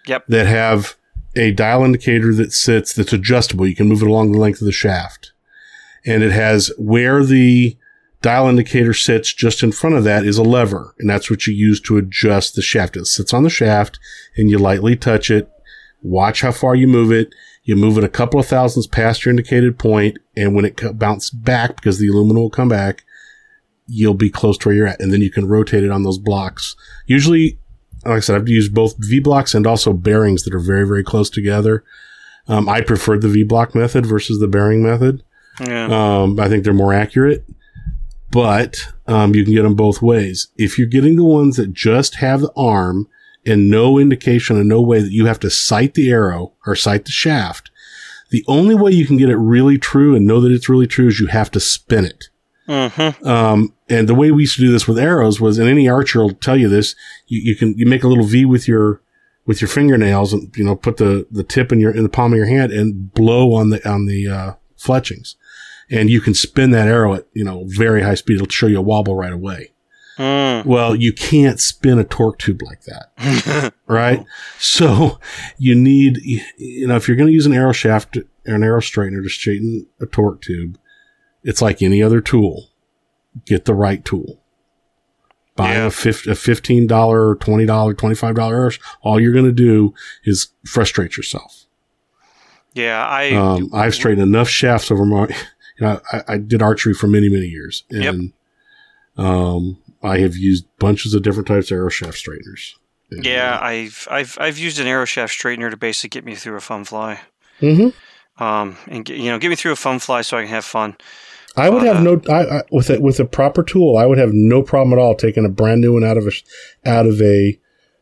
[0.06, 0.26] Yep.
[0.28, 0.96] That have
[1.36, 3.66] a dial indicator that sits that's adjustable.
[3.66, 5.32] You can move it along the length of the shaft,
[6.06, 7.76] and it has where the
[8.22, 11.54] dial indicator sits just in front of that is a lever, and that's what you
[11.54, 12.96] use to adjust the shaft.
[12.96, 13.98] It sits on the shaft,
[14.36, 15.48] and you lightly touch it.
[16.02, 17.34] Watch how far you move it.
[17.68, 20.94] You move it a couple of thousandths past your indicated point, and when it co-
[20.94, 23.04] bounces back, because the aluminum will come back,
[23.86, 26.16] you'll be close to where you're at, and then you can rotate it on those
[26.16, 26.76] blocks.
[27.04, 27.58] Usually,
[28.06, 31.04] like I said, I've used both V blocks and also bearings that are very, very
[31.04, 31.84] close together.
[32.46, 35.22] Um, I preferred the V block method versus the bearing method.
[35.60, 35.88] yeah.
[36.22, 37.44] Um, I think they're more accurate,
[38.30, 40.48] but um, you can get them both ways.
[40.56, 43.08] If you're getting the ones that just have the arm
[43.48, 47.04] and no indication and no way that you have to sight the arrow or sight
[47.04, 47.70] the shaft,
[48.30, 51.08] the only way you can get it really true and know that it's really true
[51.08, 52.28] is you have to spin it.
[52.68, 53.26] Mm-hmm.
[53.26, 56.20] Um, and the way we used to do this with arrows was, and any archer
[56.20, 56.94] will tell you this,
[57.26, 59.00] you, you can, you make a little V with your,
[59.46, 62.34] with your fingernails and, you know, put the, the tip in your, in the palm
[62.34, 65.36] of your hand and blow on the, on the, uh, fletchings.
[65.90, 68.34] And you can spin that arrow at, you know, very high speed.
[68.34, 69.72] It'll show you a wobble right away.
[70.18, 70.66] Mm.
[70.66, 74.24] Well, you can't spin a torque tube like that right?
[74.58, 75.18] So
[75.58, 76.18] you need,
[76.58, 79.28] you know, if you're going to use an arrow shaft or an arrow straightener to
[79.28, 80.76] straighten a torque tube,
[81.44, 82.68] it's like any other tool.
[83.46, 84.42] Get the right tool.
[85.54, 85.86] Buy Yeah.
[85.86, 88.70] a, fif- a $15, $20, $25 arrow,
[89.02, 91.64] all you're going to do is frustrate yourself.
[92.74, 95.22] yeah, I Um, I've straightened enough shafts over my,
[95.78, 97.84] you know, I, I did archery for many, many years.
[97.90, 98.14] Yep.
[98.14, 98.32] And,
[99.16, 102.76] um, I have used bunches of different types of arrow shaft straighteners.
[103.10, 106.56] And, yeah I've I've I've used an arrow shaft straightener to basically get me through
[106.56, 107.20] a fun fly.
[107.60, 107.92] Mhm.
[108.38, 110.64] Um, and get, you know, get me through a fun fly so I can have
[110.64, 110.96] fun.
[111.56, 113.96] I would Uh, have no I, I, with a with a proper tool.
[113.96, 116.32] I would have no problem at all taking a brand new one out of a
[116.88, 117.58] out of a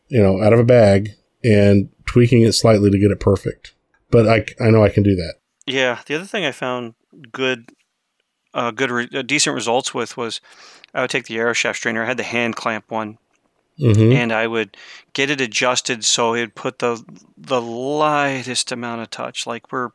[0.08, 1.10] you know out of a bag
[1.44, 3.74] and tweaking it slightly to get it perfect.
[4.10, 5.36] But I I know I can do that.
[5.66, 6.94] Yeah, the other thing I found
[7.32, 7.70] good,
[8.54, 10.40] uh, good, re- uh, decent results with was
[10.96, 12.02] I would take the arrow shaft strainer.
[12.02, 13.18] I had the hand clamp one,
[13.78, 14.76] hmm and I would
[15.12, 17.02] get it adjusted so it would put the
[17.36, 19.90] the lightest amount of touch, like we're,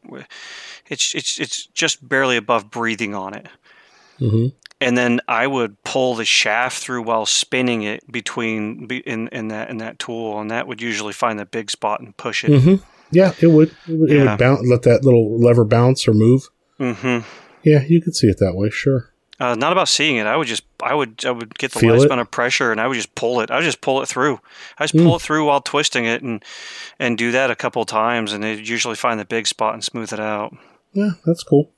[0.87, 3.47] it's it's it's just barely above breathing on it.
[4.19, 4.47] hmm
[4.79, 9.47] And then I would pull the shaft through while spinning it between be- in in
[9.47, 12.61] that in that tool, and that would usually find the big spot and push it.
[12.61, 12.75] hmm
[13.11, 13.69] Yeah, it would.
[13.87, 14.67] It would, it would bounce.
[14.67, 16.49] Let that little lever bounce or move.
[16.77, 17.19] hmm
[17.63, 18.69] Yeah, you could see it that way.
[18.69, 19.10] Sure.
[19.41, 20.27] Uh, not about seeing it.
[20.27, 22.85] I would just, I would, I would get the Feel amount of pressure, and I
[22.85, 23.49] would just pull it.
[23.49, 24.39] I would just pull it through.
[24.77, 25.03] I just Mm.
[25.03, 26.43] pull it through while twisting it, and
[26.99, 29.83] and do that a couple of times, and they usually find the big spot and
[29.83, 30.55] smooth it out.
[30.93, 31.71] Yeah, that's cool.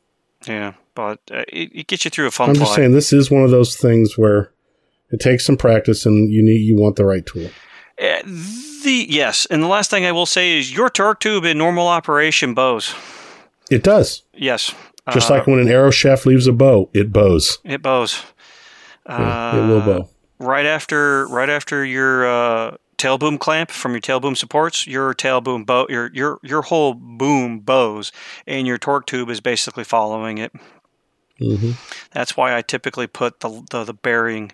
[0.46, 2.64] Yeah, but uh, it, it gets you through a fun I'm fly.
[2.66, 4.52] just saying this is one of those things where
[5.12, 7.50] it takes some practice and you need you want the right tool.
[7.98, 8.22] Uh,
[8.84, 11.88] the yes, and the last thing I will say is your torque tube in normal
[11.88, 12.94] operation bows.
[13.72, 14.24] It does.
[14.34, 14.76] Yes,
[15.12, 17.60] Just uh, like when an arrow shaft leaves a bow, it bows.
[17.66, 18.24] it bows.
[19.08, 20.10] Yeah, it will Uh, bow.
[20.40, 25.14] right after right after your uh, tail boom clamp from your tail boom supports, your
[25.14, 28.12] tail boom bow your your your whole boom bows,
[28.48, 30.54] and your torque tube is basically following it.
[31.38, 31.72] hmm
[32.12, 34.54] That's why I typically put the the, the bearing,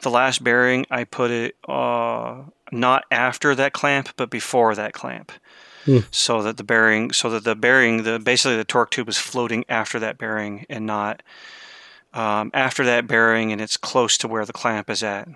[0.00, 5.32] the last bearing, I put it uh, not after that clamp, but before that clamp.
[5.88, 6.00] Hmm.
[6.10, 9.64] So that the bearing, so that the bearing, the basically the torque tube is floating
[9.70, 11.22] after that bearing and not
[12.12, 15.28] um, after that bearing, and it's close to where the clamp is at,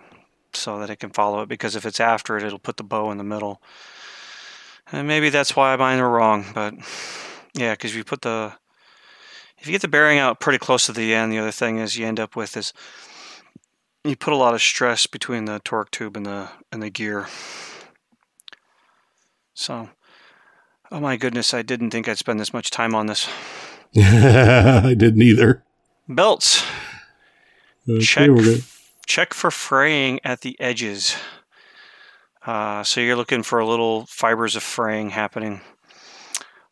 [0.53, 1.49] so that it can follow it.
[1.49, 3.63] Because if it's after it, it'll put the bow in the middle.
[4.93, 6.75] And maybe that's why mine are wrong, but
[7.55, 8.53] yeah, because if you put the
[9.57, 11.97] if you get the bearing out pretty close to the end, the other thing is
[11.97, 12.75] you end up with is
[14.05, 17.29] you put a lot of stress between the torque tube and the and the gear.
[19.55, 19.89] So,
[20.93, 23.29] oh my goodness, I didn't think I'd spend this much time on this.
[23.97, 25.65] I didn't either.
[26.09, 26.65] Belts.
[27.89, 28.31] Okay, Check
[29.07, 31.17] check for fraying at the edges.
[32.47, 35.61] Uh, so you're looking for a little fibers of fraying happening.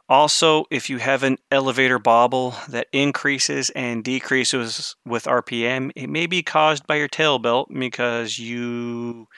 [0.08, 6.26] Also, if you have an elevator bobble that increases and decreases with RPM, it may
[6.26, 9.28] be caused by your tail belt because you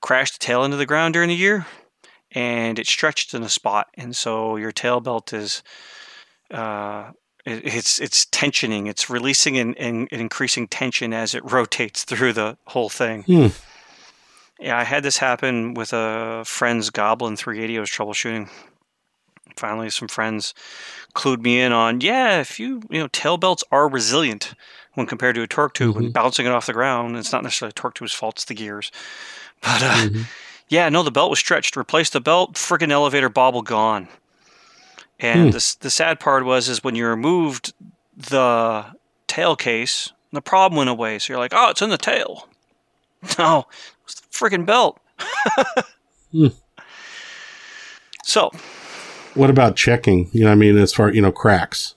[0.00, 1.66] crashed the tail into the ground during the year
[2.32, 3.88] and it stretched in a spot.
[3.94, 5.62] And so your tail belt is
[6.50, 7.10] uh,
[7.44, 8.88] it, it's it's tensioning.
[8.88, 13.22] It's releasing and, and, and increasing tension as it rotates through the whole thing.
[13.24, 13.46] Hmm.
[14.58, 18.50] Yeah, I had this happen with a friend's Goblin 380 I was troubleshooting.
[19.56, 20.54] Finally, some friends
[21.14, 24.54] clued me in on, yeah, if you, you know, tail belts are resilient
[24.94, 26.12] when compared to a torque tube when Mhm.
[26.12, 27.16] bouncing it off the ground.
[27.16, 28.92] It's not necessarily a torque tube's fault, it's the gears.
[29.62, 30.26] But uh, Mhm.
[30.70, 31.76] Yeah, no, the belt was stretched.
[31.76, 34.08] Replaced the belt, friggin' elevator bobble gone.
[35.18, 35.50] And Hmm.
[35.50, 37.74] the, the sad part was is when you removed
[38.16, 38.86] the
[39.26, 41.18] tail case, the problem went away.
[41.18, 42.48] So you're like, oh, it's in the tail.
[43.38, 43.66] No,
[44.04, 44.98] it's the friggin' belt.
[46.32, 46.46] Hmm.
[48.24, 48.50] So,
[49.34, 50.28] What about checking?
[50.32, 51.96] You know, I mean, as far you know, cracks.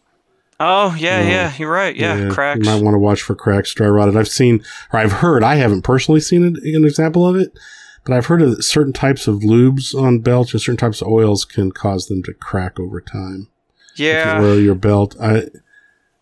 [0.59, 1.29] oh yeah, Yeah.
[1.29, 1.95] yeah, you're right.
[1.95, 2.59] Yeah, cracks.
[2.59, 4.17] You might want to watch for cracks, dry rotted.
[4.17, 5.43] I've seen, or I've heard.
[5.43, 6.55] I haven't personally seen an
[6.85, 7.57] example of it,
[8.05, 11.45] but I've heard that certain types of lubes on belts and certain types of oils
[11.45, 13.47] can cause them to crack over time.
[13.93, 15.43] If yeah, you oil your belt, I,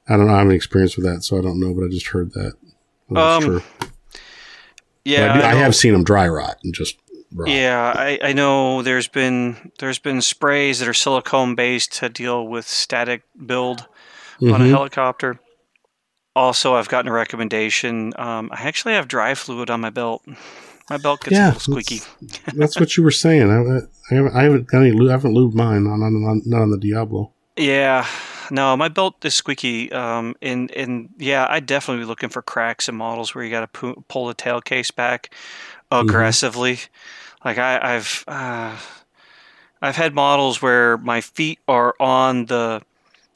[0.08, 0.34] I don't know.
[0.34, 1.74] I haven't experienced with that, so I don't know.
[1.74, 2.54] But I just heard that.
[3.10, 3.64] I'm Um.
[5.06, 5.34] Yeah.
[5.34, 6.98] I, do, I know- have seen them dry rot and just
[7.34, 7.50] rot.
[7.50, 12.48] Yeah, I, I know there's been there's been sprays that are silicone based to deal
[12.48, 13.88] with static build
[14.42, 14.70] on a Mhm.
[14.70, 15.40] helicopter.
[16.36, 18.14] Also, I've gotten a recommendation.
[18.18, 20.24] Um, I actually have dry fluid on my belt.
[20.92, 22.02] My belt gets Yeah, a little squeaky.
[22.54, 23.50] That's what you were saying.
[23.50, 23.78] I,
[24.14, 25.08] I haven't, I haven't got any.
[25.08, 27.32] I haven't lubed mine on, on, on not on the Diablo.
[27.56, 28.06] Yeah,
[28.50, 29.90] no, my belt is squeaky.
[29.94, 33.62] Um, and and yeah, I definitely be looking for cracks in models where you got
[33.62, 35.34] to pu- pull the tail case back
[35.90, 36.80] aggressively.
[37.46, 38.78] Like I, I've uh,
[39.82, 42.82] I've had models where my feet are on the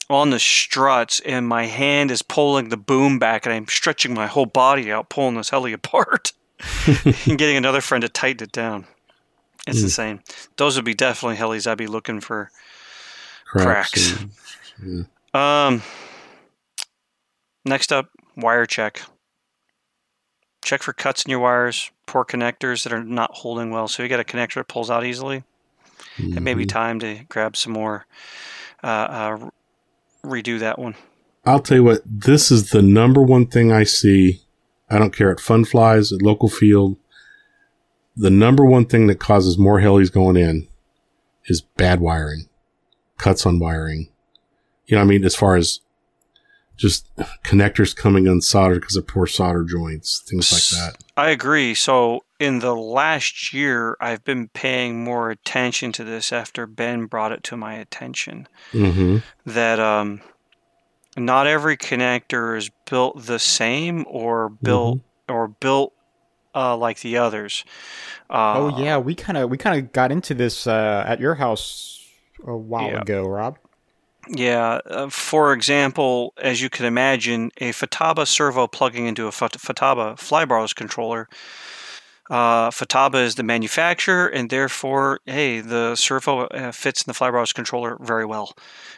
[0.10, 4.28] on the struts and my hand is pulling the boom back and I'm stretching my
[4.28, 6.34] whole body out, pulling this heli apart
[7.26, 8.86] and getting another friend to tighten it down.
[9.68, 9.84] It's Mm.
[9.84, 10.20] insane.
[10.58, 12.52] Those would be definitely helis I'd be looking for.
[13.46, 14.12] Cracks.
[14.14, 14.30] Cracks.
[14.80, 15.82] and- Um,
[17.66, 19.02] next up, wire check.
[20.64, 23.88] Check for cuts in your wires, poor connectors that are not holding well.
[23.88, 25.44] So you got a connector that pulls out easily.
[26.18, 26.70] It may be Mhm.
[26.70, 28.06] time to grab some more.
[28.84, 29.50] Uh, uh,
[30.24, 30.96] redo that one.
[31.46, 34.42] I'll tell you what, this is the number one thing I see.
[34.90, 36.98] I don't care at fun flies, at local field.
[38.16, 40.68] The number one thing that causes more helis going in
[41.48, 42.48] is bad wiring,
[43.18, 44.10] cuts on wiring.
[44.86, 45.80] You know, I mean, as far as
[46.78, 47.10] just
[47.44, 51.04] connectors coming unsoldered because of poor solder joints, things like that.
[51.16, 51.74] I agree.
[51.74, 57.32] So in the last year, I've been paying more attention to this after Ben brought
[57.32, 58.48] it to my attention.
[58.72, 59.18] Mm-hmm.
[59.46, 60.22] that um,
[61.16, 65.94] not every connector is built the same or built or built
[66.54, 67.64] uh, like the others.
[68.30, 71.36] Uh, oh yeah, we kind of we kind of got into this uh, at your
[71.36, 72.06] house
[72.46, 73.02] a while Yeah.
[73.02, 73.58] ago, Rob.
[74.28, 74.80] Yeah.
[74.86, 80.16] Uh, for example, as you can imagine, a Futaba servo plugging into a Fat- Futaba
[80.18, 81.30] flybarless controller.
[82.30, 87.54] Uh, Futaba is the manufacturer, and therefore, hey, the servo uh, fits in the flybarless
[87.54, 88.56] controller very well,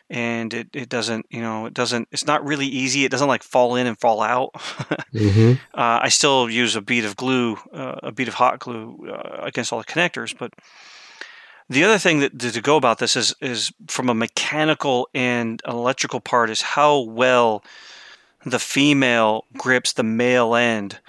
[0.09, 2.07] and it, it doesn't, you know, it doesn't.
[2.13, 3.03] It's not really easy.
[3.03, 4.53] It doesn't like fall in and fall out.
[5.13, 5.53] Mm-hmm.
[5.73, 9.41] Uh, I still use a bead of glue, uh, a bead of hot glue uh,
[9.43, 10.35] against all the connectors.
[10.35, 10.53] But
[11.69, 16.19] the other thing that to go about this is is from a mechanical and electrical
[16.19, 17.63] part is how well
[18.45, 20.99] the female grips the male end.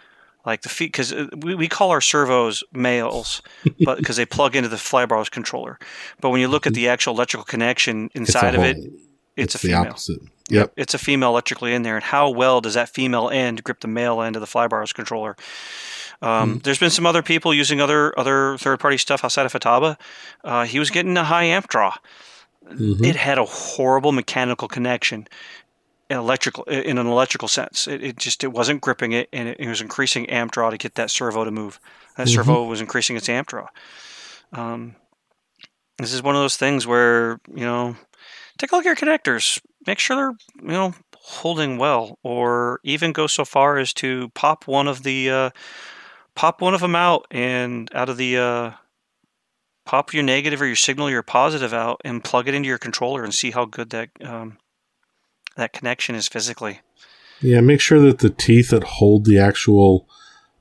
[0.49, 1.13] Like the feet, because
[1.43, 3.43] we, we call our servos males,
[3.85, 5.79] but because they plug into the flybarless controller.
[6.23, 8.79] But when you look at the actual electrical connection inside of it,
[9.37, 9.91] it's, a the female.
[9.91, 10.21] opposite.
[10.49, 10.73] Yep.
[10.77, 13.89] It's a female electrically in there, and how well does that female end grip the
[13.89, 15.37] male end of the flybars controller?
[16.23, 19.99] Um, There's been some other people using other other third party stuff outside of Futaba.
[20.43, 21.95] Uh, he was getting a high amp draw.
[22.73, 23.05] Mhm.
[23.05, 25.27] It had a horrible mechanical connection,
[26.11, 27.87] electrical in an electrical sense.
[27.87, 30.79] It, it just it wasn't gripping it, and it, it was increasing amp draw to
[30.79, 31.79] get that servo to move.
[32.17, 32.35] That Mhm.
[32.35, 33.69] servo was increasing its amp draw.
[34.53, 34.97] Um,
[35.99, 37.97] this is one of those things where you know,
[38.59, 39.61] take a look at your connectors.
[39.87, 44.67] Make sure they're you know holding well, or even go so far as to pop
[44.67, 45.51] one of the uh,
[46.35, 48.71] pop one of them out and out of the uh,
[49.85, 53.25] pop your negative or your signal, your positive out, and plug it into your controller
[53.25, 54.59] and see how good that um,
[55.59, 56.81] that connection is physically.
[57.41, 60.09] Yeah, make sure that the teeth that hold the actual,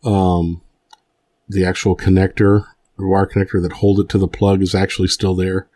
[0.04, 0.62] um,
[1.48, 2.66] the actual connector,
[2.98, 5.68] the wire connector that hold it to the plug is actually still there.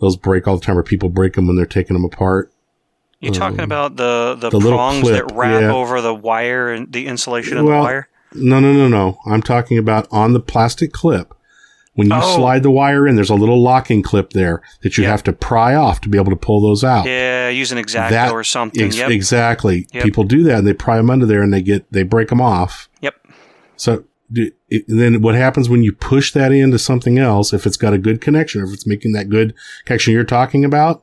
[0.00, 2.52] Those break all the time, or people break them when they're taking them apart.
[3.20, 5.72] You talking Um, about the the, the prongs that wrap yeah.
[5.72, 8.08] over the wire and the insulation of the wire?
[8.34, 9.18] No, no, no, no.
[9.26, 11.34] I'm talking about on the plastic clip
[11.98, 12.36] When you Oh.
[12.36, 15.10] slide the wire in, there's a little locking clip there that you Yeah.
[15.10, 17.06] have to pry off to be able to pull those out.
[17.06, 18.84] Yeah, use an exacto That- or something.
[18.84, 19.10] Ex- yep.
[19.10, 19.88] Exactly.
[19.92, 20.04] Yep.
[20.04, 22.40] People do that and they pry them under there and they get they break them
[22.40, 22.88] off.
[23.02, 23.16] Yep.
[23.74, 27.52] So do, it, then what happens when you push that into something else?
[27.52, 29.52] If it's got a good connection, or if it's making that good
[29.84, 31.02] connection you're talking about,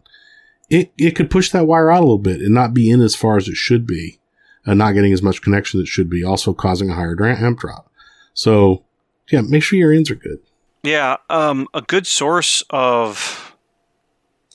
[0.69, 3.15] it it could push that wire out a little bit and not be in as
[3.15, 4.19] far as it should be,
[4.65, 7.59] and not getting as much connection as it should be, also causing a higher amp
[7.59, 7.91] drop.
[8.33, 8.83] So
[9.29, 10.37] yeah, make sure your ends are good.
[10.85, 13.55] Yeah, um, a good source of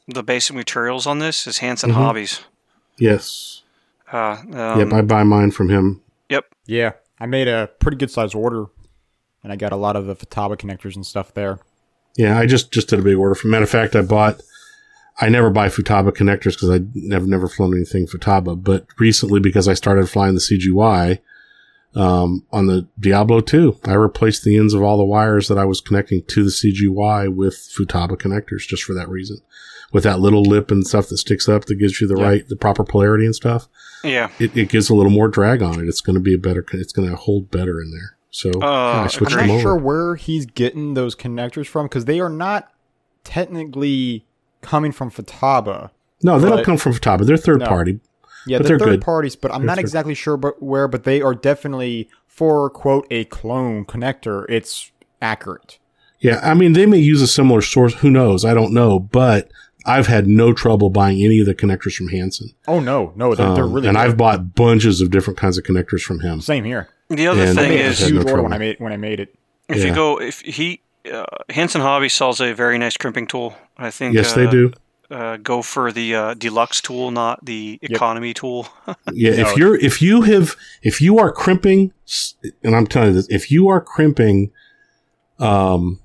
[0.07, 1.95] the basic materials on this is Hansen Mhm.
[1.95, 2.41] Hobbies.
[2.99, 3.63] Yes.
[4.13, 4.93] Uh, um, yep.
[4.93, 6.01] I buy mine from him.
[6.29, 6.47] Yep.
[6.67, 8.67] Yeah, I made a pretty good size order,
[9.43, 11.59] and I got a lot of the Futaba connectors and stuff there.
[12.17, 13.35] Yeah, I just just did a big order.
[13.35, 14.41] For matter of fact, I bought.
[15.23, 16.81] I never buy Futaba connectors because I
[17.13, 18.63] have never flown anything Futaba.
[18.63, 21.19] But recently, because I started flying the CGY
[21.95, 25.65] um, on the Diablo 2, I replaced the ends of all the wires that I
[25.65, 29.39] was connecting to the CGY with Futaba connectors, just for that reason.
[29.93, 32.25] With that little lip and stuff that sticks up that gives you the Yeah.
[32.29, 33.67] right, the proper polarity and stuff,
[34.05, 34.31] yeah.
[34.39, 35.89] it, it gives a little more drag on it.
[35.89, 36.65] It's going to be a better.
[36.75, 38.17] It's going to hold better in there.
[38.31, 42.05] So yeah, I Uh, switched I'm not sure where he's getting those connectors from because
[42.05, 42.71] they are not
[43.25, 44.25] technically
[44.63, 45.91] coming from Futaba.
[46.23, 47.25] No, they don't come from Futaba.
[47.27, 47.67] They're third No.
[47.67, 47.99] party.
[48.47, 49.03] Yeah, But they're, they're third good.
[49.03, 52.71] parties, but I'm They're not third- exactly sure but where, but they are definitely for
[52.71, 54.47] quote a clone connector.
[54.49, 54.91] It's
[55.21, 55.79] accurate.
[56.21, 57.95] Yeah, I mean, they may use a similar source.
[57.95, 58.45] Who knows?
[58.45, 58.99] I don't know.
[58.99, 59.51] But
[59.87, 62.51] I've had no trouble buying any of the connectors from Hansen.
[62.69, 64.03] Oh no, no, they're, they're Um, really and good.
[64.05, 66.41] I've bought bunches of different kinds of connectors from him.
[66.41, 66.89] same here.
[67.09, 68.77] The other And- thing made a I've is, had huge no order when I made
[68.79, 69.35] when I made it.
[69.69, 69.85] if Yeah.
[69.87, 70.81] you go, if he,
[71.11, 73.55] uh, Hansen Hobby sells a very nice crimping tool.
[73.79, 74.15] I think.
[74.15, 74.73] Yes, uh, they do.
[75.11, 78.69] Uh, go for the uh, deluxe tool, not the economy tool.
[79.13, 81.93] Yeah, if you're if you have if you are crimping,
[82.63, 84.53] and I'm telling you this, if you are crimping,
[85.39, 85.99] um,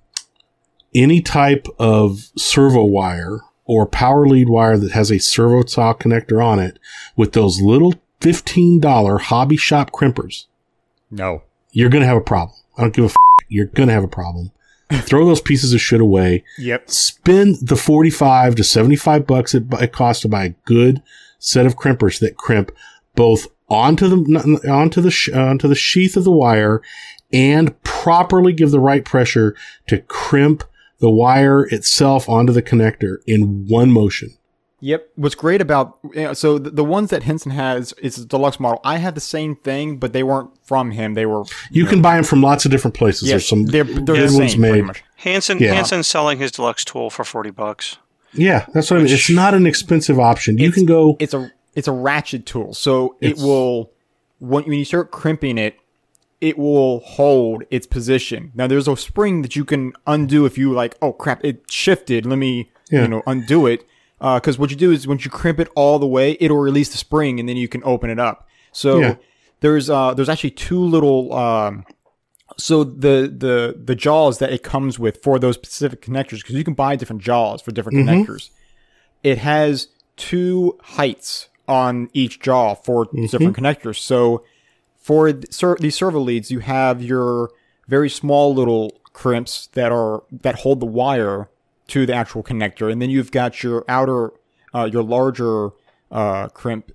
[0.96, 6.44] any type of servo wire or power lead wire that has a servo saw connector
[6.44, 6.80] on it
[7.16, 10.46] with those little fifteen dollar hobby shop crimpers,
[11.12, 12.58] No, you're gonna have a problem.
[12.78, 13.10] I don't give a.
[13.10, 13.16] F-
[13.50, 14.52] you're gonna have a problem.
[15.02, 16.44] Throw those pieces of shit away.
[16.58, 21.02] yep, Spend the forty-five to seventy-five bucks it, it costs to buy a good
[21.40, 22.72] set of crimpers that crimp
[23.16, 26.82] both onto the onto the sh- uh, onto the sheath of the wire
[27.34, 29.56] and properly give the right pressure
[29.88, 30.64] to crimp
[31.00, 34.30] the wire itself onto the connector in one motion.
[34.86, 35.10] Yep.
[35.16, 38.60] What's great about you know, so the, the ones that Hansen has is a deluxe
[38.60, 38.80] model.
[38.84, 41.16] I had the same thing, but they weren't from him.
[41.16, 43.24] They were You can buy them from lots of different places.
[43.24, 44.84] yes, There's some they're, they're good the ones same, made.
[44.86, 45.04] much.
[45.16, 45.74] Hansen Yeah.
[45.74, 47.98] Hansen's selling his deluxe tool for forty bucks.
[48.34, 49.12] Yeah, that's what I mean.
[49.14, 50.58] It's not an expensive option.
[50.60, 51.18] You can go.
[51.20, 53.90] It's a it's a ratchet tool, so it will
[54.40, 55.78] when when you start crimping it,
[56.42, 58.52] it will hold its position.
[58.54, 60.96] Now there's a spring that you can undo if you like.
[61.02, 61.44] Oh crap!
[61.44, 62.28] It shifted.
[62.28, 63.02] Let me Yeah.
[63.04, 63.84] you know undo it.
[64.20, 66.98] Because what you do is once you crimp it all the way, it'll release the
[66.98, 68.48] spring, and then you can open it up.
[68.72, 69.16] So Yeah.
[69.62, 71.86] there's uh there's actually two little um
[72.58, 76.64] so the the the jaws that it comes with for those specific connectors because you
[76.64, 78.50] can buy different jaws for different connectors
[79.24, 84.44] it has two heights on each jaw for different connectors so
[84.98, 87.50] for these servo leads you have your
[87.88, 91.50] very small little crimps that are that hold the wire
[91.88, 94.32] to the actual connector and then you've got your outer
[94.74, 95.70] uh, your larger
[96.12, 96.92] uh, crimp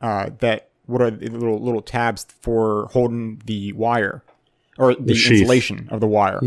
[0.00, 4.22] uh, that what are the little little tabs for holding the wire
[4.78, 5.32] or the, sheath.
[5.40, 6.40] insulation of the wire.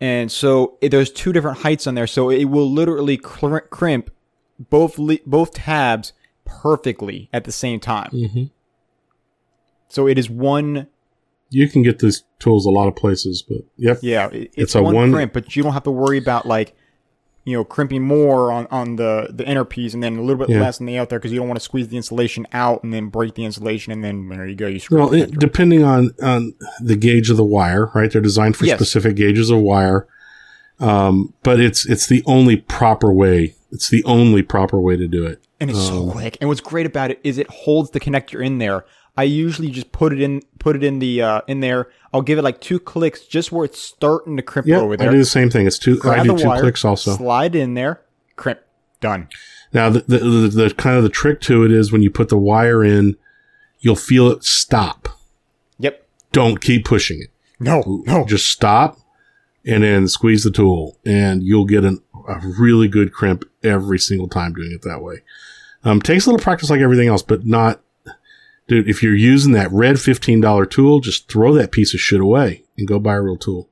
[0.00, 4.10] And so it, there's two different heights on there, so it will literally cr- crimp
[4.58, 6.12] both li- both tabs
[6.44, 8.10] perfectly at the same time.
[8.12, 8.50] Mhm.
[9.88, 10.86] So it is one,
[11.50, 13.98] You can get these tools a lot of places, but yep.
[14.02, 16.46] yeah, it- it's, It's a one, one- crimp, but you don't have to worry about
[16.46, 16.74] like,
[17.44, 20.50] you know, crimping more on, on the the inner piece and then a little bit
[20.50, 20.60] Yeah.
[20.60, 23.08] less on the outer because you don't want to squeeze the insulation out and then
[23.08, 26.54] break the insulation and then there you go, you screw Well, it, depending on on
[26.82, 28.10] the gauge of the wire, right?
[28.12, 28.78] They're designed for Yes.
[28.78, 30.06] specific gauges of wire.
[30.78, 33.54] Um, but it's it's the only proper way.
[33.70, 35.42] It's the only proper way to do it.
[35.60, 36.38] and it's so quick.
[36.40, 38.84] And what's great about it is it holds the connector in there.
[39.16, 41.88] I usually just put it in, put it in the uh, in there.
[42.12, 45.08] I'll give it like two clicks just where it's starting to crimp over there.
[45.08, 45.66] I do the same thing.
[45.66, 46.00] It's two.
[46.04, 47.14] I do two wire, clicks also.
[47.16, 48.02] Slide in there,
[48.36, 48.60] crimp,
[49.00, 49.28] done.
[49.72, 52.28] Now, the, the, the, the kind of the trick to it is when you put
[52.28, 53.16] the wire in,
[53.78, 55.08] you'll feel it stop.
[55.78, 56.04] Yep.
[56.32, 57.30] Don't keep pushing it.
[57.60, 58.24] No, no.
[58.24, 58.98] Just stop
[59.64, 64.28] and then squeeze the tool and you'll get an, a really good crimp every single
[64.28, 65.18] time doing it that way.
[65.84, 67.80] Um, takes a little practice like everything else, but not,
[68.70, 72.62] dude, if you're using that red $15 tool, just throw that piece of shit away
[72.78, 73.68] and go buy a real tool.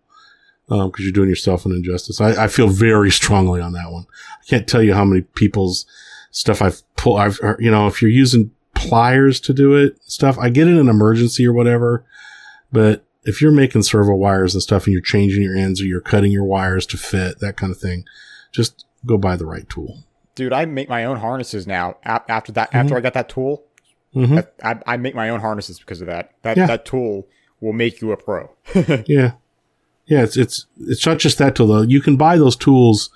[0.71, 2.21] Um, because you're doing yourself an injustice.
[2.21, 4.07] I, I feel very strongly on that one.
[4.43, 5.87] I can't tell you how many people's
[6.31, 7.21] stuff I've pulled.
[7.21, 10.79] I've you know if you're using pliers to do it stuff, I get it in
[10.79, 12.05] an emergency or whatever,
[12.71, 16.03] but if you're making servo wires and stuff and you're changing your ends or you're
[16.03, 18.05] cutting your wires to fit that kind of thing,
[18.53, 20.05] just go buy the right tool.
[20.35, 21.97] Dude, I make my own harnesses now.
[22.05, 22.97] After that, after mm-hmm.
[22.99, 23.65] I got that tool,
[24.27, 26.33] hmm I, I make my own harnesses because of that.
[26.43, 26.67] That Yeah.
[26.67, 27.27] that tool
[27.61, 28.51] will make you a pro.
[29.07, 29.33] Yeah.
[30.07, 31.83] Yeah, it's it's it's not just that tool though.
[31.83, 33.11] You can buy those tools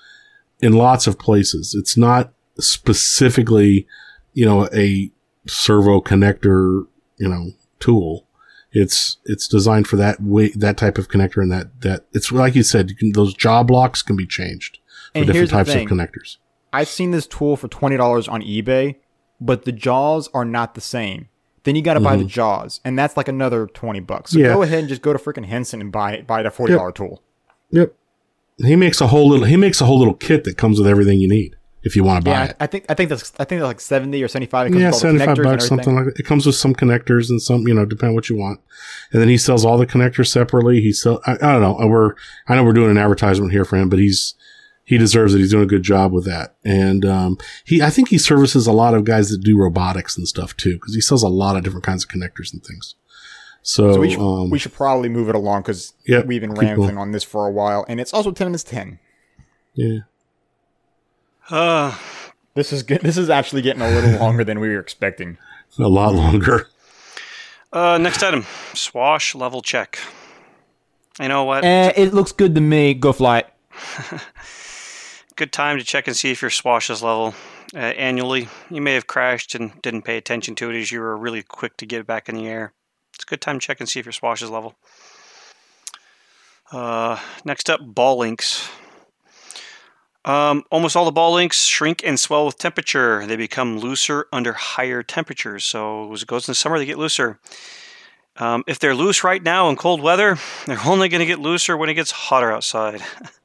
[0.61, 1.73] in lots of places.
[1.73, 3.87] It's not specifically,
[4.33, 5.11] you know, a
[5.47, 6.85] servo connector,
[7.17, 8.27] you know, tool.
[8.71, 12.55] It's it's designed for that way that type of connector and that that it's like
[12.55, 14.79] you said, you can, those jaw blocks can be changed
[15.13, 16.37] for And different types of connectors.
[16.71, 18.95] I've seen this tool for twenty dollars on eBay,
[19.43, 21.27] but the jaws are not the same.
[21.63, 24.31] Then you got to buy the jaws, and that's like another twenty bucks.
[24.31, 24.45] So Mm-hmm.
[24.47, 24.53] Yeah.
[24.53, 27.21] go ahead and just go to freaking Hansen and buy buy the forty dollar tool.
[27.71, 27.93] Yep.
[28.57, 31.19] He makes a whole little he makes a whole little kit that comes with everything
[31.19, 32.57] you need if you want to buy Yeah, it.
[32.59, 34.73] I, I think I think that's I think that's like seventy or seventy five.
[34.75, 36.19] yeah, seventy five bucks, something like that.
[36.19, 38.59] It comes with some connectors and some, you know, depending on what you want.
[39.13, 40.81] And then he sells all the connectors separately.
[40.81, 41.77] He sell, I, I don't know.
[41.87, 42.13] We're,
[42.47, 44.33] I know we're doing an advertisement here for him, but he's,
[44.83, 45.39] he deserves it.
[45.39, 46.55] He's doing a good job with that.
[46.65, 50.27] And, um, he, I think he services a lot of guys that do robotics and
[50.27, 52.95] stuff too, because he sells a lot of different kinds of connectors and things.
[53.61, 56.53] So, So we should, um, we should probably move it along because Yeah, we've been
[56.53, 56.97] rambling going.
[56.97, 58.99] on this for a while, and it's also ten minutes ten.
[59.73, 59.99] yeah.
[61.49, 61.95] Uh,
[62.55, 63.01] This is good.
[63.01, 65.37] This is actually getting a little longer than we were expecting.
[65.79, 66.67] A lot longer.
[67.71, 69.97] uh, next item swash level check.
[71.21, 71.63] You know what?
[71.63, 72.93] Eh, it looks good to me.
[72.93, 73.47] Go fly it.
[75.35, 77.33] Good time to check and see if your swash is level.
[77.73, 81.17] Uh, annually, you may have crashed and didn't pay attention to it as you were
[81.17, 82.71] really quick to get back in the air.
[83.15, 84.75] It's a good time to check and see if your swash is level.
[86.71, 88.69] Uh, next up, ball links.
[90.23, 93.25] Um, almost all the ball links shrink and swell with temperature.
[93.25, 95.63] They become looser under higher temperatures.
[95.65, 97.39] So as it goes in the summer, they get looser.
[98.37, 100.37] Um, if they're loose right now in cold weather,
[100.67, 103.01] they're only going to get looser when it gets hotter outside.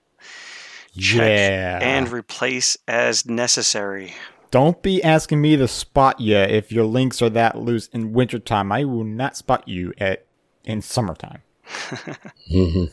[0.99, 1.79] Check Yeah.
[1.83, 4.15] and replace as necessary.
[4.51, 8.73] Don't be asking me to spot you if your links are that loose in wintertime.
[8.73, 10.25] I will not spot you at
[10.65, 11.43] in summertime.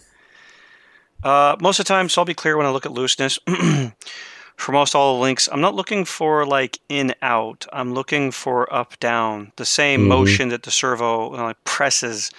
[1.24, 3.40] Uh, most of the time, so I'll be clear when I look at looseness.
[4.58, 7.66] for most all the links, I'm not looking for like in out.
[7.74, 9.52] I'm looking for up down.
[9.56, 10.08] The same Mhm.
[10.08, 12.30] motion that the servo uh, like presses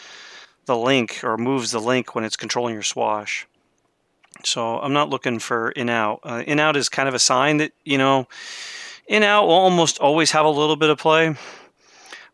[0.66, 3.46] the link or moves the link when it's controlling your swash.
[4.46, 6.20] So I'm not looking for in out.
[6.22, 8.26] Uh, in out is kind of a sign that you know,
[9.08, 11.34] in out will almost always have a little bit of play.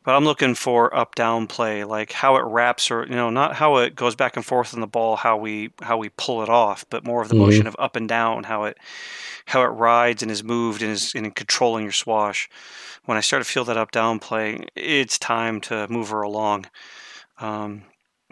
[0.04, 3.54] But I'm looking for up down play, like how it wraps or you know, not
[3.54, 6.48] how it goes back and forth in the ball, how we how we pull it
[6.48, 7.38] off, but more of the Mhm.
[7.38, 8.78] motion of up and down, how it
[9.46, 12.48] how it rides and is moved and is in controlling your swash.
[13.04, 16.66] When I start to feel that up down play, it's time to move her along.
[17.38, 17.84] Um,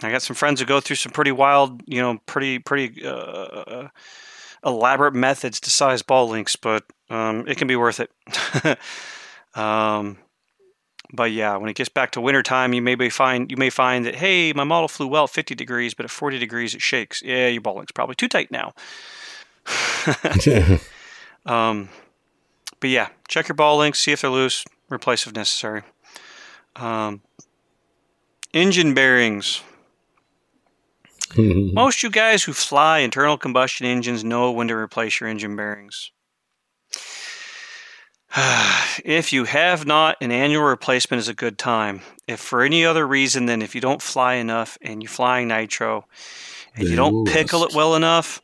[0.03, 3.89] I got some friends who go through some pretty wild, you know, pretty pretty uh,
[4.65, 8.79] elaborate methods to size ball links, but um, it can be worth it.
[9.55, 10.19] um,
[11.13, 14.07] but yeah, when it gets back to wintertime, you may be find you may find
[14.07, 17.23] that hey, my model flew well at 50 degrees, but at 40 degrees it shakes.
[17.23, 18.75] Yeah, your ball link's probably too tight now.
[21.47, 21.89] um,
[22.79, 25.83] but yeah, check your ball links, see if they're loose, replace if necessary.
[26.77, 27.23] Um,
[28.53, 29.63] engine bearings.
[31.37, 36.11] Most you guys who fly internal combustion engines know when to replace your engine bearings.
[39.05, 42.01] if you have not, an annual replacement is a good time.
[42.27, 46.07] If for any other reason than if you don't fly enough and you're flying nitro
[46.75, 47.75] and They you don't pickle rust.
[47.75, 48.41] it well enough,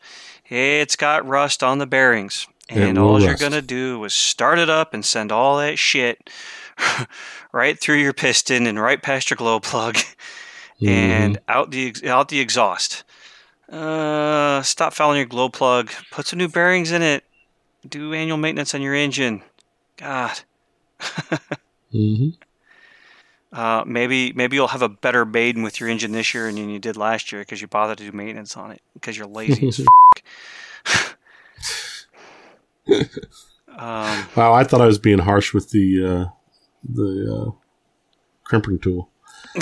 [0.48, 2.46] it's got rust on the bearings.
[2.68, 6.30] And all you're going to do is start it up and send all that shit
[7.52, 9.98] right through your piston and right past your glow plug
[10.80, 13.04] and out the out the exhaust.
[13.70, 15.90] Uh, stop fouling your glow plug.
[16.10, 17.24] Put some new bearings in it.
[17.88, 19.42] Do annual maintenance on your engine.
[19.96, 20.40] God,
[21.92, 22.28] hmm
[23.52, 26.78] uh, maybe maybe you'll have a better maiden with your engine this year than you
[26.78, 29.80] did last year because you bothered to do maintenance on it because you're lazy as
[30.86, 31.16] f-
[33.68, 36.24] um, Wow, I thought I was being harsh with the uh,
[36.88, 37.50] the uh,
[38.44, 39.10] crimping tool.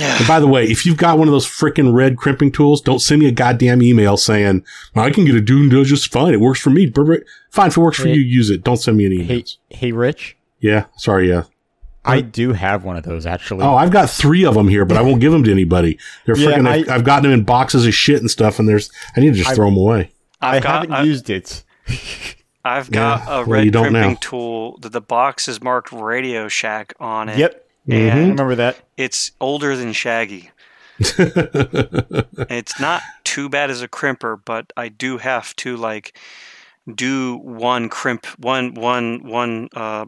[0.00, 2.98] And by the way, if you've got one of those freaking red crimping tools, don't
[3.00, 4.64] send me a goddamn email saying
[4.94, 6.34] I can get a Dune does just fine.
[6.34, 6.90] It works for me.
[7.50, 8.14] Fine, if it works for Hey.
[8.14, 8.64] you, use it.
[8.64, 9.56] Don't send me any Hey, emails.
[9.70, 10.36] hey, Rich.
[10.60, 11.28] Yeah, sorry.
[11.28, 11.44] Yeah,
[12.04, 13.62] I do have one of those actually.
[13.64, 15.98] Oh, I've got three of them here, but I won't give them to anybody.
[16.26, 16.66] They're Yeah, freaking.
[16.68, 18.90] I've, I- I've gotten them in boxes of shit and stuff, and there's.
[19.16, 20.10] I need to just I- throw them away.
[20.40, 21.62] I I've got haven't I, used it.
[22.64, 24.18] I've got Yeah, a red you don't crimping now.
[24.20, 27.38] tool that the box is marked Radio Shack on it.
[27.38, 28.78] Yep, I And remember that.
[28.96, 30.50] it's older than Shaggy.
[32.50, 36.16] It's not too bad as a crimper, but I do have to like
[36.92, 39.68] do one crimp, one one one.
[39.74, 40.06] Uh,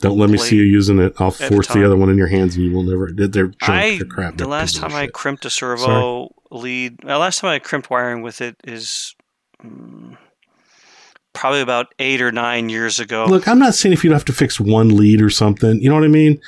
[0.00, 1.14] Don't let me see you using it.
[1.18, 3.10] I'll force the other one in your hands, and you will never.
[3.12, 3.52] They're.
[3.62, 4.36] I they're crap.
[4.36, 8.40] the last time I crimped a servo lead, the last time I crimped wiring with
[8.40, 9.14] it is
[9.64, 10.16] mm,
[11.32, 13.26] probably about eight or nine years ago.
[13.28, 15.80] Look, I'm not saying if you have to fix one lead or something.
[15.80, 16.40] You know what I mean?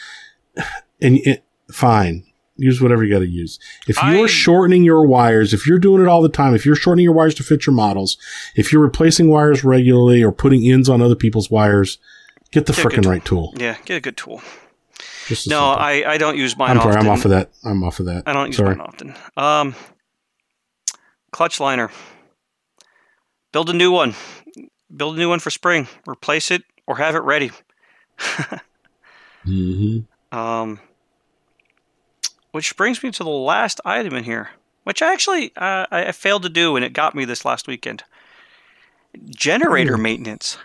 [1.00, 2.24] And it, fine,
[2.56, 3.58] use whatever you got to use.
[3.88, 6.76] If you're I- shortening your wires, if you're doing it all the time, if you're
[6.76, 8.16] shortening your wires to fit your models,
[8.54, 11.98] if you're replacing wires regularly or putting ins on other people's wires,
[12.52, 13.52] get the Get a good frickin' right tool.
[13.56, 14.42] yeah, get a good tool.
[15.30, 15.58] No, simple.
[15.58, 16.94] I, I don't use mine I'm sorry.
[16.96, 17.06] often.
[17.06, 17.50] I'm off of that.
[17.64, 18.24] I'm off of that.
[18.26, 18.74] I don't use sorry.
[18.76, 19.14] mine often.
[19.36, 19.74] Um,
[21.30, 21.90] clutch liner.
[23.52, 24.14] Build a new one.
[24.94, 25.88] Build a new one for spring.
[26.08, 27.50] Replace it or have it ready.
[29.44, 30.00] hmm
[30.32, 30.80] Um,
[32.52, 34.50] which brings me to the last item in here,
[34.84, 38.02] which I actually uh, I failed to do, and it got me this last weekend.
[39.28, 40.56] Generator maintenance.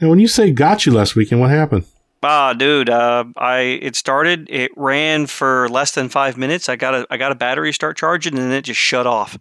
[0.00, 1.84] Now, when you say got you last weekend, what happened?
[2.22, 4.48] Ah, dude, uh, I it started.
[4.50, 6.68] It ran for less than five minutes.
[6.68, 9.36] I got a I got a battery start charging, and then it just shut off.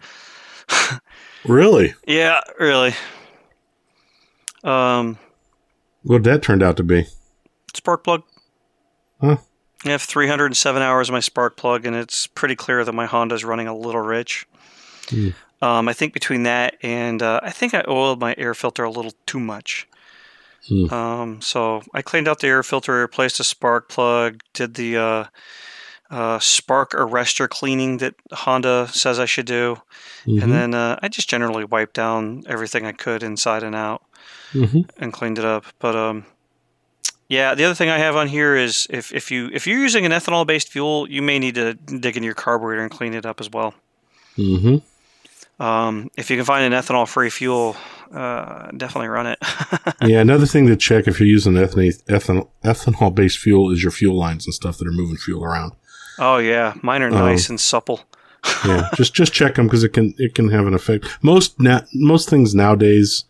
[1.46, 1.94] Really?
[2.06, 2.94] yeah, really.
[4.62, 5.18] Um,
[6.04, 7.06] What that turned out to be?
[7.74, 8.24] spark plug.
[9.22, 9.38] Huh.
[9.86, 13.36] I have 307 hours of my spark plug, and it's pretty clear that my Honda
[13.36, 14.46] is running a little rich.
[15.10, 15.30] Hmm.
[15.62, 18.90] Um, I think between that and uh, I think I oiled my air filter a
[18.92, 19.88] little too much.
[20.68, 20.94] Hmm.
[20.94, 25.24] Um, so I cleaned out the air filter, replaced the spark plug, did the uh,
[26.10, 29.78] uh, spark arrestor cleaning that Honda says I should do,
[30.26, 30.44] Mhm.
[30.44, 34.04] and then uh, I just generally wiped down everything I could inside and out
[34.54, 34.90] Mhm.
[34.98, 35.66] and cleaned it up.
[35.80, 36.26] But um,
[37.30, 40.06] yeah, the other thing I have on here is if, if you if you're using
[40.06, 43.26] an ethanol based fuel, you may need to dig into your carburetor and clean it
[43.26, 43.74] up as well.
[44.38, 45.64] Mm-hmm.
[45.64, 47.76] Um, if you can find an ethanol free fuel,
[48.14, 49.38] uh, definitely run it.
[50.02, 53.92] yeah, another thing to check if you're using ethanol ethanol ethanol based fuel is your
[53.92, 55.74] fuel lines and stuff that are moving fuel around.
[56.18, 58.02] oh yeah, mine are Um, nice and supple.
[58.66, 61.06] Yeah, just just check them because it can it can have an effect.
[61.22, 63.26] Most na- most things nowadays,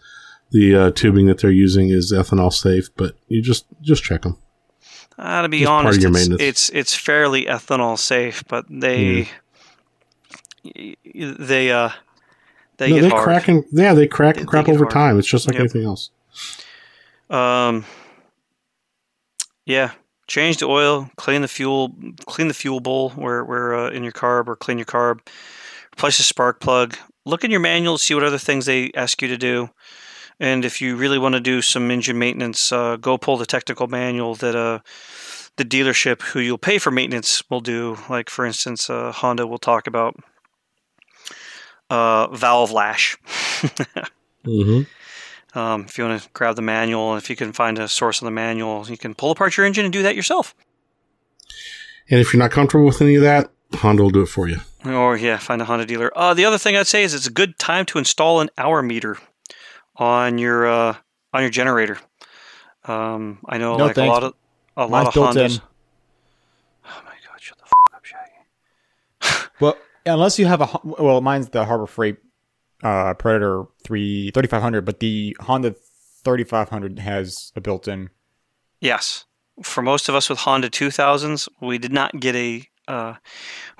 [0.51, 4.37] the uh, tubing that they're using is ethanol safe, but you just just check them.
[5.17, 9.27] Uh, to be Just honest, it's, it's it's fairly ethanol safe, but they
[10.63, 11.89] y- they uh
[12.77, 13.23] they no, get they hard.
[13.23, 14.91] crack and yeah, they crack They- and crap over hard.
[14.91, 15.19] time.
[15.19, 15.59] It's just like Yep.
[15.61, 16.11] anything else.
[17.29, 17.85] Um,
[19.65, 19.91] yeah,
[20.27, 21.93] change the oil, clean the fuel,
[22.25, 25.19] clean the fuel bowl where where uh, in your carb or clean your carb.
[25.93, 26.95] Replace the spark plug.
[27.25, 29.69] Look in your manual, see what other things they ask you to do.
[30.39, 33.87] And if you really want to do some engine maintenance, uh, go pull the technical
[33.87, 34.79] manual that uh,
[35.57, 37.97] the dealership who you'll pay for maintenance will do.
[38.09, 40.15] Like for instance, uh, Honda will talk about
[41.89, 43.17] uh, valve lash.
[44.43, 44.81] hmm
[45.55, 48.25] Um, if you want to grab the manual, if you can find a source of
[48.25, 50.53] the manual, you can pull apart your engine and do that yourself.
[52.07, 54.59] And if you're not comfortable with any of that, Honda will do it for you.
[54.85, 56.15] Or yeah, find a Honda dealer.
[56.15, 58.83] Uh, the other thing I'd say is it's a good time to install an hour
[58.83, 59.17] meter
[59.99, 60.95] on your uh,
[61.33, 61.97] on your generator.
[62.85, 64.09] Um, I know No, like thanks.
[64.09, 64.33] a lot of
[64.77, 65.55] a lot Mine's of built Hondas.
[65.57, 65.61] in.
[66.85, 69.49] Oh my god, shut the f- up, Shaggy.
[69.59, 72.17] Well, unless you have a well, mine's the Harbor Freight
[72.83, 75.75] uh, Predator 3 3500, but the Honda
[76.23, 78.09] 3500 has a built-in.
[78.79, 79.25] Yes,
[79.61, 82.65] for most of us with Honda 2000s, we did not get a.
[82.87, 83.15] Uh,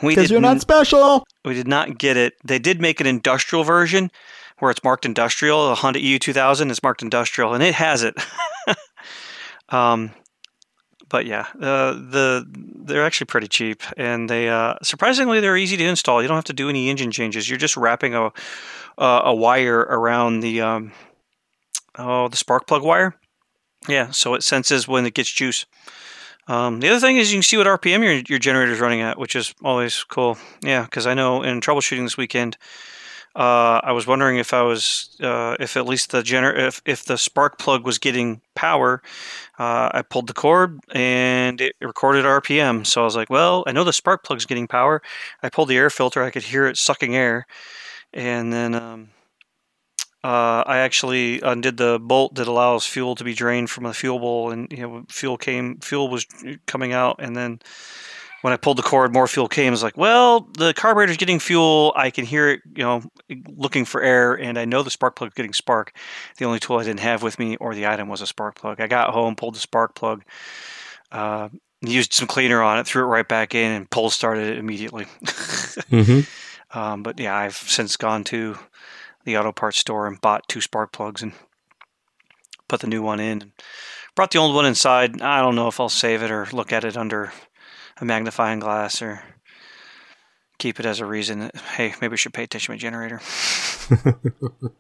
[0.04, 1.26] we Because you're not special.
[1.46, 2.34] We did not get it.
[2.44, 4.12] They did make an industrial version
[4.60, 5.70] where it's marked industrial.
[5.70, 8.16] The Honda EU 2000 is marked industrial, and it has it.
[9.70, 10.12] um,
[11.10, 15.84] but yeah, uh, the they're actually pretty cheap, and they uh, surprisingly they're easy to
[15.84, 16.22] install.
[16.22, 17.50] You don't have to do any engine changes.
[17.50, 18.32] You're just wrapping a
[18.98, 20.92] a, wire around the um,
[21.98, 23.16] oh the spark plug wire.
[23.88, 25.66] Yeah, so it senses when it gets juice.
[26.48, 29.02] Um, the other thing is you can see what RPM your your generator is running
[29.02, 30.38] at, which is always cool.
[30.62, 32.58] Yeah, because I know in troubleshooting this weekend,
[33.36, 37.06] uh, I was wondering if I was uh, if at least the gener if if
[37.06, 39.02] the spark plug was getting power.
[39.58, 42.86] Uh, I pulled the cord and it recorded RPM.
[42.86, 45.02] So I was like, well, I know the spark plug's getting power.
[45.44, 46.24] I pulled the air filter.
[46.24, 47.46] I could hear it sucking air,
[48.14, 49.10] and then um,
[50.22, 54.20] Uh, I actually undid the bolt that allows fuel to be drained from the fuel
[54.20, 56.26] bowl, and you know, fuel came, fuel was
[56.66, 57.60] coming out, and then
[58.42, 59.68] when I pulled the cord, more fuel came.
[59.68, 61.94] I was like, well, the carburetor's getting fuel.
[61.96, 63.04] I can hear it, you know,
[63.48, 65.94] looking for air, and I know the spark plug is getting spark.
[66.38, 68.80] The only tool I didn't have with me or the item was a spark plug.
[68.80, 70.24] I got home, pulled the spark plug,
[71.12, 71.50] uh,
[71.82, 75.06] used some cleaner on it, threw it right back in, and pull started it immediately.
[75.90, 76.22] hmm
[76.72, 78.58] Um, but yeah, I've since gone to
[79.26, 81.34] the auto parts store and bought two spark plugs and
[82.68, 83.52] put the new one in.
[84.16, 85.22] Brought the old one inside.
[85.22, 87.32] I don't know if I'll save it or look at it under
[88.02, 89.22] a magnifying glass or
[90.58, 93.22] keep it as a reason that hey, maybe we should pay attention to my generator.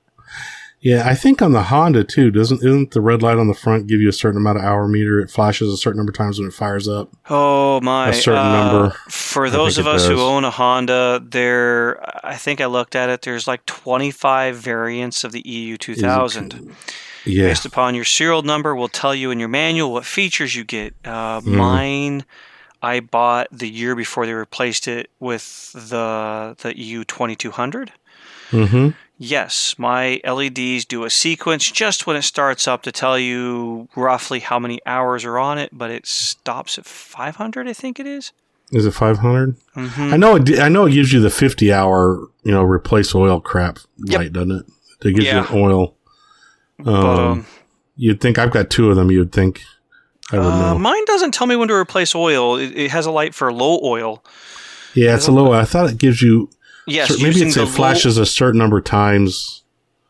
[0.82, 3.88] Yeah, I think on the Honda too, doesn't isn't the red light on the front
[3.88, 5.20] give you a certain amount of hour meter?
[5.20, 7.12] It flashes a certain number of times when it fires up.
[7.30, 8.10] Oh my!
[8.10, 8.96] A certain uh, number.
[9.10, 13.24] For those of us who own a Honda, there, I think I looked at it.
[13.24, 16.74] There's like 25 variants of the EU 2000.
[17.26, 20.64] Yeah, based upon your serial number will tell you in your manual what features you
[20.64, 21.46] get uh, Mhm.
[21.48, 22.26] mine
[22.82, 27.92] i bought the year before they replaced it with the the eu 2200
[28.52, 33.88] hmm yes my leds do a sequence just when it starts up to tell you
[33.96, 38.08] roughly how many hours are on it but it stops at 500 i think it
[38.08, 38.32] is
[38.72, 39.56] Is it five hundred?
[39.76, 40.14] mm-hmm.
[40.14, 40.36] I know.
[40.38, 44.18] It, I know it gives you the fifty hour, you know, replace oil crap Yep.
[44.20, 44.66] light, doesn't it?
[45.08, 45.42] It gives Yeah.
[45.42, 45.96] you an oil.
[46.86, 47.46] Um, but um,
[47.98, 49.10] you'd think I've got two of them.
[49.10, 49.64] You'd think
[50.32, 50.80] I would uh, know.
[50.80, 53.80] mine doesn't tell me when to replace oil it, it has a light for low
[53.84, 54.24] oil
[54.94, 55.52] Yeah, it's a low.
[55.52, 56.50] I thought it gives you.
[56.88, 59.64] yes cer- maybe it's, it flashes a certain number of times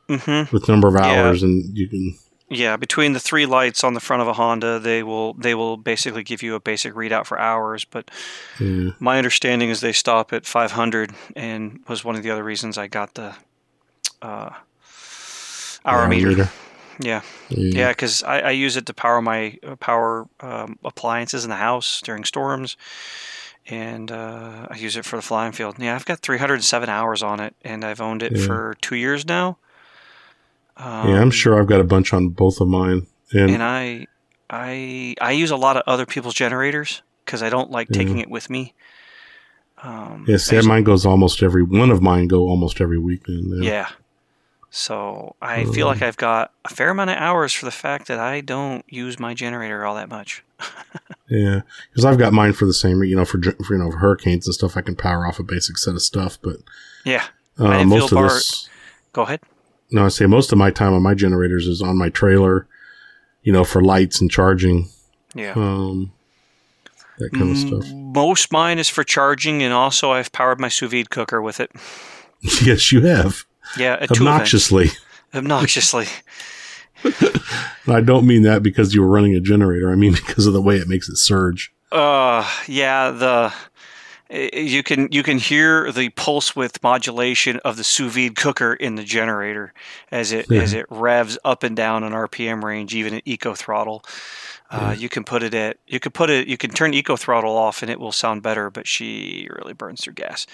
[0.08, 0.54] mm-hmm.
[0.54, 1.06] with number of Yeah.
[1.26, 2.16] hours, and you can.
[2.52, 5.78] Yeah, between the three lights on the front of a Honda, they will they will
[5.78, 7.86] basically give you a basic readout for hours.
[7.86, 8.10] But
[8.60, 8.92] Yeah.
[9.00, 12.88] my understanding is they stop at 500, and was one of the other reasons I
[12.88, 13.36] got the
[14.24, 14.50] uh,
[15.86, 16.50] hour meter.
[17.00, 17.80] Yeah, Yeah.
[17.80, 21.56] yeah, because I, I use it to power my uh, power um, appliances in the
[21.56, 22.76] house during storms,
[23.68, 25.76] and uh, I use it for the flying field.
[25.80, 28.46] Yeah, I've got 307 hours on it, and I've owned it Yeah.
[28.46, 29.58] for two years now.
[30.78, 34.08] Um, yeah, I'm sure I've got a bunch on both of mine, and, and I
[34.50, 37.98] I I use a lot of other people's generators because I don't like Yeah.
[37.98, 38.74] taking it with me.
[39.84, 43.64] Um, yeah, see, just- mine goes almost every one of mine go almost every weekend.
[43.64, 43.88] yeah.
[44.72, 48.20] So I feel like I've got a fair amount of hours for the fact that
[48.20, 50.44] I don't use my generator all that much.
[51.32, 53.98] Yeah, because I've got mine for the same, you know, for, for you know for
[54.00, 54.76] hurricanes and stuff.
[54.76, 56.56] I can power off a basic set of stuff, but
[57.06, 57.24] Yeah.
[57.60, 58.68] uh, most of bar- this,
[59.14, 59.42] Go ahead.
[59.92, 62.66] no, I say most of my time on my generators is on my trailer,
[63.44, 64.90] you know, for lights and charging,
[65.36, 65.54] Yeah.
[65.56, 66.12] um,
[67.20, 67.92] that kind of stuff.
[67.94, 71.70] Most mine is for charging, and also I've powered my sous vide cooker with it.
[72.64, 73.46] yes, you have
[73.78, 74.90] Yeah, two obnoxiously.
[75.34, 76.08] Obnoxiously.
[77.88, 79.92] I don't mean that because you were running a generator.
[79.92, 81.72] I mean because of the way it makes it surge.
[81.92, 83.54] Uh, yeah, the
[84.32, 88.96] you can you can hear the pulse width modulation of the sous vide cooker in
[88.96, 89.74] the generator
[90.12, 90.62] as it Yeah.
[90.62, 94.04] as it revs up and down an RPM range, even at eco throttle.
[94.70, 97.58] Uh, You can put it at you can put it you can turn eco throttle
[97.58, 100.46] off and it will sound better, but she really burns through gas.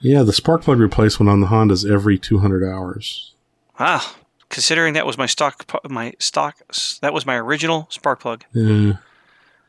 [0.00, 3.32] Yeah, the spark plug replacement on the Honda's every 200 hours.
[3.80, 4.02] Wow,
[4.48, 6.56] considering that was my stock my stock
[7.00, 8.44] that was my original spark plug.
[8.52, 8.94] Yeah.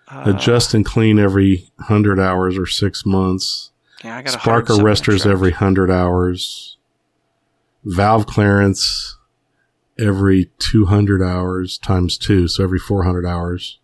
[0.10, 3.72] Uh, Adjust and clean every 100 hours or six months.
[4.06, 6.78] yeah, I got Spark 107 arresters every 100 hours.
[7.84, 9.18] Valve clearance
[10.00, 13.80] every 200 hours times two, so every 400 hours.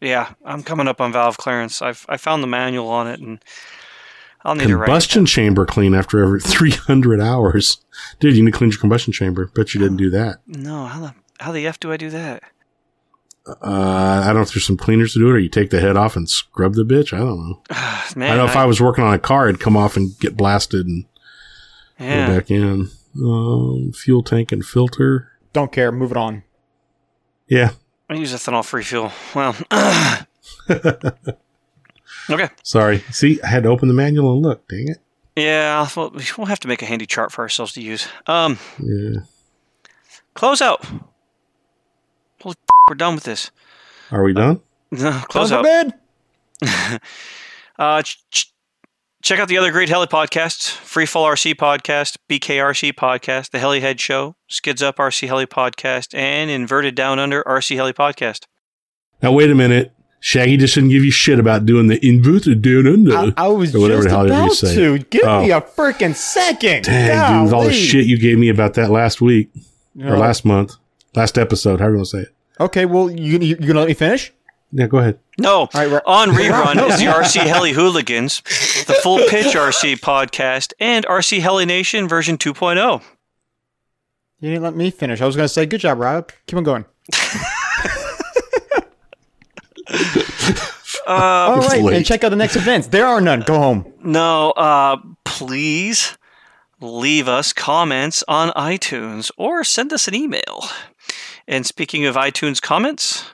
[0.00, 1.80] Yeah, I'm coming up on valve clearance.
[1.80, 3.38] I've I found the manual on it, and
[4.44, 7.78] I'll need to Combustion chamber clean after every 300 hours.
[8.20, 9.46] Dude, you need to clean your combustion chamber.
[9.46, 10.40] Bet you didn't do that.
[10.46, 12.42] No, how the how the f do I do that?
[13.46, 15.80] Uh, I don't know if there's some cleaners to do it or you take the
[15.80, 17.12] head off and scrub the bitch.
[17.12, 17.62] I don't know.
[18.14, 20.36] Man, I know if I was working on a car, it'd come off and get
[20.36, 21.06] blasted and
[21.98, 22.26] yeah.
[22.26, 22.90] go back in.
[23.16, 25.32] Um, fuel tank and filter.
[25.52, 25.92] Don't care.
[25.92, 26.44] Move it on.
[27.48, 27.72] Yeah.
[28.08, 29.12] I use ethanol free fuel.
[29.34, 29.56] Well,
[32.30, 32.48] okay.
[32.62, 32.98] Sorry.
[33.10, 34.66] See, I had to open the manual and look.
[34.68, 34.98] Dang it.
[35.36, 38.06] Yeah, well, we'll have to make a handy chart for ourselves to use.
[38.26, 39.20] Um, Yeah.
[40.34, 40.84] close out.
[42.42, 42.54] Holy
[42.88, 43.50] we're done with this.
[44.10, 44.60] Are we done?
[44.90, 45.10] No.
[45.28, 45.92] Close Time out.
[46.60, 47.00] for bed.
[47.78, 48.52] Uh, ch- ch-
[49.22, 54.36] check out the other great heli podcasts: Freefall RC podcast, BKRC podcast, the Helihead Show,
[54.48, 58.44] Skids Up RC Heli podcast, and Inverted Down Under RC Heli podcast.
[59.22, 59.92] Now, wait a minute.
[60.24, 63.12] Shaggy just didn't give you shit about doing the inverted down under.
[63.16, 64.74] I, I was or whatever just the hell you about say.
[64.76, 64.98] to.
[64.98, 65.42] Give Oh.
[65.42, 66.84] me a freaking second.
[66.84, 69.50] Dang, dude, with all the shit you gave me about that last week
[70.00, 70.74] or last month,
[71.16, 72.34] last episode, however you want to say it.
[72.60, 74.32] Okay, well, you, you, you gonna let me finish?
[74.70, 75.18] Yeah, go ahead.
[75.38, 76.02] No, right, right.
[76.06, 78.42] on rerun is the RC Heli Hooligans,
[78.86, 82.52] the Full Pitch RC podcast, and RC Heli Nation version oh.
[82.52, 83.02] 2.0.
[84.38, 85.20] You didn't let me finish.
[85.20, 86.30] I was gonna say, good job, Rob.
[86.46, 86.84] Keep on going.
[91.06, 91.96] All It's right, late.
[91.96, 92.86] and check out the next events.
[92.88, 93.40] There are none.
[93.40, 93.92] Go home.
[94.02, 96.16] No, uh, please
[96.80, 100.64] leave us comments on iTunes or send us an email.
[101.48, 103.24] And speaking of iTunes comments,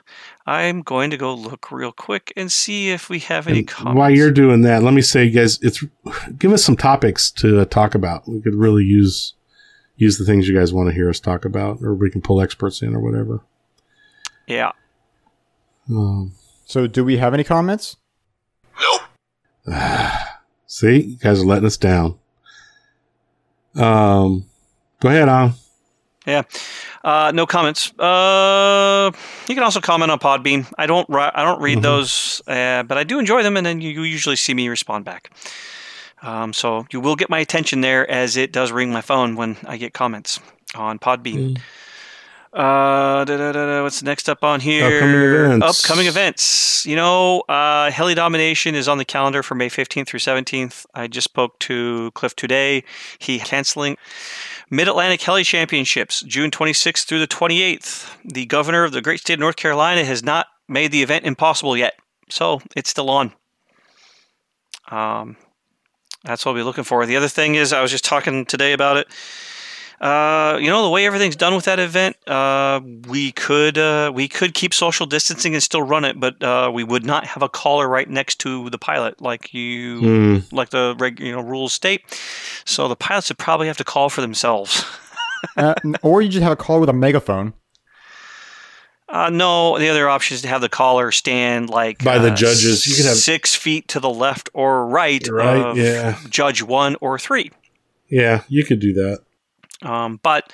[0.47, 3.97] I'm going to go look real quick and see if we have any And comments.
[3.97, 5.83] while you're doing that, let me say, guys, it's
[6.37, 8.27] give us some topics to uh, talk about.
[8.27, 9.33] We could really use
[9.97, 12.41] use the things you guys want to hear us talk about, or we can pull
[12.41, 13.41] experts in or whatever.
[14.47, 14.71] yeah.
[15.89, 16.33] Um,
[16.69, 17.97] So, do we have any comments?
[18.79, 19.01] Nope.
[20.67, 22.19] See, you guys are letting us down.
[23.75, 24.45] Um,
[24.99, 25.53] go ahead, on.
[26.27, 26.43] Yeah.
[27.03, 27.91] Uh, no comments.
[27.97, 29.09] Uh,
[29.47, 30.71] you can also comment on Podbean.
[30.77, 31.09] I don't.
[31.09, 31.81] ri- I don't read Mhm.
[31.81, 35.05] those, uh, but I do enjoy them, and then you, you usually see me respond
[35.05, 35.31] back.
[36.21, 39.57] Um, so you will get my attention there, as it does ring my phone when
[39.65, 40.39] I get comments
[40.75, 41.57] on Podbean.
[42.51, 44.85] Uh, da, da, da, da, what's next up on here?
[44.85, 45.83] Upcoming events.
[45.83, 46.85] Upcoming events.
[46.85, 50.85] You know, uh, Heli Domination is on the calendar for May 15th through 17th.
[50.95, 52.83] I just spoke to Cliff today.
[53.19, 53.97] He canceling
[54.71, 58.15] Mid Atlantic Heli Championships, June 26th through the 28th.
[58.25, 61.77] The governor of the great state of North Carolina has not made the event impossible
[61.77, 61.93] yet,
[62.29, 63.31] so it's still on.
[64.89, 65.37] Um,
[66.23, 67.05] that's what we'll be looking for.
[67.05, 69.07] The other thing is, I was just talking today about it.
[70.01, 74.29] Uh, you know, the way everything's done with that event, uh, we could uh, we
[74.29, 77.49] could keep social distancing and still run it, but uh, we would not have a
[77.49, 81.73] caller right next to the pilot like you Mm, like the reg, you know rules
[81.73, 82.01] state.
[82.63, 84.85] So the pilots would probably have to call for themselves.
[85.57, 87.53] Uh, or you just have a call with a megaphone.
[89.09, 92.35] Uh, no, the other option is to have the caller stand like By the uh,
[92.35, 92.85] judges.
[92.85, 96.17] You could have- six feet to the left or right, Right, of yeah.
[96.29, 97.51] judge one or three.
[98.07, 99.19] yeah, you could do that.
[99.81, 100.51] Um, but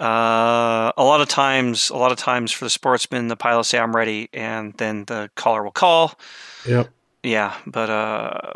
[0.00, 3.78] uh, a lot of times, a lot of times for the sportsman, the pilots say
[3.78, 6.18] I'm ready, and then the caller will call.
[6.66, 6.90] Yep.
[7.22, 8.52] Yeah, but uh,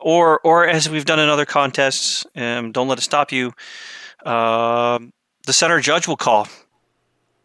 [0.00, 3.52] or or as we've done in other contests, um, don't let it stop you.
[4.24, 5.12] Um
[5.46, 6.44] the center judge will call.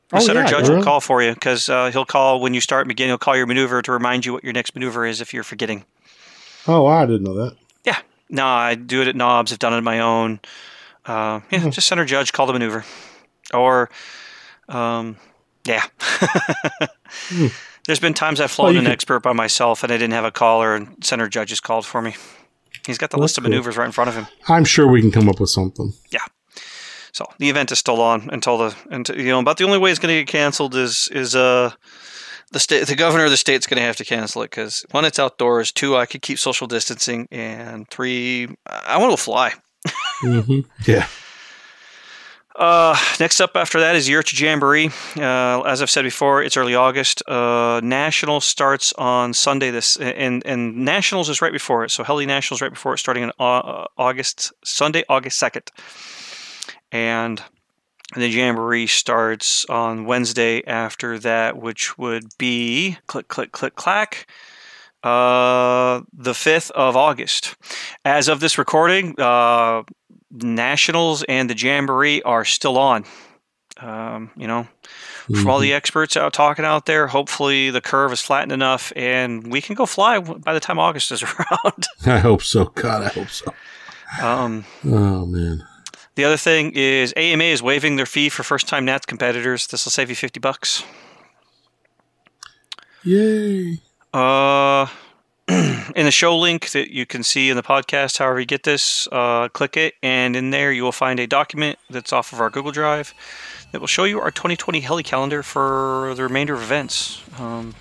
[0.09, 0.77] The Oh, center yeah, judge really?
[0.77, 3.07] will call for you because uh, he'll call when you start and begin.
[3.07, 5.85] He'll call your maneuver to remind you what your next maneuver is if you're forgetting.
[6.67, 7.55] Oh, I didn't know that.
[7.85, 7.99] Yeah,
[8.29, 9.53] no, I do it at knobs.
[9.53, 10.39] I've done it on my own.
[11.05, 11.69] Uh, yeah, Hmm.
[11.69, 12.85] just center judge, call the maneuver,
[13.53, 13.89] or
[14.69, 15.17] um,
[15.65, 15.83] yeah.
[17.29, 17.47] Hmm.
[17.85, 20.25] There's been times I've flown you an could- expert by myself and I didn't have
[20.25, 22.15] a caller, and center judge has called for me.
[22.87, 24.27] He's got the Well, list of maneuvers right in front of him.
[24.47, 25.93] I'm sure we can come up with something.
[26.11, 26.25] Yeah.
[27.13, 29.39] So the event is still on until the until, you know.
[29.39, 31.71] About the only way it's going to get canceled is is uh
[32.51, 35.05] the state the governor of the state's going to have to cancel it because one
[35.05, 39.53] it's outdoors, two I could keep social distancing, and three I want to fly.
[40.23, 41.07] Hmm Yeah.
[42.55, 44.89] Uh, next up after that is IRCHA Jamboree.
[45.17, 47.27] Uh, as I've said before, it's early August.
[47.27, 49.71] Uh, National starts on Sunday.
[49.71, 51.89] This and and Nationals is right before it.
[51.89, 55.71] So Heli Nationals right before it, starting on Au- August Sunday, August second,
[56.91, 57.41] and
[58.15, 64.27] the Jamboree starts on Wednesday after that, which would be click click click clack.
[65.03, 67.55] Uh, the fifth of August.
[68.05, 69.83] As of this recording, uh,
[70.33, 73.05] Nationals and the Jamboree are still on.
[73.77, 74.67] Um, you know,
[75.25, 79.47] from all the experts out talking out there, hopefully the curve is flattened enough and
[79.51, 81.85] we can go fly by the time August is around.
[82.05, 82.65] I hope so.
[82.65, 83.51] God, I hope so.
[84.21, 85.63] um, Oh man.
[86.15, 89.65] the other thing is AMA is waiving their fee for first time Nats competitors.
[89.67, 90.83] This will save you 50 bucks.
[93.03, 93.79] Yay.
[94.13, 94.85] Uh,
[95.49, 99.07] in the show link that you can see in the podcast, however you get this,
[99.11, 102.49] uh, click it, and in there you will find a document that's off of our
[102.49, 103.13] Google Drive
[103.71, 107.21] that will show you our 2020 heli calendar for the remainder of events.
[107.39, 107.75] Um,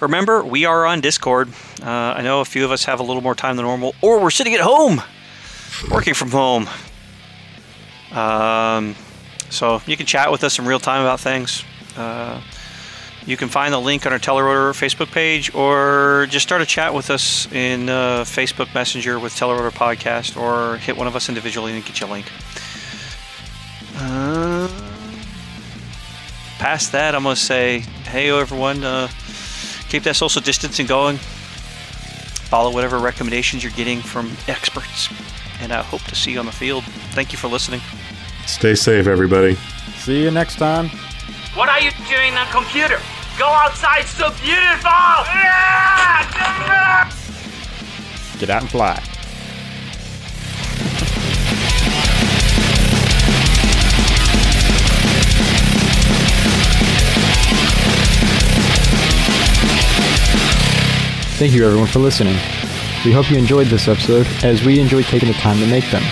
[0.00, 1.50] remember, we are on Discord.
[1.80, 4.20] Uh, I know a few of us have a little more time than normal, or
[4.20, 5.00] we're sitting at home,
[5.90, 6.68] working from home.
[8.10, 8.96] Um,
[9.48, 11.62] so you can chat with us in real time about things.
[11.96, 12.40] Uh,
[13.26, 16.92] you can find the link on our Telerotor Facebook page or just start a chat
[16.92, 21.72] with us in uh, Facebook Messenger with Telerotor Podcast or hit one of us individually
[21.74, 22.30] and get you a link.
[23.96, 24.68] Uh,
[26.58, 29.08] past that, I'm going to say, hey, everyone, uh,
[29.88, 31.16] keep that social distancing going.
[31.16, 35.08] Follow whatever recommendations you're getting from experts.
[35.60, 36.84] And I hope to see you on the field.
[37.12, 37.80] Thank you for listening.
[38.46, 39.54] Stay safe, everybody.
[39.96, 40.90] See you next time.
[41.54, 43.00] What are you doing on computer?
[43.38, 44.90] Go outside, so beautiful!
[45.30, 47.08] Yeah!
[48.40, 49.00] Get out and fly.
[61.38, 62.34] Thank you everyone for listening.
[63.04, 66.02] We hope you enjoyed this episode as we enjoyed taking the time to make them.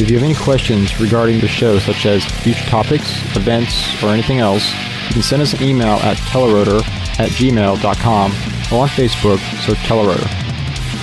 [0.00, 4.40] If you have any questions regarding the show, such as future topics, events, or anything
[4.40, 4.72] else,
[5.06, 6.82] you can send us an email at telerotor
[7.20, 8.32] at gmail.com
[8.72, 10.28] or on Facebook, search Telerotor.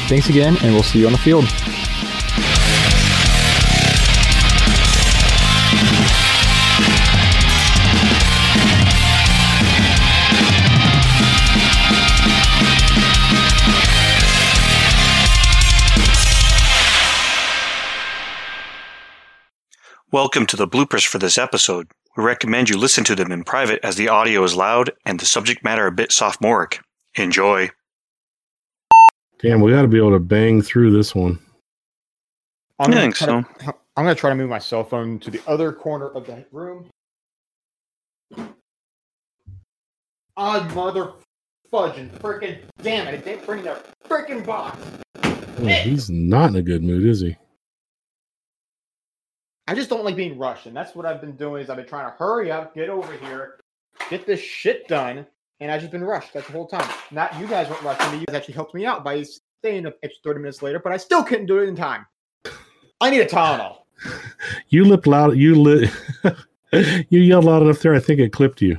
[0.09, 1.45] Thanks again, and we'll see you on the field.
[20.11, 21.87] Welcome to the bloopers for this episode.
[22.17, 25.25] We recommend you listen to them in private as the audio is loud and the
[25.25, 26.79] subject matter a bit sophomoric.
[27.15, 27.69] Enjoy.
[29.41, 31.39] Damn, we got to be able to bang through this one.
[32.79, 35.19] I'm I gonna think try to- I'm going to try to move my cell phone
[35.19, 36.89] to the other corner of the room.
[38.37, 38.49] Ah,
[40.37, 41.11] Odd mother
[41.71, 43.15] fudging, freaking damn it!
[43.15, 44.77] It didn't bring that freaking box.
[45.23, 47.35] Oh, he's not in a good mood, is he?
[49.71, 51.63] I just don't like being rushed, and that's what I've been doing.
[51.63, 53.57] Is I've been trying to hurry up, get over here,
[54.09, 55.25] get this shit done,
[55.61, 56.33] and I've just been rushed.
[56.33, 56.93] That's the whole time.
[57.09, 58.19] Not you guys weren't rushing me.
[58.19, 60.97] You guys actually helped me out by staying up extra thirty minutes later, but I
[60.97, 62.05] still couldn't do it in time.
[62.99, 63.77] I need a Tylenol.
[64.67, 65.37] You lipped loud.
[65.37, 65.89] You lit.
[67.09, 67.95] you yelled loud enough there.
[67.95, 68.77] I think it clipped you.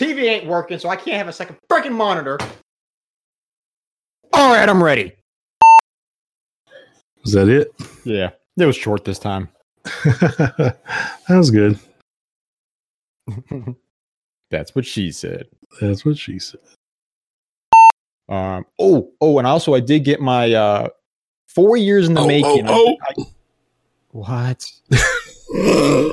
[0.00, 2.38] TV ain't working, so I can't have a second freaking monitor.
[4.32, 5.12] All right, I'm ready.
[7.24, 7.72] Is that it?
[8.04, 9.48] Yeah, it was short this time.
[9.84, 10.76] that
[11.28, 11.78] was good.
[14.50, 15.46] That's what she said.
[15.80, 16.60] That's what she said.
[18.28, 18.64] Um.
[18.78, 20.88] Oh, oh, and also I did get my uh
[21.48, 22.64] four years in the Oh, making.
[22.68, 23.24] oh, I- I-
[24.10, 24.64] what?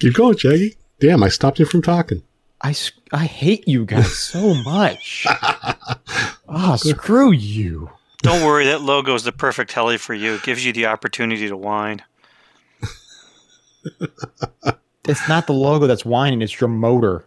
[0.00, 0.76] Keep going, Shaggy.
[1.00, 2.22] Damn, I stopped you from talking.
[2.62, 2.74] I,
[3.12, 5.24] I hate you guys so much.
[6.48, 7.88] Ah, screw you.
[8.22, 10.34] Don't worry, that logo is the perfect heli for you.
[10.34, 12.02] It gives you the opportunity to whine.
[15.04, 16.42] It's not the logo that's whining.
[16.42, 17.24] It's your motor.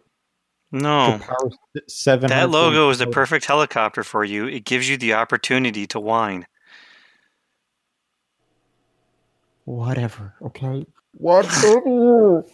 [0.72, 1.50] No, power
[1.88, 2.30] seven.
[2.30, 4.48] that logo is the perfect helicopter for you.
[4.48, 6.46] It gives you the opportunity to whine.
[9.66, 10.36] Whatever.
[10.42, 10.86] Okay.
[11.14, 12.46] Whatever.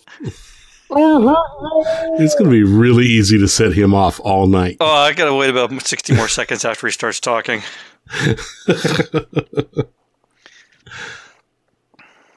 [0.89, 4.77] It's going to be really easy to set him off all night.
[4.79, 7.61] Oh, I gotta wait about 60 more seconds after he starts talking.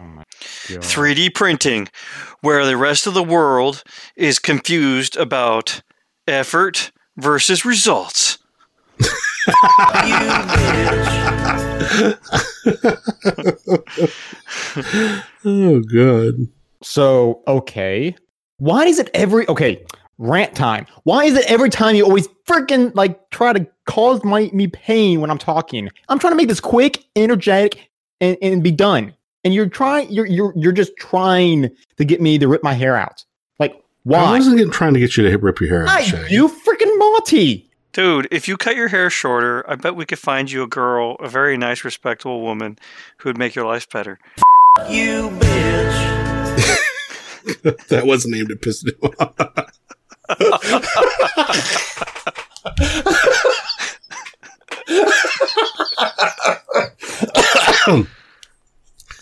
[0.00, 0.24] Oh my
[0.68, 1.88] 3D printing,
[2.40, 3.82] where the rest of the world
[4.16, 5.82] is confused about
[6.26, 8.38] effort versus results.
[15.44, 16.34] oh, God.
[16.82, 18.14] So, okay.
[18.58, 19.84] Why is it every okay,
[20.20, 20.86] rant time.
[21.02, 25.20] Why is it every time you always freaking like try to cause my me pain
[25.20, 25.88] when I'm talking?
[26.08, 27.90] I'm trying to make this quick, energetic,
[28.20, 29.14] and, and be done.
[29.42, 32.94] And you're trying you're you're you're just trying to get me to rip my hair
[32.94, 33.24] out.
[33.58, 34.18] Like, why?
[34.18, 34.38] I why?
[34.38, 37.66] wasn't trying to get you to rip your hair out, I, you freaking Monty.
[37.92, 41.16] Dude, if you cut your hair shorter, I bet we could find you a girl,
[41.18, 42.78] a very nice, respectable woman
[43.18, 44.20] who would make your life better.
[44.88, 46.20] You bitch.
[47.88, 49.72] that wasn't aimed at pissing him off.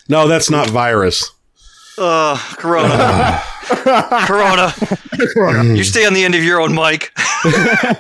[0.09, 1.31] no, that's not virus.
[1.97, 3.41] Uh, Corona.
[4.27, 4.73] Corona.
[5.75, 7.13] You stay on the end of your own mic.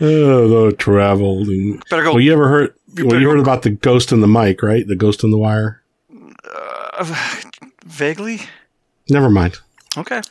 [0.00, 1.80] Oh, the traveling.
[1.88, 2.10] Better go.
[2.14, 2.74] Well, you ever heard?
[2.98, 4.84] You Well, you heard go- about the ghost in the mic, right?
[4.84, 5.80] The ghost in the wire.
[6.44, 7.14] Uh,
[7.86, 8.40] vaguely?
[9.08, 9.60] Never mind.
[9.96, 10.22] Okay.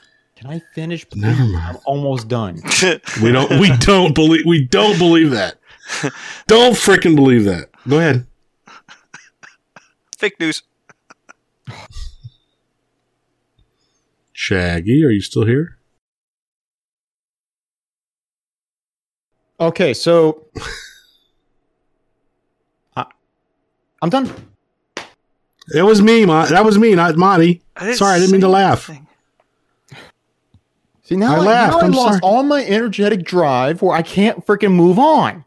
[0.44, 1.08] Can I finish?
[1.10, 1.22] please?
[1.22, 1.78] Never mind.
[1.78, 2.62] I'm almost done.
[3.22, 3.60] We don't.
[3.62, 4.46] we don't believe.
[4.46, 5.56] We don't believe that.
[6.48, 7.70] Don't freaking believe that.
[7.88, 8.28] Go ahead.
[10.18, 10.64] Fake news.
[14.34, 15.78] Shaggy, are you still here?
[19.62, 20.46] Okay, so
[22.98, 23.06] I,
[24.02, 24.30] I'm done.
[25.74, 27.62] It was me, Mon- That was me, not Monty.
[27.78, 28.90] I Sorry, I didn't mean to laugh.
[28.90, 29.08] anything.
[31.04, 31.74] See now I I, laughed.
[31.74, 32.20] now I lost sorry.
[32.24, 35.44] all my energetic drive where I can't freaking move on.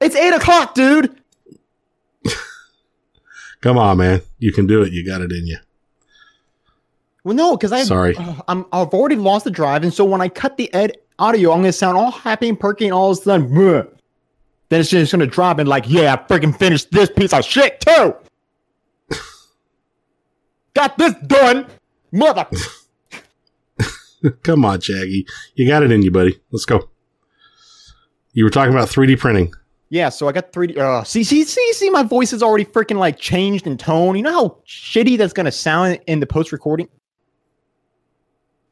[0.00, 1.16] It's eight o'clock, dude.
[3.60, 4.20] Come on, man.
[4.38, 4.92] You can do it.
[4.92, 5.56] You got it in you.
[7.24, 8.14] Well, no, because I Sorry.
[8.16, 11.52] uh, I'm I've already lost the drive, and so when I cut the ed audio,
[11.52, 13.88] I'm gonna sound all happy and perky, and all of a sudden, "Bleh."
[14.68, 17.80] then it's just gonna drop and like, yeah, I freaking finished this piece of shit
[17.80, 18.14] too.
[20.74, 21.66] Got this done,
[22.12, 22.46] mother.
[24.42, 25.26] Come on, Shaggy.
[25.54, 26.38] You got it in you, buddy.
[26.50, 26.88] Let's go.
[28.32, 29.52] You were talking about 3D printing.
[29.90, 30.76] Yeah, so I got 3D.
[30.76, 34.16] Uh, see, see, see, see, my voice is already freaking like changed in tone.
[34.16, 36.88] You know how shitty that's gonna sound in the post recording?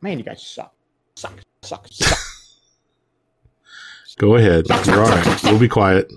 [0.02, 0.74] Man, you guys suck.
[1.14, 1.32] Suck,
[1.62, 2.18] suck, suck.
[4.18, 4.66] Go ahead.
[4.86, 5.42] You're all right.
[5.44, 6.12] We'll be quiet.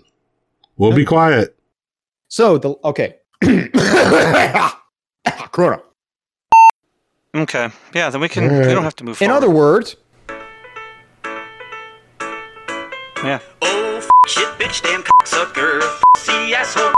[0.78, 1.58] We'll be quiet.
[2.28, 3.16] so, the, okay.
[5.52, 5.82] Corona.
[7.36, 7.70] Okay.
[7.94, 8.44] Yeah, then we can.
[8.50, 8.68] Alright.
[8.68, 9.38] We don't have to move In forward.
[9.38, 9.96] other words,
[13.24, 13.40] yeah.
[13.62, 15.82] Oh, f- shit, bitch, damn cocksucker,
[16.18, 16.92] see asshole,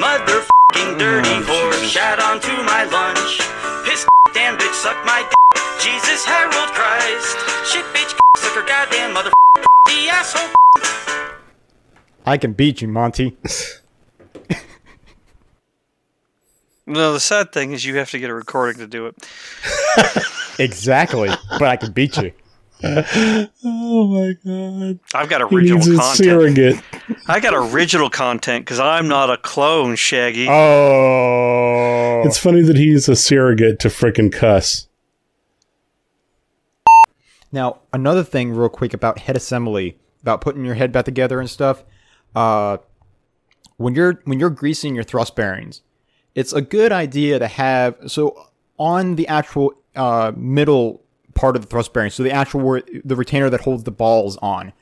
[0.00, 3.38] motherfucking oh, dirty whore, shat onto my lunch,
[3.86, 7.36] piss, damn bitch, suck my d- Jesus, Harold Christ,
[7.70, 9.30] shit, bitch, cocksucker, goddamn mother,
[9.88, 10.48] see asshole.
[12.24, 13.36] I can beat you, Monty.
[16.86, 19.28] Well, the sad thing is you have to get a recording to do it.
[20.58, 22.32] Exactly, but I can beat you.
[22.82, 24.98] Oh my god.
[25.14, 26.16] I've got He original needs a content.
[26.16, 26.82] surrogate.
[27.26, 30.46] I got original content because I'm not a clone, Shaggy.
[30.48, 34.88] Oh, It's funny that he's a surrogate to frickin' cuss.
[37.52, 41.50] Now, another thing, real quick, about head assembly, about putting your head back together and
[41.50, 41.84] stuff.
[42.34, 42.78] Uh,
[43.76, 45.82] when you're when you're greasing your thrust bearings,
[46.36, 48.48] it's a good idea to have so
[48.78, 51.02] on the actual uh, middle
[51.34, 54.72] part of the thrust bearing, so the actual the retainer that holds the balls on.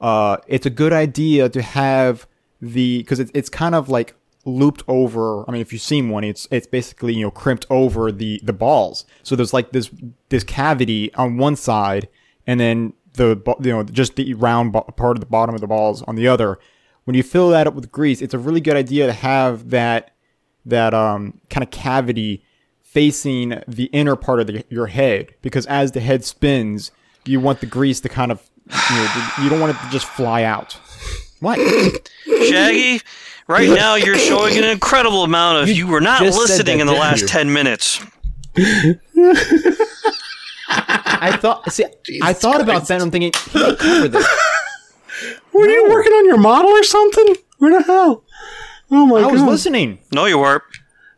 [0.00, 2.26] Uh, it's a good idea to have
[2.60, 4.16] the because it's it's kind of like
[4.46, 5.48] looped over.
[5.48, 8.54] I mean, if you've seen one, it's it's basically you know crimped over the the
[8.54, 9.04] balls.
[9.22, 9.90] So there's like this
[10.30, 12.08] this cavity on one side,
[12.46, 16.02] and then the you know just the round part of the bottom of the balls
[16.02, 16.58] on the other.
[17.04, 20.15] When you fill that up with grease, it's a really good idea to have that
[20.66, 22.44] that um kind of cavity
[22.82, 26.90] facing the inner part of the, your head because as the head spins,
[27.24, 30.06] you want the grease to kind of you know you don't want it to just
[30.06, 30.78] fly out.
[31.40, 31.58] What?
[32.26, 33.00] Shaggy,
[33.46, 36.92] right now you're showing an incredible amount of you, were not listening that, in the
[36.92, 37.28] last you?
[37.28, 38.04] 10 minutes.
[40.68, 41.70] I thought.
[41.72, 41.84] See,
[42.22, 42.94] I thought about that.
[42.94, 44.26] and I'm thinking, he didn't cover this.
[45.52, 47.36] Were you working on your model or something?
[47.58, 48.24] Where the hell?
[48.90, 49.98] Oh my I was listening.
[50.12, 50.62] No, you weren't.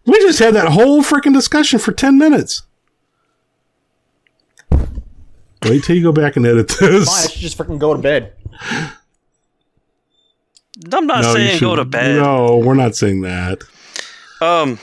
[0.06, 2.62] We just had that whole freaking discussion for 10 minutes.
[5.64, 8.32] Wait till you go back and edit Fine, I should just freaking go to bed.
[10.92, 12.16] I'm not No, you saying go to bed.
[12.22, 13.62] No, we're not saying that.
[14.40, 14.78] Um,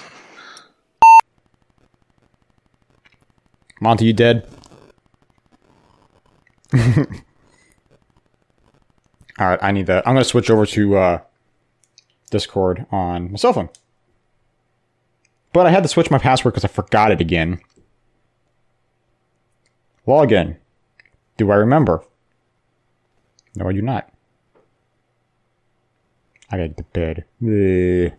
[3.80, 4.48] Monty, you dead?
[9.38, 10.08] All right, I need that.
[10.08, 11.20] I'm gonna switch over to uh,
[12.30, 13.70] Discord on my cell phone.
[15.54, 17.62] But I had to switch my password because I forgot it again.
[20.06, 20.58] Log in.
[21.38, 22.04] Do I remember?
[23.56, 24.12] No, I do not.
[26.52, 27.26] I gotta get to bed.
[27.42, 28.18] Ugh.